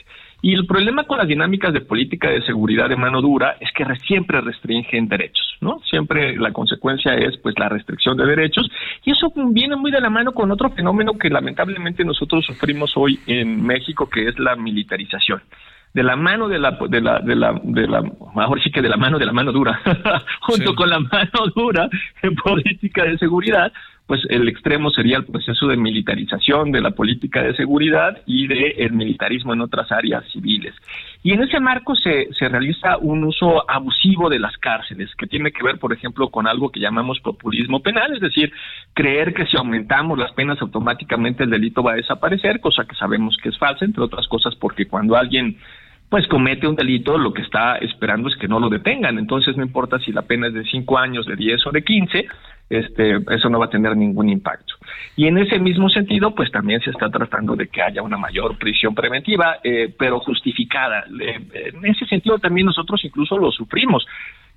Y 0.46 0.54
el 0.54 0.68
problema 0.68 1.06
con 1.06 1.18
las 1.18 1.28
dinámicas 1.28 1.74
de 1.74 1.82
política 1.82 2.30
de 2.30 2.40
seguridad 2.44 2.88
de 2.88 2.96
mano 2.96 3.20
dura 3.20 3.58
es 3.60 3.72
que 3.72 3.84
siempre 4.06 4.42
restringen 4.42 5.08
derechos, 5.08 5.58
¿no? 5.60 5.80
Siempre 5.90 6.38
la 6.38 6.54
consecuencia 6.54 7.16
es 7.16 7.36
pues 7.38 7.58
la 7.58 7.68
restricción 7.68 8.16
de 8.16 8.28
derechos. 8.28 8.70
Y 9.04 9.14
eso 9.14 9.34
viene 9.50 9.76
muy 9.76 9.90
de 9.90 10.00
la 10.00 10.12
mano 10.12 10.34
con 10.34 10.52
otro 10.52 10.70
fenómeno 10.70 11.14
que 11.14 11.32
lamentablemente 11.32 12.06
nosotros 12.06 12.46
sufrimos 12.46 12.92
hoy 12.96 13.20
en 13.26 13.66
México 13.66 14.08
que 14.08 14.28
es 14.28 14.38
la 14.38 14.56
militarización. 14.56 15.42
De 15.96 16.04
la 16.04 16.16
mano 16.16 16.48
de 16.48 16.60
la, 16.60 16.78
de 16.90 17.02
la, 17.02 17.20
de 17.22 17.36
la, 17.36 17.60
de 17.64 17.88
la, 17.88 18.04
mejor 18.36 18.62
sí 18.62 18.70
que 18.70 18.84
de 18.84 18.90
la 18.90 18.98
mano 18.98 19.18
de 19.18 19.26
la 19.26 19.34
mano 19.34 19.52
dura, 19.52 19.82
junto 20.42 20.76
con 20.76 20.92
la 20.92 21.00
mano 21.00 21.48
dura 21.56 21.90
en 22.22 22.36
política 22.36 23.04
de 23.04 23.18
seguridad, 23.18 23.74
pues 24.08 24.22
el 24.30 24.48
extremo 24.48 24.92
sería 24.92 25.18
el 25.18 25.26
proceso 25.26 25.68
de 25.68 25.78
militarización 25.78 26.72
de 26.72 26.82
la 26.82 26.92
política 26.92 27.42
de 27.42 27.56
seguridad 27.56 28.22
y 28.28 28.48
de 28.48 28.76
el 28.78 28.94
militarismo 28.94 29.54
en 29.54 29.62
otras 29.62 29.92
áreas 29.92 30.24
civiles. 30.32 30.76
Y 31.24 31.34
en 31.34 31.42
ese 31.42 31.60
marco 31.60 31.96
se, 31.96 32.32
se 32.34 32.48
realiza 32.48 32.98
un 32.98 33.24
uso 33.24 33.70
abusivo 33.70 34.30
de 34.30 34.38
las 34.38 34.56
cárceles, 34.58 35.10
que 35.16 35.26
tiene 35.26 35.52
que 35.52 35.64
ver, 35.64 35.80
por 35.80 35.92
ejemplo, 35.92 36.30
con 36.30 36.48
algo 36.48 36.70
que 36.70 36.80
llamamos 36.80 37.20
populismo 37.20 37.82
penal, 37.82 38.14
es 38.14 38.22
decir, 38.22 38.54
creer 38.94 39.34
que 39.34 39.48
si 39.48 39.58
aumentamos 39.58 40.20
las 40.20 40.32
penas 40.34 40.62
automáticamente 40.62 41.44
el 41.44 41.50
delito 41.50 41.82
va 41.82 41.94
a 41.94 41.96
desaparecer, 41.96 42.60
cosa 42.60 42.86
que 42.86 42.96
sabemos 42.96 43.38
que 43.42 43.50
es 43.50 43.58
falsa, 43.58 43.86
entre 43.86 44.04
otras 44.04 44.28
cosas 44.28 44.54
porque 44.56 44.88
cuando 44.88 45.16
alguien 45.16 45.58
pues 46.16 46.30
comete 46.30 46.66
un 46.66 46.78
delito, 46.78 47.18
lo 47.18 47.34
que 47.34 47.42
está 47.42 47.76
esperando 47.76 48.30
es 48.30 48.38
que 48.38 48.48
no 48.48 48.58
lo 48.58 48.70
detengan. 48.70 49.20
Entonces 49.20 49.58
no 49.58 49.64
importa 49.64 50.00
si 50.00 50.14
la 50.14 50.22
pena 50.22 50.48
es 50.48 50.54
de 50.54 50.64
5 50.64 50.98
años, 50.98 51.26
de 51.26 51.36
10 51.36 51.68
o 51.68 51.72
de 51.72 51.84
15, 51.84 52.28
este, 52.70 53.18
eso 53.32 53.50
no 53.50 53.60
va 53.60 53.66
a 53.66 53.70
tener 53.70 53.98
ningún 53.98 54.30
impacto. 54.30 54.76
Y 55.18 55.28
en 55.28 55.38
ese 55.38 55.60
mismo 55.60 55.90
sentido, 55.90 56.34
pues 56.34 56.50
también 56.54 56.80
se 56.80 56.92
está 56.92 57.10
tratando 57.10 57.58
de 57.58 57.68
que 57.68 57.82
haya 57.82 58.02
una 58.02 58.16
mayor 58.16 58.58
prisión 58.58 58.96
preventiva, 58.96 59.58
eh, 59.62 59.94
pero 60.00 60.22
justificada. 60.22 61.04
en 61.10 61.86
ese 61.86 62.06
sentido 62.06 62.40
también 62.40 62.68
nosotros 62.68 63.04
incluso 63.04 63.38
lo 63.38 63.52
sufrimos. 63.52 64.08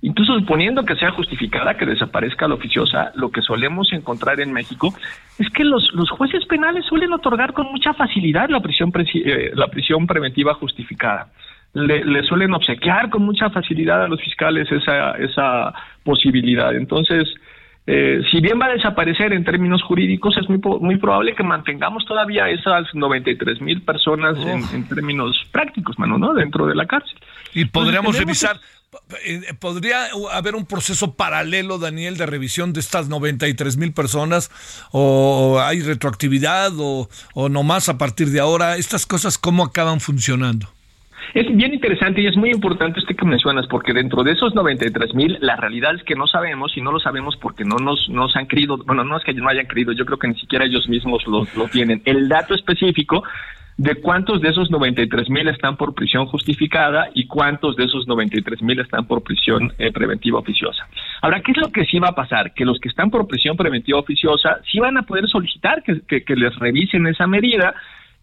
Incluso 0.01 0.39
suponiendo 0.39 0.85
que 0.85 0.95
sea 0.95 1.11
justificada, 1.11 1.75
que 1.75 1.85
desaparezca 1.85 2.47
la 2.47 2.53
oficiosa, 2.53 3.11
lo 3.15 3.31
que 3.31 3.41
solemos 3.41 3.91
encontrar 3.91 4.39
en 4.39 4.53
México 4.53 4.93
es 5.37 5.49
que 5.49 5.65
los, 5.65 5.91
los 5.91 6.09
jueces 6.09 6.45
penales 6.45 6.85
suelen 6.85 7.11
otorgar 7.11 7.51
con 7.51 7.65
mucha 7.65 7.93
facilidad 7.93 8.47
la 8.47 8.61
prisión, 8.61 8.93
eh, 8.95 9.51
la 9.55 9.67
prisión 9.67 10.07
preventiva 10.07 10.53
justificada 10.53 11.27
le, 11.73 12.23
suelen 12.23 12.53
obsequiar 12.53 13.09
con 13.09 13.23
mucha 13.23 13.49
facilidad 13.49 14.03
a 14.03 14.07
los 14.07 14.21
fiscales 14.21 14.71
esa, 14.71 15.11
esa 15.11 15.73
posibilidad. 16.03 16.75
Entonces, 16.75 17.27
eh, 17.85 18.21
si 18.29 18.39
bien 18.39 18.59
va 18.59 18.67
a 18.67 18.73
desaparecer 18.73 19.33
en 19.33 19.43
términos 19.43 19.81
jurídicos, 19.83 20.37
es 20.37 20.47
muy, 20.49 20.59
muy 20.79 20.97
probable 20.97 21.35
que 21.35 21.43
mantengamos 21.43 22.05
todavía 22.05 22.49
esas 22.49 22.93
93 22.93 23.61
mil 23.61 23.81
personas 23.81 24.37
en, 24.37 24.87
términos 24.87 25.43
prácticos, 25.51 25.97
mano, 25.97 26.17
¿no? 26.17 26.33
Dentro 26.33 26.67
de 26.67 26.75
la 26.75 26.85
cárcel. 26.85 27.17
Y 27.53 27.65
podríamos 27.65 28.17
revisar, 28.17 28.59
eh, 29.25 29.41
¿podría 29.59 30.05
haber 30.33 30.55
un 30.55 30.65
proceso 30.67 31.15
paralelo, 31.15 31.79
Daniel, 31.79 32.17
de 32.17 32.27
revisión 32.27 32.73
de 32.73 32.79
estas 32.79 33.09
93 33.09 33.77
mil 33.77 33.91
personas? 33.93 34.51
¿O 34.91 35.59
hay 35.59 35.81
retroactividad? 35.81 36.71
¿O, 36.77 37.09
o 37.33 37.49
nomás 37.49 37.89
a 37.89 37.97
partir 37.97 38.29
de 38.29 38.39
ahora? 38.39 38.77
¿Estas 38.77 39.07
cosas 39.07 39.39
cómo 39.39 39.63
acaban 39.63 39.99
funcionando? 39.99 40.67
Es 41.33 41.45
bien 41.55 41.73
interesante 41.73 42.21
y 42.21 42.27
es 42.27 42.35
muy 42.35 42.49
importante 42.49 42.99
este 42.99 43.15
que 43.15 43.25
mencionas, 43.25 43.67
porque 43.67 43.93
dentro 43.93 44.23
de 44.23 44.31
esos 44.31 44.55
93 44.55 45.13
mil, 45.13 45.37
la 45.41 45.55
realidad 45.55 45.95
es 45.95 46.03
que 46.03 46.15
no 46.15 46.27
sabemos 46.27 46.75
y 46.75 46.81
no 46.81 46.91
lo 46.91 46.99
sabemos 46.99 47.37
porque 47.37 47.63
no 47.63 47.77
nos, 47.77 48.09
nos 48.09 48.35
han 48.35 48.47
querido, 48.47 48.77
bueno, 48.77 49.03
no 49.03 49.17
es 49.17 49.23
que 49.23 49.33
no 49.33 49.49
hayan 49.49 49.67
querido, 49.67 49.91
yo 49.93 50.05
creo 50.05 50.17
que 50.17 50.27
ni 50.27 50.35
siquiera 50.35 50.65
ellos 50.65 50.89
mismos 50.89 51.25
lo, 51.27 51.45
lo 51.55 51.67
tienen. 51.67 52.01
El 52.05 52.27
dato 52.29 52.55
específico 52.55 53.23
de 53.79 53.95
cuántos 53.95 54.41
de 54.41 54.49
esos 54.49 54.69
93 54.69 55.29
mil 55.29 55.47
están 55.47 55.77
por 55.77 55.93
prisión 55.93 56.25
justificada 56.25 57.09
y 57.13 57.27
cuántos 57.27 57.77
de 57.77 57.85
esos 57.85 58.07
93 58.07 58.61
mil 58.61 58.77
están 58.79 59.07
por 59.07 59.23
prisión 59.23 59.71
eh, 59.77 59.91
preventiva 59.93 60.39
oficiosa. 60.39 60.85
Ahora, 61.21 61.41
¿qué 61.41 61.53
es 61.53 61.57
lo 61.57 61.71
que 61.71 61.85
sí 61.85 61.97
va 61.97 62.09
a 62.09 62.15
pasar? 62.15 62.53
Que 62.53 62.65
los 62.65 62.77
que 62.79 62.89
están 62.89 63.09
por 63.09 63.25
prisión 63.25 63.55
preventiva 63.55 63.99
oficiosa 63.99 64.59
sí 64.69 64.79
van 64.79 64.97
a 64.97 65.03
poder 65.03 65.29
solicitar 65.29 65.81
que, 65.83 66.01
que 66.23 66.35
les 66.35 66.53
revisen 66.57 67.07
esa 67.07 67.25
medida 67.25 67.73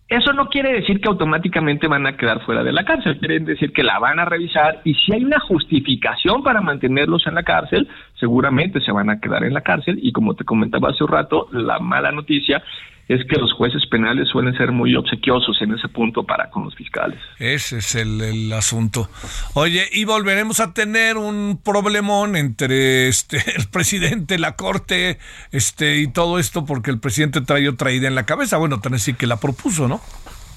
eso 0.08 0.32
no 0.32 0.48
quiere 0.48 0.72
decir 0.72 1.00
que 1.00 1.08
automáticamente 1.08 1.88
van 1.88 2.06
a 2.06 2.16
quedar 2.16 2.40
fuera 2.44 2.62
de 2.62 2.72
la 2.72 2.84
cárcel, 2.84 3.18
quiere 3.18 3.40
decir 3.40 3.72
que 3.72 3.82
la 3.82 3.98
van 3.98 4.20
a 4.20 4.24
revisar 4.24 4.80
y 4.84 4.94
si 4.94 5.12
hay 5.12 5.24
una 5.24 5.40
justificación 5.40 6.44
para 6.44 6.60
mantenerlos 6.60 7.26
en 7.26 7.34
la 7.34 7.42
cárcel, 7.42 7.88
seguramente 8.14 8.80
se 8.80 8.92
van 8.92 9.10
a 9.10 9.20
quedar 9.20 9.42
en 9.42 9.54
la 9.54 9.62
cárcel 9.62 9.98
y 10.00 10.12
como 10.12 10.34
te 10.34 10.44
comentaba 10.44 10.90
hace 10.90 11.02
un 11.02 11.10
rato, 11.10 11.48
la 11.50 11.80
mala 11.80 12.12
noticia 12.12 12.62
es 13.08 13.24
que 13.28 13.36
los 13.36 13.52
jueces 13.52 13.86
penales 13.86 14.28
suelen 14.28 14.56
ser 14.56 14.72
muy 14.72 14.96
obsequiosos 14.96 15.60
en 15.62 15.74
ese 15.74 15.88
punto 15.88 16.24
para 16.24 16.50
con 16.50 16.64
los 16.64 16.74
fiscales. 16.74 17.18
Ese 17.38 17.78
es 17.78 17.94
el, 17.94 18.52
asunto. 18.52 19.08
Oye, 19.54 19.88
y 19.92 20.04
volveremos 20.04 20.60
a 20.60 20.72
tener 20.72 21.16
un 21.16 21.60
problemón 21.62 22.36
entre 22.36 23.08
este 23.08 23.42
el 23.56 23.68
presidente, 23.68 24.38
la 24.38 24.56
corte, 24.56 25.18
este 25.52 25.98
y 25.98 26.08
todo 26.08 26.38
esto 26.38 26.64
porque 26.64 26.90
el 26.90 26.98
presidente 26.98 27.40
trae 27.40 27.68
otra 27.68 27.92
idea 27.92 28.08
en 28.08 28.14
la 28.14 28.26
cabeza. 28.26 28.56
Bueno, 28.56 28.80
tan 28.80 28.94
así 28.94 29.14
que 29.14 29.26
la 29.26 29.36
propuso, 29.36 29.88
¿no? 29.88 30.00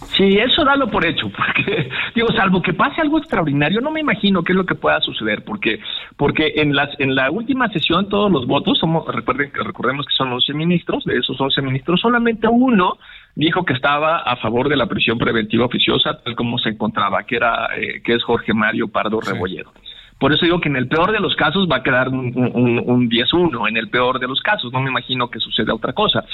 Sí, 0.06 0.38
eso 0.38 0.64
dalo 0.64 0.89
por 0.89 1.06
hecho, 1.06 1.30
porque 1.36 1.89
digo, 2.16 2.28
salvo 2.36 2.62
que 2.62 2.74
pase 2.74 3.02
algo 3.02 3.18
extraordinario, 3.18 3.82
no 3.82 3.91
me 3.91 4.00
imagino 4.00 4.43
qué 4.43 4.54
es 4.54 4.58
lo 4.58 4.66
que 4.66 4.76
pueda 4.76 5.00
suceder, 5.02 5.43
porque 5.43 5.80
porque 6.18 6.54
en 6.56 6.76
las 6.76 6.89
en 7.00 7.16
la 7.16 7.30
última 7.32 7.68
sesión 7.70 8.08
todos 8.10 8.32
los 8.32 8.47
votos 8.47 8.78
somos 8.80 9.06
recuerden 9.08 9.52
que 9.52 9.64
recordemos 9.64 10.06
que 10.06 10.14
son 10.14 10.32
11 10.32 10.54
ministros, 10.54 11.04
de 11.06 11.18
esos 11.18 11.39
11 11.39 11.62
ministros 11.62 12.00
solamente 12.00 12.47
uno 12.47 12.97
dijo 13.36 13.64
que 13.64 13.74
estaba 13.74 14.20
a 14.20 14.36
favor 14.38 14.70
de 14.70 14.78
la 14.78 14.88
prisión 14.88 15.18
preventiva 15.18 15.66
oficiosa 15.66 16.20
tal 16.24 16.36
como 16.36 16.58
se 16.58 16.70
encontraba, 16.70 17.24
que 17.24 17.36
era 17.36 17.70
eh, 17.78 18.02
que 18.04 18.14
es 18.14 18.24
Jorge 18.24 18.54
Mario 18.54 18.88
Pardo 18.88 19.20
Rebollero. 19.20 19.72
Por 20.20 20.34
eso 20.34 20.46
digo 20.46 20.60
que 20.60 20.68
en 20.68 20.76
el 20.76 20.90
peor 20.90 21.14
de 21.14 21.20
los 21.20 21.36
casos 21.36 21.68
va 21.72 21.78
a 21.78 21.84
quedar 21.84 22.10
un, 22.10 22.34
un, 22.36 22.84
un 22.86 23.10
10-1, 23.10 23.70
en 23.70 23.78
el 23.78 23.90
peor 23.90 24.20
de 24.20 24.28
los 24.28 24.42
casos, 24.42 24.72
no 24.74 24.82
me 24.82 24.90
imagino 24.90 25.30
que 25.30 25.40
suceda 25.40 25.74
otra 25.74 25.94
cosa. 25.94 26.26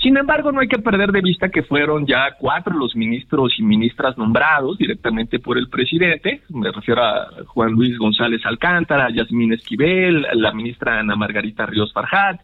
Sin 0.00 0.16
embargo, 0.16 0.52
no 0.52 0.60
hay 0.60 0.68
que 0.68 0.78
perder 0.78 1.10
de 1.10 1.20
vista 1.20 1.48
que 1.48 1.64
fueron 1.64 2.06
ya 2.06 2.36
cuatro 2.38 2.72
los 2.76 2.94
ministros 2.94 3.58
y 3.58 3.62
ministras 3.62 4.16
nombrados 4.16 4.78
directamente 4.78 5.40
por 5.40 5.58
el 5.58 5.68
presidente, 5.68 6.42
me 6.50 6.70
refiero 6.70 7.02
a 7.02 7.28
Juan 7.46 7.72
Luis 7.72 7.98
González 7.98 8.40
Alcántara, 8.44 9.10
Yasmín 9.10 9.52
Esquivel, 9.52 10.26
la 10.34 10.52
ministra 10.52 11.00
Ana 11.00 11.16
Margarita 11.16 11.66
Ríos 11.66 11.92
Farjat, 11.92 12.40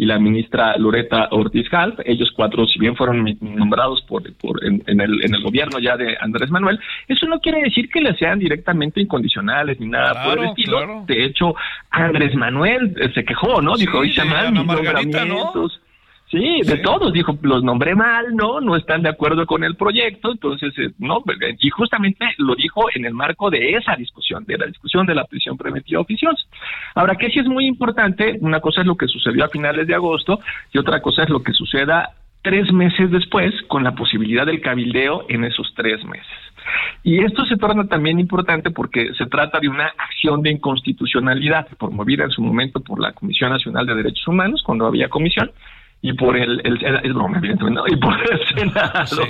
y 0.00 0.06
la 0.06 0.18
ministra 0.18 0.78
Loreta 0.78 1.28
Ortiz 1.30 1.68
Galp. 1.68 2.00
Ellos 2.06 2.32
cuatro, 2.34 2.66
si 2.66 2.78
bien 2.78 2.96
fueron 2.96 3.22
nombrados 3.42 4.00
por, 4.08 4.22
por 4.36 4.64
en, 4.64 4.82
el, 4.86 5.22
en 5.22 5.34
el 5.34 5.42
gobierno 5.42 5.78
ya 5.78 5.98
de 5.98 6.16
Andrés 6.18 6.50
Manuel, 6.50 6.80
eso 7.06 7.26
no 7.26 7.38
quiere 7.38 7.62
decir 7.62 7.90
que 7.90 8.00
le 8.00 8.16
sean 8.16 8.38
directamente 8.38 9.02
incondicionales 9.02 9.78
ni 9.78 9.88
nada 9.88 10.24
por 10.24 10.38
el 10.38 10.46
estilo. 10.46 11.04
De 11.06 11.22
hecho, 11.22 11.54
Andrés 11.90 12.34
Manuel 12.34 12.94
se 13.12 13.24
quejó, 13.26 13.60
¿no? 13.60 13.76
Dijo, 13.76 13.98
hoy 13.98 14.10
se 14.14 14.24
mal 14.24 14.54
nombramientos. 14.54 15.78
Sí, 16.30 16.60
de 16.64 16.76
todos, 16.76 17.12
dijo, 17.12 17.36
los 17.42 17.64
nombré 17.64 17.96
mal, 17.96 18.36
¿no? 18.36 18.60
No 18.60 18.76
están 18.76 19.02
de 19.02 19.08
acuerdo 19.08 19.46
con 19.46 19.64
el 19.64 19.74
proyecto, 19.74 20.30
entonces, 20.30 20.72
eh, 20.78 20.90
no, 20.98 21.24
y 21.58 21.70
justamente 21.70 22.24
lo 22.38 22.54
dijo 22.54 22.84
en 22.94 23.04
el 23.04 23.14
marco 23.14 23.50
de 23.50 23.72
esa 23.72 23.96
discusión, 23.96 24.44
de 24.44 24.56
la 24.56 24.66
discusión 24.66 25.06
de 25.06 25.16
la 25.16 25.24
prisión 25.24 25.56
preventiva 25.56 26.00
oficiosa. 26.00 26.40
Ahora, 26.94 27.16
que 27.16 27.30
sí 27.30 27.40
es 27.40 27.46
muy 27.46 27.66
importante, 27.66 28.38
una 28.42 28.60
cosa 28.60 28.82
es 28.82 28.86
lo 28.86 28.96
que 28.96 29.08
sucedió 29.08 29.44
a 29.44 29.48
finales 29.48 29.88
de 29.88 29.94
agosto 29.96 30.38
y 30.72 30.78
otra 30.78 31.02
cosa 31.02 31.24
es 31.24 31.30
lo 31.30 31.42
que 31.42 31.52
suceda 31.52 32.10
tres 32.42 32.72
meses 32.72 33.10
después 33.10 33.52
con 33.66 33.82
la 33.82 33.96
posibilidad 33.96 34.46
del 34.46 34.60
cabildeo 34.60 35.26
en 35.28 35.44
esos 35.44 35.74
tres 35.74 36.04
meses. 36.04 36.30
Y 37.02 37.24
esto 37.24 37.44
se 37.46 37.56
torna 37.56 37.88
también 37.88 38.20
importante 38.20 38.70
porque 38.70 39.12
se 39.14 39.26
trata 39.26 39.58
de 39.58 39.68
una 39.68 39.86
acción 39.98 40.42
de 40.42 40.50
inconstitucionalidad 40.50 41.66
promovida 41.76 42.24
en 42.24 42.30
su 42.30 42.40
momento 42.40 42.78
por 42.80 43.00
la 43.00 43.12
Comisión 43.12 43.50
Nacional 43.50 43.84
de 43.86 43.96
Derechos 43.96 44.28
Humanos, 44.28 44.62
cuando 44.64 44.86
había 44.86 45.08
comisión, 45.08 45.50
y 46.02 46.12
por 46.14 46.36
el, 46.36 46.60
el, 46.64 47.00
es 47.02 47.14
broma, 47.14 47.38
evidentemente, 47.38 47.80
y 47.92 47.96
por 47.96 48.14
el 48.14 48.46
Senado. 48.54 49.22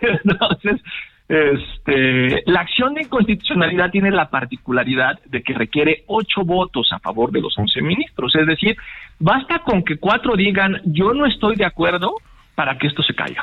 Entonces, 0.00 0.80
este, 1.28 2.42
la 2.46 2.60
acción 2.60 2.94
de 2.94 3.02
inconstitucionalidad 3.02 3.90
tiene 3.90 4.10
la 4.10 4.30
particularidad 4.30 5.20
de 5.26 5.42
que 5.42 5.52
requiere 5.52 6.04
ocho 6.06 6.42
votos 6.42 6.90
a 6.92 6.98
favor 6.98 7.30
de 7.32 7.40
los 7.40 7.56
once 7.58 7.82
ministros, 7.82 8.34
es 8.34 8.46
decir, 8.46 8.76
basta 9.18 9.58
con 9.60 9.82
que 9.82 9.98
cuatro 9.98 10.36
digan 10.36 10.80
yo 10.84 11.12
no 11.12 11.26
estoy 11.26 11.56
de 11.56 11.66
acuerdo 11.66 12.14
para 12.54 12.78
que 12.78 12.86
esto 12.86 13.02
se 13.02 13.14
caiga. 13.14 13.42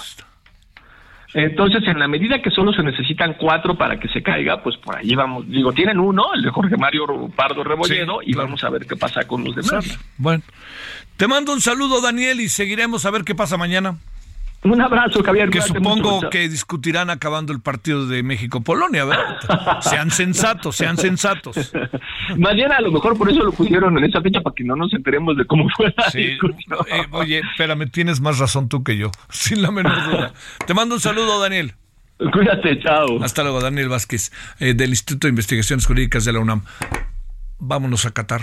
Entonces, 1.38 1.84
en 1.86 2.00
la 2.00 2.08
medida 2.08 2.42
que 2.42 2.50
solo 2.50 2.72
se 2.72 2.82
necesitan 2.82 3.34
cuatro 3.34 3.78
para 3.78 4.00
que 4.00 4.08
se 4.08 4.24
caiga, 4.24 4.64
pues 4.64 4.78
por 4.78 4.96
ahí 4.96 5.14
vamos. 5.16 5.46
Digo, 5.50 5.74
tienen 5.74 6.00
uno, 6.00 6.34
el 6.34 6.42
de 6.42 6.50
Jorge 6.50 6.78
Mario 6.78 7.06
Pardo 7.36 7.62
Rebolledo, 7.62 8.22
y 8.24 8.34
vamos 8.34 8.64
a 8.64 8.70
ver 8.70 8.86
qué 8.86 8.96
pasa 8.96 9.28
con 9.28 9.44
los 9.44 9.54
demás. 9.54 10.00
Bueno, 10.18 10.44
te 11.18 11.28
mando 11.28 11.52
un 11.52 11.60
saludo, 11.60 12.00
Daniel, 12.00 12.40
y 12.40 12.48
seguiremos 12.48 13.06
a 13.06 13.12
ver 13.12 13.26
qué 13.26 13.36
pasa 13.36 13.58
mañana. 13.58 13.98
Un 14.66 14.82
abrazo, 14.82 15.24
Javier. 15.24 15.49
Que 15.51 15.61
supongo 15.61 16.28
que 16.30 16.49
discutirán 16.49 17.11
acabando 17.11 17.53
el 17.53 17.61
partido 17.61 18.07
de 18.07 18.24
México-Polonia, 18.24 19.05
¿verdad? 19.05 19.38
sean 19.82 20.09
sensatos, 20.09 20.76
sean 20.76 20.97
sensatos. 20.97 21.72
Mañana 22.38 22.78
a 22.78 22.82
lo 22.82 22.91
mejor 22.91 23.16
por 23.16 23.30
eso 23.30 23.43
lo 23.43 23.51
pusieron 23.51 23.95
en 23.97 24.05
esa 24.05 24.22
fecha, 24.22 24.41
para 24.41 24.55
que 24.55 24.63
no 24.63 24.76
nos 24.76 24.91
enteremos 24.93 25.38
de 25.38 25.45
cómo 25.45 25.70
fue 25.70 25.93
la 25.95 26.05
discusión. 26.11 26.80
Eh, 26.88 27.05
oye, 27.11 27.41
espérame, 27.51 27.89
tienes 27.91 28.22
más 28.22 28.39
razón 28.39 28.68
tú 28.68 28.84
que 28.84 28.97
yo, 28.97 29.11
sin 29.30 29.61
la 29.61 29.70
menor 29.70 30.03
duda. 30.09 30.34
Te 30.66 30.74
mando 30.74 30.95
un 30.95 31.01
saludo, 31.01 31.39
Daniel. 31.39 31.76
Cuídate, 32.18 32.80
chao. 32.80 33.24
Hasta 33.24 33.43
luego, 33.43 33.61
Daniel 33.61 33.89
Vázquez, 33.89 34.32
eh, 34.59 34.74
del 34.74 34.89
Instituto 34.91 35.28
de 35.28 35.30
Investigaciones 35.30 35.86
Jurídicas 35.86 36.26
de 36.26 36.34
la 36.34 36.39
UNAM. 36.39 36.63
Vámonos 37.59 38.05
a 38.05 38.11
Qatar. 38.11 38.41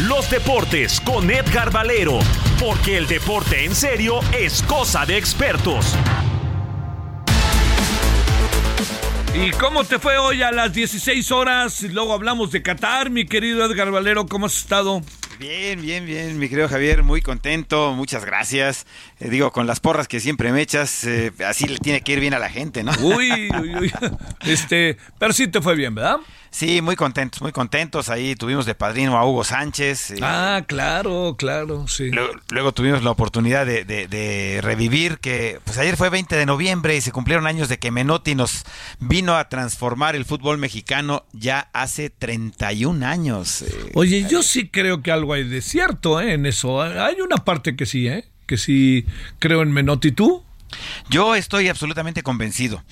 Los 0.00 0.28
deportes 0.28 1.00
con 1.00 1.30
Edgar 1.30 1.70
Valero, 1.70 2.18
porque 2.58 2.96
el 2.96 3.06
deporte 3.06 3.64
en 3.64 3.76
serio 3.76 4.18
es 4.36 4.60
cosa 4.64 5.06
de 5.06 5.16
expertos. 5.16 5.94
¿Y 9.32 9.52
cómo 9.52 9.84
te 9.84 10.00
fue 10.00 10.18
hoy 10.18 10.42
a 10.42 10.50
las 10.50 10.72
16 10.72 11.30
horas? 11.30 11.80
Luego 11.82 12.12
hablamos 12.12 12.50
de 12.50 12.60
Qatar, 12.60 13.08
mi 13.08 13.24
querido 13.24 13.64
Edgar 13.64 13.92
Valero, 13.92 14.26
¿cómo 14.26 14.46
has 14.46 14.56
estado? 14.56 15.00
Bien, 15.38 15.80
bien, 15.80 16.04
bien, 16.06 16.38
mi 16.40 16.48
querido 16.48 16.68
Javier, 16.68 17.04
muy 17.04 17.22
contento, 17.22 17.92
muchas 17.92 18.24
gracias. 18.24 18.86
Eh, 19.20 19.28
digo, 19.28 19.52
con 19.52 19.68
las 19.68 19.78
porras 19.78 20.08
que 20.08 20.18
siempre 20.18 20.50
me 20.50 20.60
echas, 20.60 21.04
eh, 21.04 21.32
así 21.46 21.66
le 21.68 21.78
tiene 21.78 22.00
que 22.00 22.12
ir 22.12 22.20
bien 22.20 22.34
a 22.34 22.40
la 22.40 22.50
gente, 22.50 22.82
¿no? 22.82 22.92
Uy, 23.00 23.48
uy, 23.60 23.76
uy. 23.76 23.92
Este, 24.44 24.96
pero 25.18 25.32
sí 25.32 25.46
te 25.46 25.60
fue 25.60 25.76
bien, 25.76 25.94
¿verdad? 25.94 26.18
Sí, 26.54 26.80
muy 26.82 26.94
contentos, 26.94 27.42
muy 27.42 27.50
contentos. 27.50 28.08
Ahí 28.08 28.36
tuvimos 28.36 28.64
de 28.64 28.76
padrino 28.76 29.18
a 29.18 29.26
Hugo 29.26 29.42
Sánchez. 29.42 30.12
Eh, 30.12 30.18
ah, 30.22 30.62
claro, 30.68 31.34
claro, 31.36 31.88
sí. 31.88 32.12
Luego, 32.50 32.70
tuvimos 32.70 33.02
la 33.02 33.10
oportunidad 33.10 33.66
de, 33.66 34.60
revivir 34.62 35.18
que, 35.18 35.58
pues 35.64 35.78
ayer 35.78 35.96
fue 35.96 36.10
20 36.10 36.36
de 36.36 36.46
noviembre 36.46 36.94
y 36.94 37.00
se 37.00 37.10
cumplieron 37.10 37.48
años 37.48 37.68
de 37.68 37.80
que 37.80 37.90
Menotti 37.90 38.36
nos 38.36 38.62
vino 39.00 39.34
a 39.36 39.48
transformar 39.48 40.14
el 40.14 40.24
fútbol 40.24 40.58
mexicano 40.58 41.26
ya 41.32 41.70
hace 41.72 42.08
31 42.08 43.04
años. 43.04 43.62
Eh. 43.62 43.90
Oye, 43.94 44.24
yo 44.30 44.44
sí 44.44 44.68
creo 44.68 45.02
que 45.02 45.10
algo 45.10 45.32
hay 45.32 45.42
de 45.42 45.60
cierto 45.60 46.20
¿eh? 46.20 46.34
en 46.34 46.46
eso. 46.46 46.80
Hay 46.80 47.20
una 47.20 47.38
parte 47.38 47.74
que 47.74 47.84
sí, 47.84 48.06
¿eh? 48.06 48.26
Que 48.46 48.58
sí 48.58 49.06
creo 49.40 49.60
en 49.62 49.72
Menotti. 49.72 50.12
¿Tú? 50.12 50.43
Yo 51.08 51.34
estoy 51.34 51.68
absolutamente 51.68 52.22
convencido. 52.22 52.82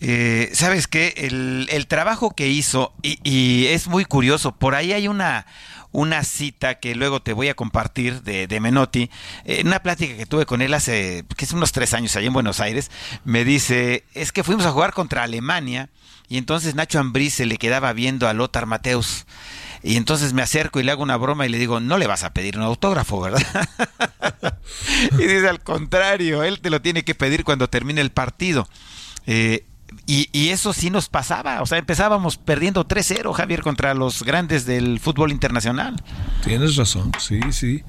Eh, 0.00 0.50
¿Sabes 0.52 0.86
qué? 0.86 1.14
El, 1.16 1.86
trabajo 1.86 2.30
que 2.30 2.48
hizo, 2.48 2.94
y, 3.02 3.66
es 3.66 3.88
muy 3.88 4.04
curioso, 4.04 4.52
por 4.52 4.74
ahí 4.74 4.92
hay 4.92 5.08
una, 5.08 5.46
una 5.92 6.24
cita 6.24 6.76
que 6.76 6.94
luego 6.94 7.20
te 7.20 7.32
voy 7.32 7.48
a 7.48 7.54
compartir 7.54 8.22
de, 8.22 8.46
de 8.46 8.60
Menotti, 8.60 9.10
en 9.44 9.66
una 9.68 9.80
plática 9.80 10.16
que 10.16 10.26
tuve 10.26 10.46
con 10.46 10.62
él 10.62 10.74
hace, 10.74 11.24
que 11.36 11.44
es 11.44 11.52
unos 11.52 11.72
tres 11.72 11.94
años 11.94 12.16
allá 12.16 12.26
en 12.26 12.32
Buenos 12.32 12.60
Aires, 12.60 12.90
me 13.24 13.44
dice, 13.44 14.04
es 14.14 14.32
que 14.32 14.44
fuimos 14.44 14.66
a 14.66 14.72
jugar 14.72 14.92
contra 14.92 15.22
Alemania 15.22 15.90
y 16.28 16.38
entonces 16.38 16.74
Nacho 16.74 16.98
Ambriz 16.98 17.34
se 17.34 17.46
le 17.46 17.56
quedaba 17.56 17.92
viendo 17.92 18.28
a 18.28 18.34
Lothar 18.34 18.66
Mateus. 18.66 19.26
Y 19.86 19.96
entonces 19.96 20.32
me 20.32 20.42
acerco 20.42 20.80
y 20.80 20.82
le 20.82 20.90
hago 20.90 21.04
una 21.04 21.16
broma 21.16 21.46
y 21.46 21.48
le 21.48 21.58
digo, 21.58 21.78
no 21.78 21.96
le 21.96 22.08
vas 22.08 22.24
a 22.24 22.34
pedir 22.34 22.56
un 22.56 22.64
autógrafo, 22.64 23.20
¿verdad? 23.20 23.40
y 25.12 25.22
dice, 25.22 25.48
al 25.48 25.60
contrario, 25.60 26.42
él 26.42 26.58
te 26.58 26.70
lo 26.70 26.82
tiene 26.82 27.04
que 27.04 27.14
pedir 27.14 27.44
cuando 27.44 27.70
termine 27.70 28.00
el 28.00 28.10
partido. 28.10 28.68
Eh, 29.28 29.64
y, 30.06 30.48
eso 30.50 30.72
sí 30.72 30.90
nos 30.90 31.08
pasaba, 31.08 31.62
o 31.62 31.66
sea, 31.66 31.78
empezábamos 31.78 32.36
perdiendo 32.36 32.86
3-0, 32.86 33.32
Javier, 33.32 33.62
contra 33.62 33.94
los 33.94 34.22
grandes 34.22 34.64
del 34.66 35.00
fútbol 35.00 35.32
internacional. 35.32 36.02
Tienes 36.44 36.76
razón, 36.76 37.12
sí, 37.18 37.40
sí. 37.50 37.82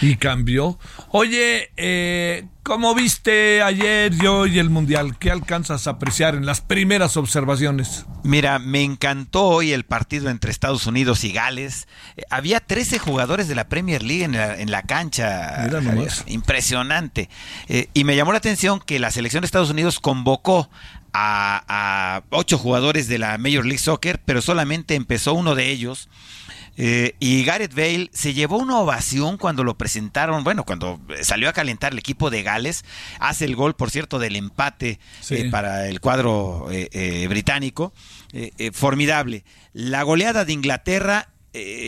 Y 0.00 0.16
cambió. 0.16 0.78
Oye, 1.10 1.70
eh, 1.76 2.46
¿cómo 2.62 2.94
viste 2.94 3.62
ayer 3.62 4.12
y 4.14 4.58
el 4.58 4.70
Mundial? 4.70 5.18
¿Qué 5.18 5.30
alcanzas 5.30 5.86
a 5.86 5.92
apreciar 5.92 6.34
en 6.34 6.46
las 6.46 6.60
primeras 6.60 7.16
observaciones? 7.16 8.06
Mira, 8.22 8.58
me 8.58 8.82
encantó 8.82 9.44
hoy 9.44 9.72
el 9.72 9.84
partido 9.84 10.30
entre 10.30 10.50
Estados 10.50 10.86
Unidos 10.86 11.24
y 11.24 11.32
Gales. 11.32 11.88
Eh, 12.16 12.22
había 12.30 12.60
13 12.60 12.98
jugadores 12.98 13.48
de 13.48 13.54
la 13.54 13.68
Premier 13.68 14.02
League 14.02 14.24
en 14.24 14.70
la, 14.70 14.82
cancha. 14.82 15.68
Impresionante. 16.26 17.28
Eh, 17.68 17.88
y 17.94 18.04
me 18.04 18.16
llamó 18.16 18.32
la 18.32 18.38
atención 18.38 18.80
que 18.80 18.98
la 18.98 19.10
selección 19.10 19.42
de 19.42 19.46
Estados 19.46 19.70
Unidos 19.70 20.00
convocó 20.00 20.70
a, 21.14 22.22
ocho 22.30 22.58
jugadores 22.58 23.08
de 23.08 23.18
la 23.18 23.38
Major 23.38 23.64
League 23.64 23.78
Soccer, 23.78 24.20
pero 24.24 24.42
solamente 24.42 24.94
empezó 24.94 25.34
uno 25.34 25.54
de 25.54 25.70
ellos. 25.70 26.08
Eh, 26.76 27.14
y 27.20 27.44
Gareth 27.44 27.72
Bale 27.72 28.10
se 28.12 28.34
llevó 28.34 28.58
una 28.58 28.80
ovación 28.80 29.38
cuando 29.38 29.62
lo 29.62 29.78
presentaron, 29.78 30.42
bueno, 30.42 30.64
cuando 30.64 31.00
salió 31.22 31.48
a 31.48 31.52
calentar 31.52 31.92
el 31.92 32.00
equipo 32.00 32.30
de 32.30 32.42
Gales, 32.42 32.84
hace 33.20 33.44
el 33.44 33.54
gol, 33.54 33.76
por 33.76 33.92
cierto, 33.92 34.18
del 34.18 34.34
empate 34.34 34.98
eh, 35.30 35.48
para 35.50 35.88
el 35.88 36.00
cuadro 36.00 36.66
eh, 36.72 37.26
británico, 37.28 37.92
formidable. 38.72 39.44
La 39.72 40.02
goleada 40.02 40.44
de 40.44 40.52
Inglaterra 40.52 41.28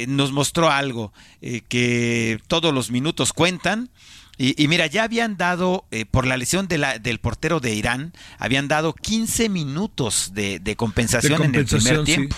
nos 0.06 0.30
mostró 0.30 0.70
algo, 0.70 1.12
que 1.40 2.38
todos 2.46 2.72
los 2.72 2.92
minutos 2.92 3.32
cuentan, 3.32 3.90
y, 4.38 4.68
mira, 4.68 4.86
ya 4.86 5.04
habían 5.04 5.38
dado, 5.38 5.86
eh, 5.90 6.04
por 6.04 6.26
la 6.26 6.36
lesión 6.36 6.68
de 6.68 6.76
la, 6.76 6.98
del 6.98 7.20
portero 7.20 7.58
de 7.58 7.74
Irán, 7.74 8.12
habían 8.38 8.68
dado 8.68 8.92
15 8.92 9.48
minutos 9.48 10.32
de, 10.34 10.74
compensación, 10.76 11.42
en 11.42 11.54
el 11.54 11.64
primer 11.64 12.04
tiempo. 12.04 12.36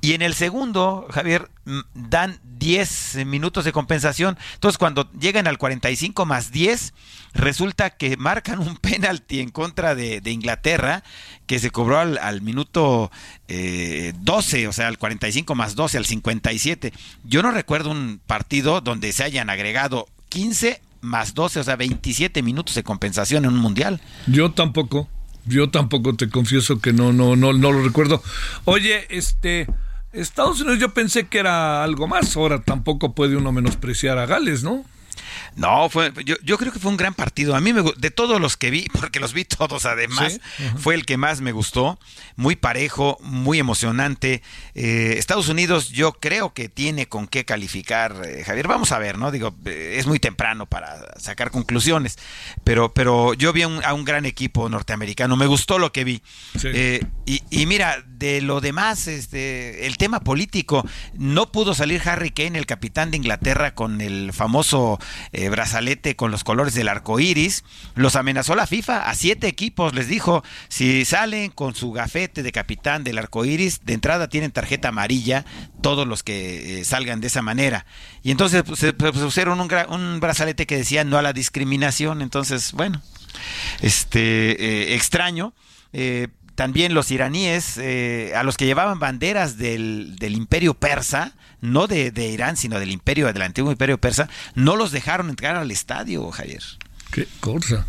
Y 0.00 0.14
en 0.14 0.22
el 0.22 0.32
segundo, 0.32 1.06
Javier, 1.10 1.50
mm, 1.66 1.80
dan 1.94 2.40
10 2.58 3.26
minutos 3.26 3.66
de 3.66 3.72
compensación. 3.72 4.38
Entonces, 4.54 4.78
cuando 4.78 5.10
llegan 5.12 5.46
al 5.46 5.58
45 5.58 6.24
más 6.24 6.52
10, 6.52 6.94
resulta 7.34 7.90
que 7.90 8.16
marcan 8.16 8.58
un 8.58 8.76
penalti 8.78 9.40
en 9.40 9.50
contra 9.50 9.94
de, 9.94 10.22
Inglaterra, 10.24 11.02
que 11.46 11.58
se 11.58 11.70
cobró 11.70 11.98
al, 11.98 12.40
minuto 12.40 13.10
12, 13.48 14.62
eh, 14.62 14.68
o 14.68 14.72
sea, 14.72 14.88
al 14.88 14.96
45 14.96 15.54
más 15.54 15.74
12, 15.74 15.98
al 15.98 16.06
57. 16.06 16.94
Yo 17.24 17.42
no 17.42 17.50
recuerdo 17.50 17.90
un 17.90 18.22
partido 18.26 18.80
donde 18.80 19.12
se 19.12 19.22
hayan 19.22 19.50
agregado 19.50 20.08
15 20.30 20.80
más 21.06 21.34
12, 21.34 21.60
o 21.60 21.64
sea, 21.64 21.76
27 21.76 22.42
minutos 22.42 22.74
de 22.74 22.82
compensación 22.82 23.44
en 23.44 23.52
un 23.52 23.58
mundial. 23.58 24.00
Yo 24.26 24.52
tampoco, 24.52 25.08
yo 25.46 25.70
tampoco 25.70 26.14
te 26.14 26.28
confieso 26.28 26.80
que 26.80 26.92
no, 26.92 27.12
no, 27.12 27.36
no, 27.36 27.52
no 27.52 27.72
lo 27.72 27.82
recuerdo. 27.82 28.22
Oye, 28.64 29.06
este, 29.08 29.66
Estados 30.12 30.60
Unidos 30.60 30.78
yo 30.78 30.92
pensé 30.92 31.26
que 31.26 31.38
era 31.38 31.82
algo 31.84 32.06
más, 32.06 32.36
ahora 32.36 32.62
tampoco 32.62 33.14
puede 33.14 33.36
uno 33.36 33.52
menospreciar 33.52 34.18
a 34.18 34.26
Gales, 34.26 34.62
¿no? 34.62 34.84
No, 35.56 35.88
fue, 35.88 36.12
yo, 36.24 36.58
creo 36.58 36.72
que 36.72 36.78
fue 36.78 36.90
un 36.90 36.96
gran 36.96 37.14
partido. 37.14 37.56
A 37.56 37.60
mí, 37.60 37.72
me, 37.72 37.82
de 37.96 38.10
todos 38.10 38.40
los 38.40 38.56
que 38.56 38.70
vi, 38.70 38.86
porque 39.00 39.20
los 39.20 39.32
vi 39.32 39.44
todos 39.44 39.86
además, 39.86 40.40
fue 40.78 40.94
el 40.94 41.06
que 41.06 41.16
más 41.16 41.40
me 41.40 41.52
gustó. 41.52 41.98
Muy 42.36 42.56
parejo, 42.56 43.18
muy 43.22 43.58
emocionante. 43.58 44.42
Eh, 44.74 45.14
Estados 45.18 45.48
Unidos 45.48 45.90
yo 45.90 46.12
creo 46.12 46.52
que 46.52 46.68
tiene 46.68 47.08
con 47.08 47.26
qué 47.26 47.44
calificar, 47.44 48.22
eh, 48.24 48.44
Javier. 48.44 48.68
Vamos 48.68 48.92
a 48.92 48.98
ver, 48.98 49.18
¿no? 49.18 49.30
Digo, 49.30 49.56
eh, 49.64 49.96
es 49.98 50.06
muy 50.06 50.18
temprano 50.18 50.66
para 50.66 51.18
sacar 51.18 51.50
conclusiones, 51.50 52.18
pero, 52.64 52.92
pero 52.92 53.34
yo 53.34 53.52
vi 53.52 53.62
a 53.62 53.68
un, 53.68 54.04
gran 54.04 54.26
equipo 54.26 54.68
norteamericano. 54.68 55.36
Me 55.36 55.46
gustó 55.46 55.78
lo 55.78 55.92
que 55.92 56.04
vi. 56.04 56.22
y, 57.24 57.42
y, 57.50 57.66
mira, 57.66 58.04
de 58.06 58.40
lo 58.40 58.60
demás, 58.60 59.08
este, 59.08 59.86
el 59.86 59.96
tema 59.96 60.20
político, 60.20 60.86
no 61.14 61.50
pudo 61.50 61.74
salir 61.74 62.02
Harry 62.04 62.30
Kane, 62.30 62.58
el 62.58 62.66
capitán 62.66 63.10
de 63.10 63.16
Inglaterra, 63.16 63.74
con 63.74 64.00
el 64.00 64.32
famoso 64.32 64.98
eh, 65.32 65.48
brazalete 65.48 66.16
con 66.16 66.30
los 66.30 66.44
colores 66.44 66.74
del 66.74 66.88
arco 66.88 67.20
iris. 67.20 67.64
Los 67.94 68.16
amenazó 68.16 68.54
la 68.54 68.66
FIFA 68.66 69.08
a 69.08 69.14
siete 69.14 69.46
equipos. 69.46 69.94
Les 69.94 70.08
dijo: 70.08 70.42
si 70.68 71.04
salen 71.04 71.50
con 71.50 71.74
su 71.74 71.92
gafete 71.92 72.42
de 72.42 72.52
capitán 72.52 73.04
del 73.04 73.18
arco 73.18 73.44
iris, 73.44 73.84
de 73.84 73.94
entrada 73.94 74.28
tienen 74.28 74.52
tarjeta 74.52 74.88
amarilla 74.88 75.44
todos 75.82 76.06
los 76.06 76.22
que 76.22 76.80
eh, 76.80 76.84
salgan 76.84 77.20
de 77.20 77.28
esa 77.28 77.42
manera. 77.42 77.86
Y 78.22 78.30
entonces 78.30 78.62
pues, 78.64 78.80
se 78.80 78.92
pusieron 78.92 79.60
un, 79.60 80.20
brazalete 80.20 80.66
que 80.66 80.76
decía 80.76 81.04
no 81.04 81.18
a 81.18 81.22
la 81.22 81.32
discriminación. 81.32 82.22
Entonces, 82.22 82.72
bueno, 82.72 83.02
este 83.82 84.90
eh, 84.90 84.94
extraño 84.94 85.54
también 86.56 86.94
los 86.94 87.10
iraníes, 87.10 87.78
eh, 87.78 88.32
a 88.34 88.42
los 88.42 88.56
que 88.56 88.64
llevaban 88.64 88.98
banderas 88.98 89.58
del, 89.58 90.16
del 90.18 90.34
imperio 90.34 90.74
persa, 90.74 91.34
no 91.60 91.86
de, 91.86 92.10
de, 92.10 92.28
Irán, 92.28 92.56
sino 92.56 92.80
del 92.80 92.90
imperio, 92.90 93.32
del 93.32 93.42
antiguo 93.42 93.70
imperio 93.70 93.98
persa, 93.98 94.28
no 94.54 94.74
los 94.74 94.90
dejaron 94.90 95.28
entrar 95.28 95.54
al 95.56 95.70
estadio, 95.70 96.28
Javier. 96.30 96.62
Qué 97.12 97.28
cosa. 97.40 97.86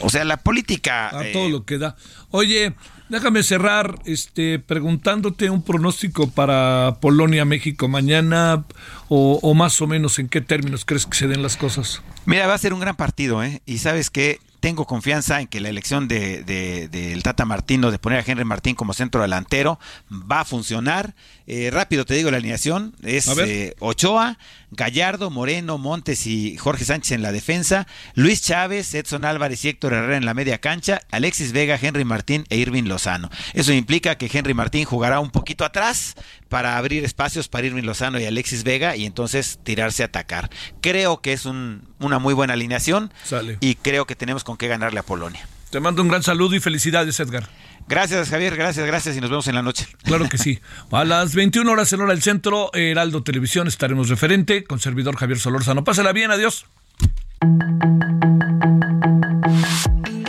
O 0.00 0.10
sea, 0.10 0.24
la 0.24 0.36
política... 0.38 1.08
A 1.08 1.32
todo 1.32 1.46
eh, 1.46 1.50
lo 1.50 1.64
que 1.64 1.78
da. 1.78 1.96
Oye, 2.30 2.74
déjame 3.08 3.42
cerrar 3.42 4.00
este, 4.04 4.58
preguntándote 4.58 5.48
un 5.48 5.62
pronóstico 5.62 6.28
para 6.28 6.98
Polonia-México 7.00 7.88
mañana 7.88 8.64
o, 9.08 9.38
o, 9.42 9.54
más 9.54 9.80
o 9.80 9.86
menos 9.86 10.18
en 10.18 10.28
qué 10.28 10.40
términos 10.40 10.84
crees 10.84 11.06
que 11.06 11.16
se 11.16 11.28
den 11.28 11.42
las 11.42 11.56
cosas. 11.56 12.02
Mira, 12.26 12.46
va 12.46 12.54
a 12.54 12.58
ser 12.58 12.74
un 12.74 12.80
gran 12.80 12.96
partido, 12.96 13.42
¿eh? 13.42 13.62
Y 13.64 13.78
sabes 13.78 14.10
que 14.10 14.40
tengo 14.60 14.86
confianza 14.86 15.40
en 15.40 15.46
que 15.46 15.60
la 15.60 15.68
elección 15.68 16.08
de, 16.08 16.42
del 16.90 17.22
Tata 17.22 17.44
Martino 17.44 17.90
de 17.90 17.98
poner 17.98 18.18
a 18.18 18.24
Henry 18.26 18.44
Martín 18.44 18.74
como 18.74 18.92
centro 18.92 19.22
delantero 19.22 19.78
va 20.10 20.40
a 20.40 20.44
funcionar. 20.44 21.14
Eh, 21.46 21.70
rápido 21.72 22.04
te 22.04 22.14
digo 22.14 22.30
la 22.30 22.38
alineación, 22.38 22.94
es 23.02 23.28
eh, 23.38 23.74
Ochoa, 23.78 24.38
Gallardo, 24.70 25.30
Moreno, 25.30 25.78
Montes 25.78 26.26
y 26.26 26.56
Jorge 26.56 26.84
Sánchez 26.84 27.12
en 27.12 27.22
la 27.22 27.32
defensa, 27.32 27.86
Luis 28.14 28.42
Chávez, 28.42 28.92
Edson 28.94 29.24
Álvarez 29.24 29.64
y 29.64 29.68
Héctor 29.68 29.94
Herrera 29.94 30.16
en 30.16 30.24
la 30.24 30.34
media 30.34 30.58
cancha, 30.58 31.00
Alexis 31.10 31.52
Vega, 31.52 31.78
Henry 31.80 32.04
Martín 32.04 32.44
e 32.50 32.56
Irving 32.56 32.84
Lozano. 32.84 33.30
Eso 33.54 33.72
implica 33.72 34.16
que 34.16 34.30
Henry 34.32 34.54
Martín 34.54 34.84
jugará 34.84 35.20
un 35.20 35.30
poquito 35.30 35.64
atrás 35.64 36.14
para 36.48 36.76
abrir 36.76 37.04
espacios 37.04 37.48
para 37.48 37.66
Irving 37.66 37.84
Lozano 37.84 38.20
y 38.20 38.24
Alexis 38.26 38.64
Vega 38.64 38.96
y 38.96 39.06
entonces 39.06 39.58
tirarse 39.62 40.02
a 40.02 40.06
atacar. 40.06 40.50
Creo 40.80 41.20
que 41.20 41.32
es 41.32 41.46
una 41.46 42.18
muy 42.18 42.34
buena 42.34 42.54
alineación 42.54 43.12
y 43.60 43.74
creo 43.76 44.06
que 44.06 44.16
tenemos 44.16 44.44
con 44.44 44.56
qué 44.56 44.68
ganarle 44.68 45.00
a 45.00 45.02
Polonia. 45.02 45.46
Te 45.70 45.80
mando 45.80 46.00
un 46.00 46.08
gran 46.08 46.22
saludo 46.22 46.54
y 46.54 46.60
felicidades, 46.60 47.20
Edgar. 47.20 47.48
Gracias, 47.88 48.28
Javier. 48.28 48.54
Gracias, 48.54 48.86
gracias. 48.86 49.16
Y 49.16 49.20
nos 49.20 49.30
vemos 49.30 49.48
en 49.48 49.54
la 49.54 49.62
noche. 49.62 49.86
Claro 50.02 50.28
que 50.28 50.38
sí. 50.38 50.60
A 50.92 51.04
las 51.04 51.34
21 51.34 51.70
horas 51.70 51.92
en 51.92 52.00
hora 52.00 52.12
del 52.12 52.22
centro, 52.22 52.70
Heraldo 52.74 53.22
Televisión, 53.22 53.66
estaremos 53.66 54.08
referente 54.08 54.64
con 54.64 54.78
servidor 54.78 55.16
Javier 55.16 55.38
Solórzano. 55.38 55.84
Pásala 55.84 56.12
bien, 56.12 56.30
adiós. 56.30 56.66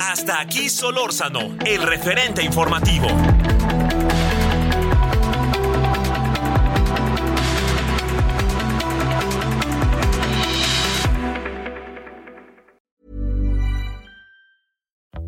Hasta 0.02 0.40
aquí 0.40 0.70
Solórzano, 0.70 1.58
el 1.66 1.84
referente 1.84 2.44
informativo. 2.44 3.08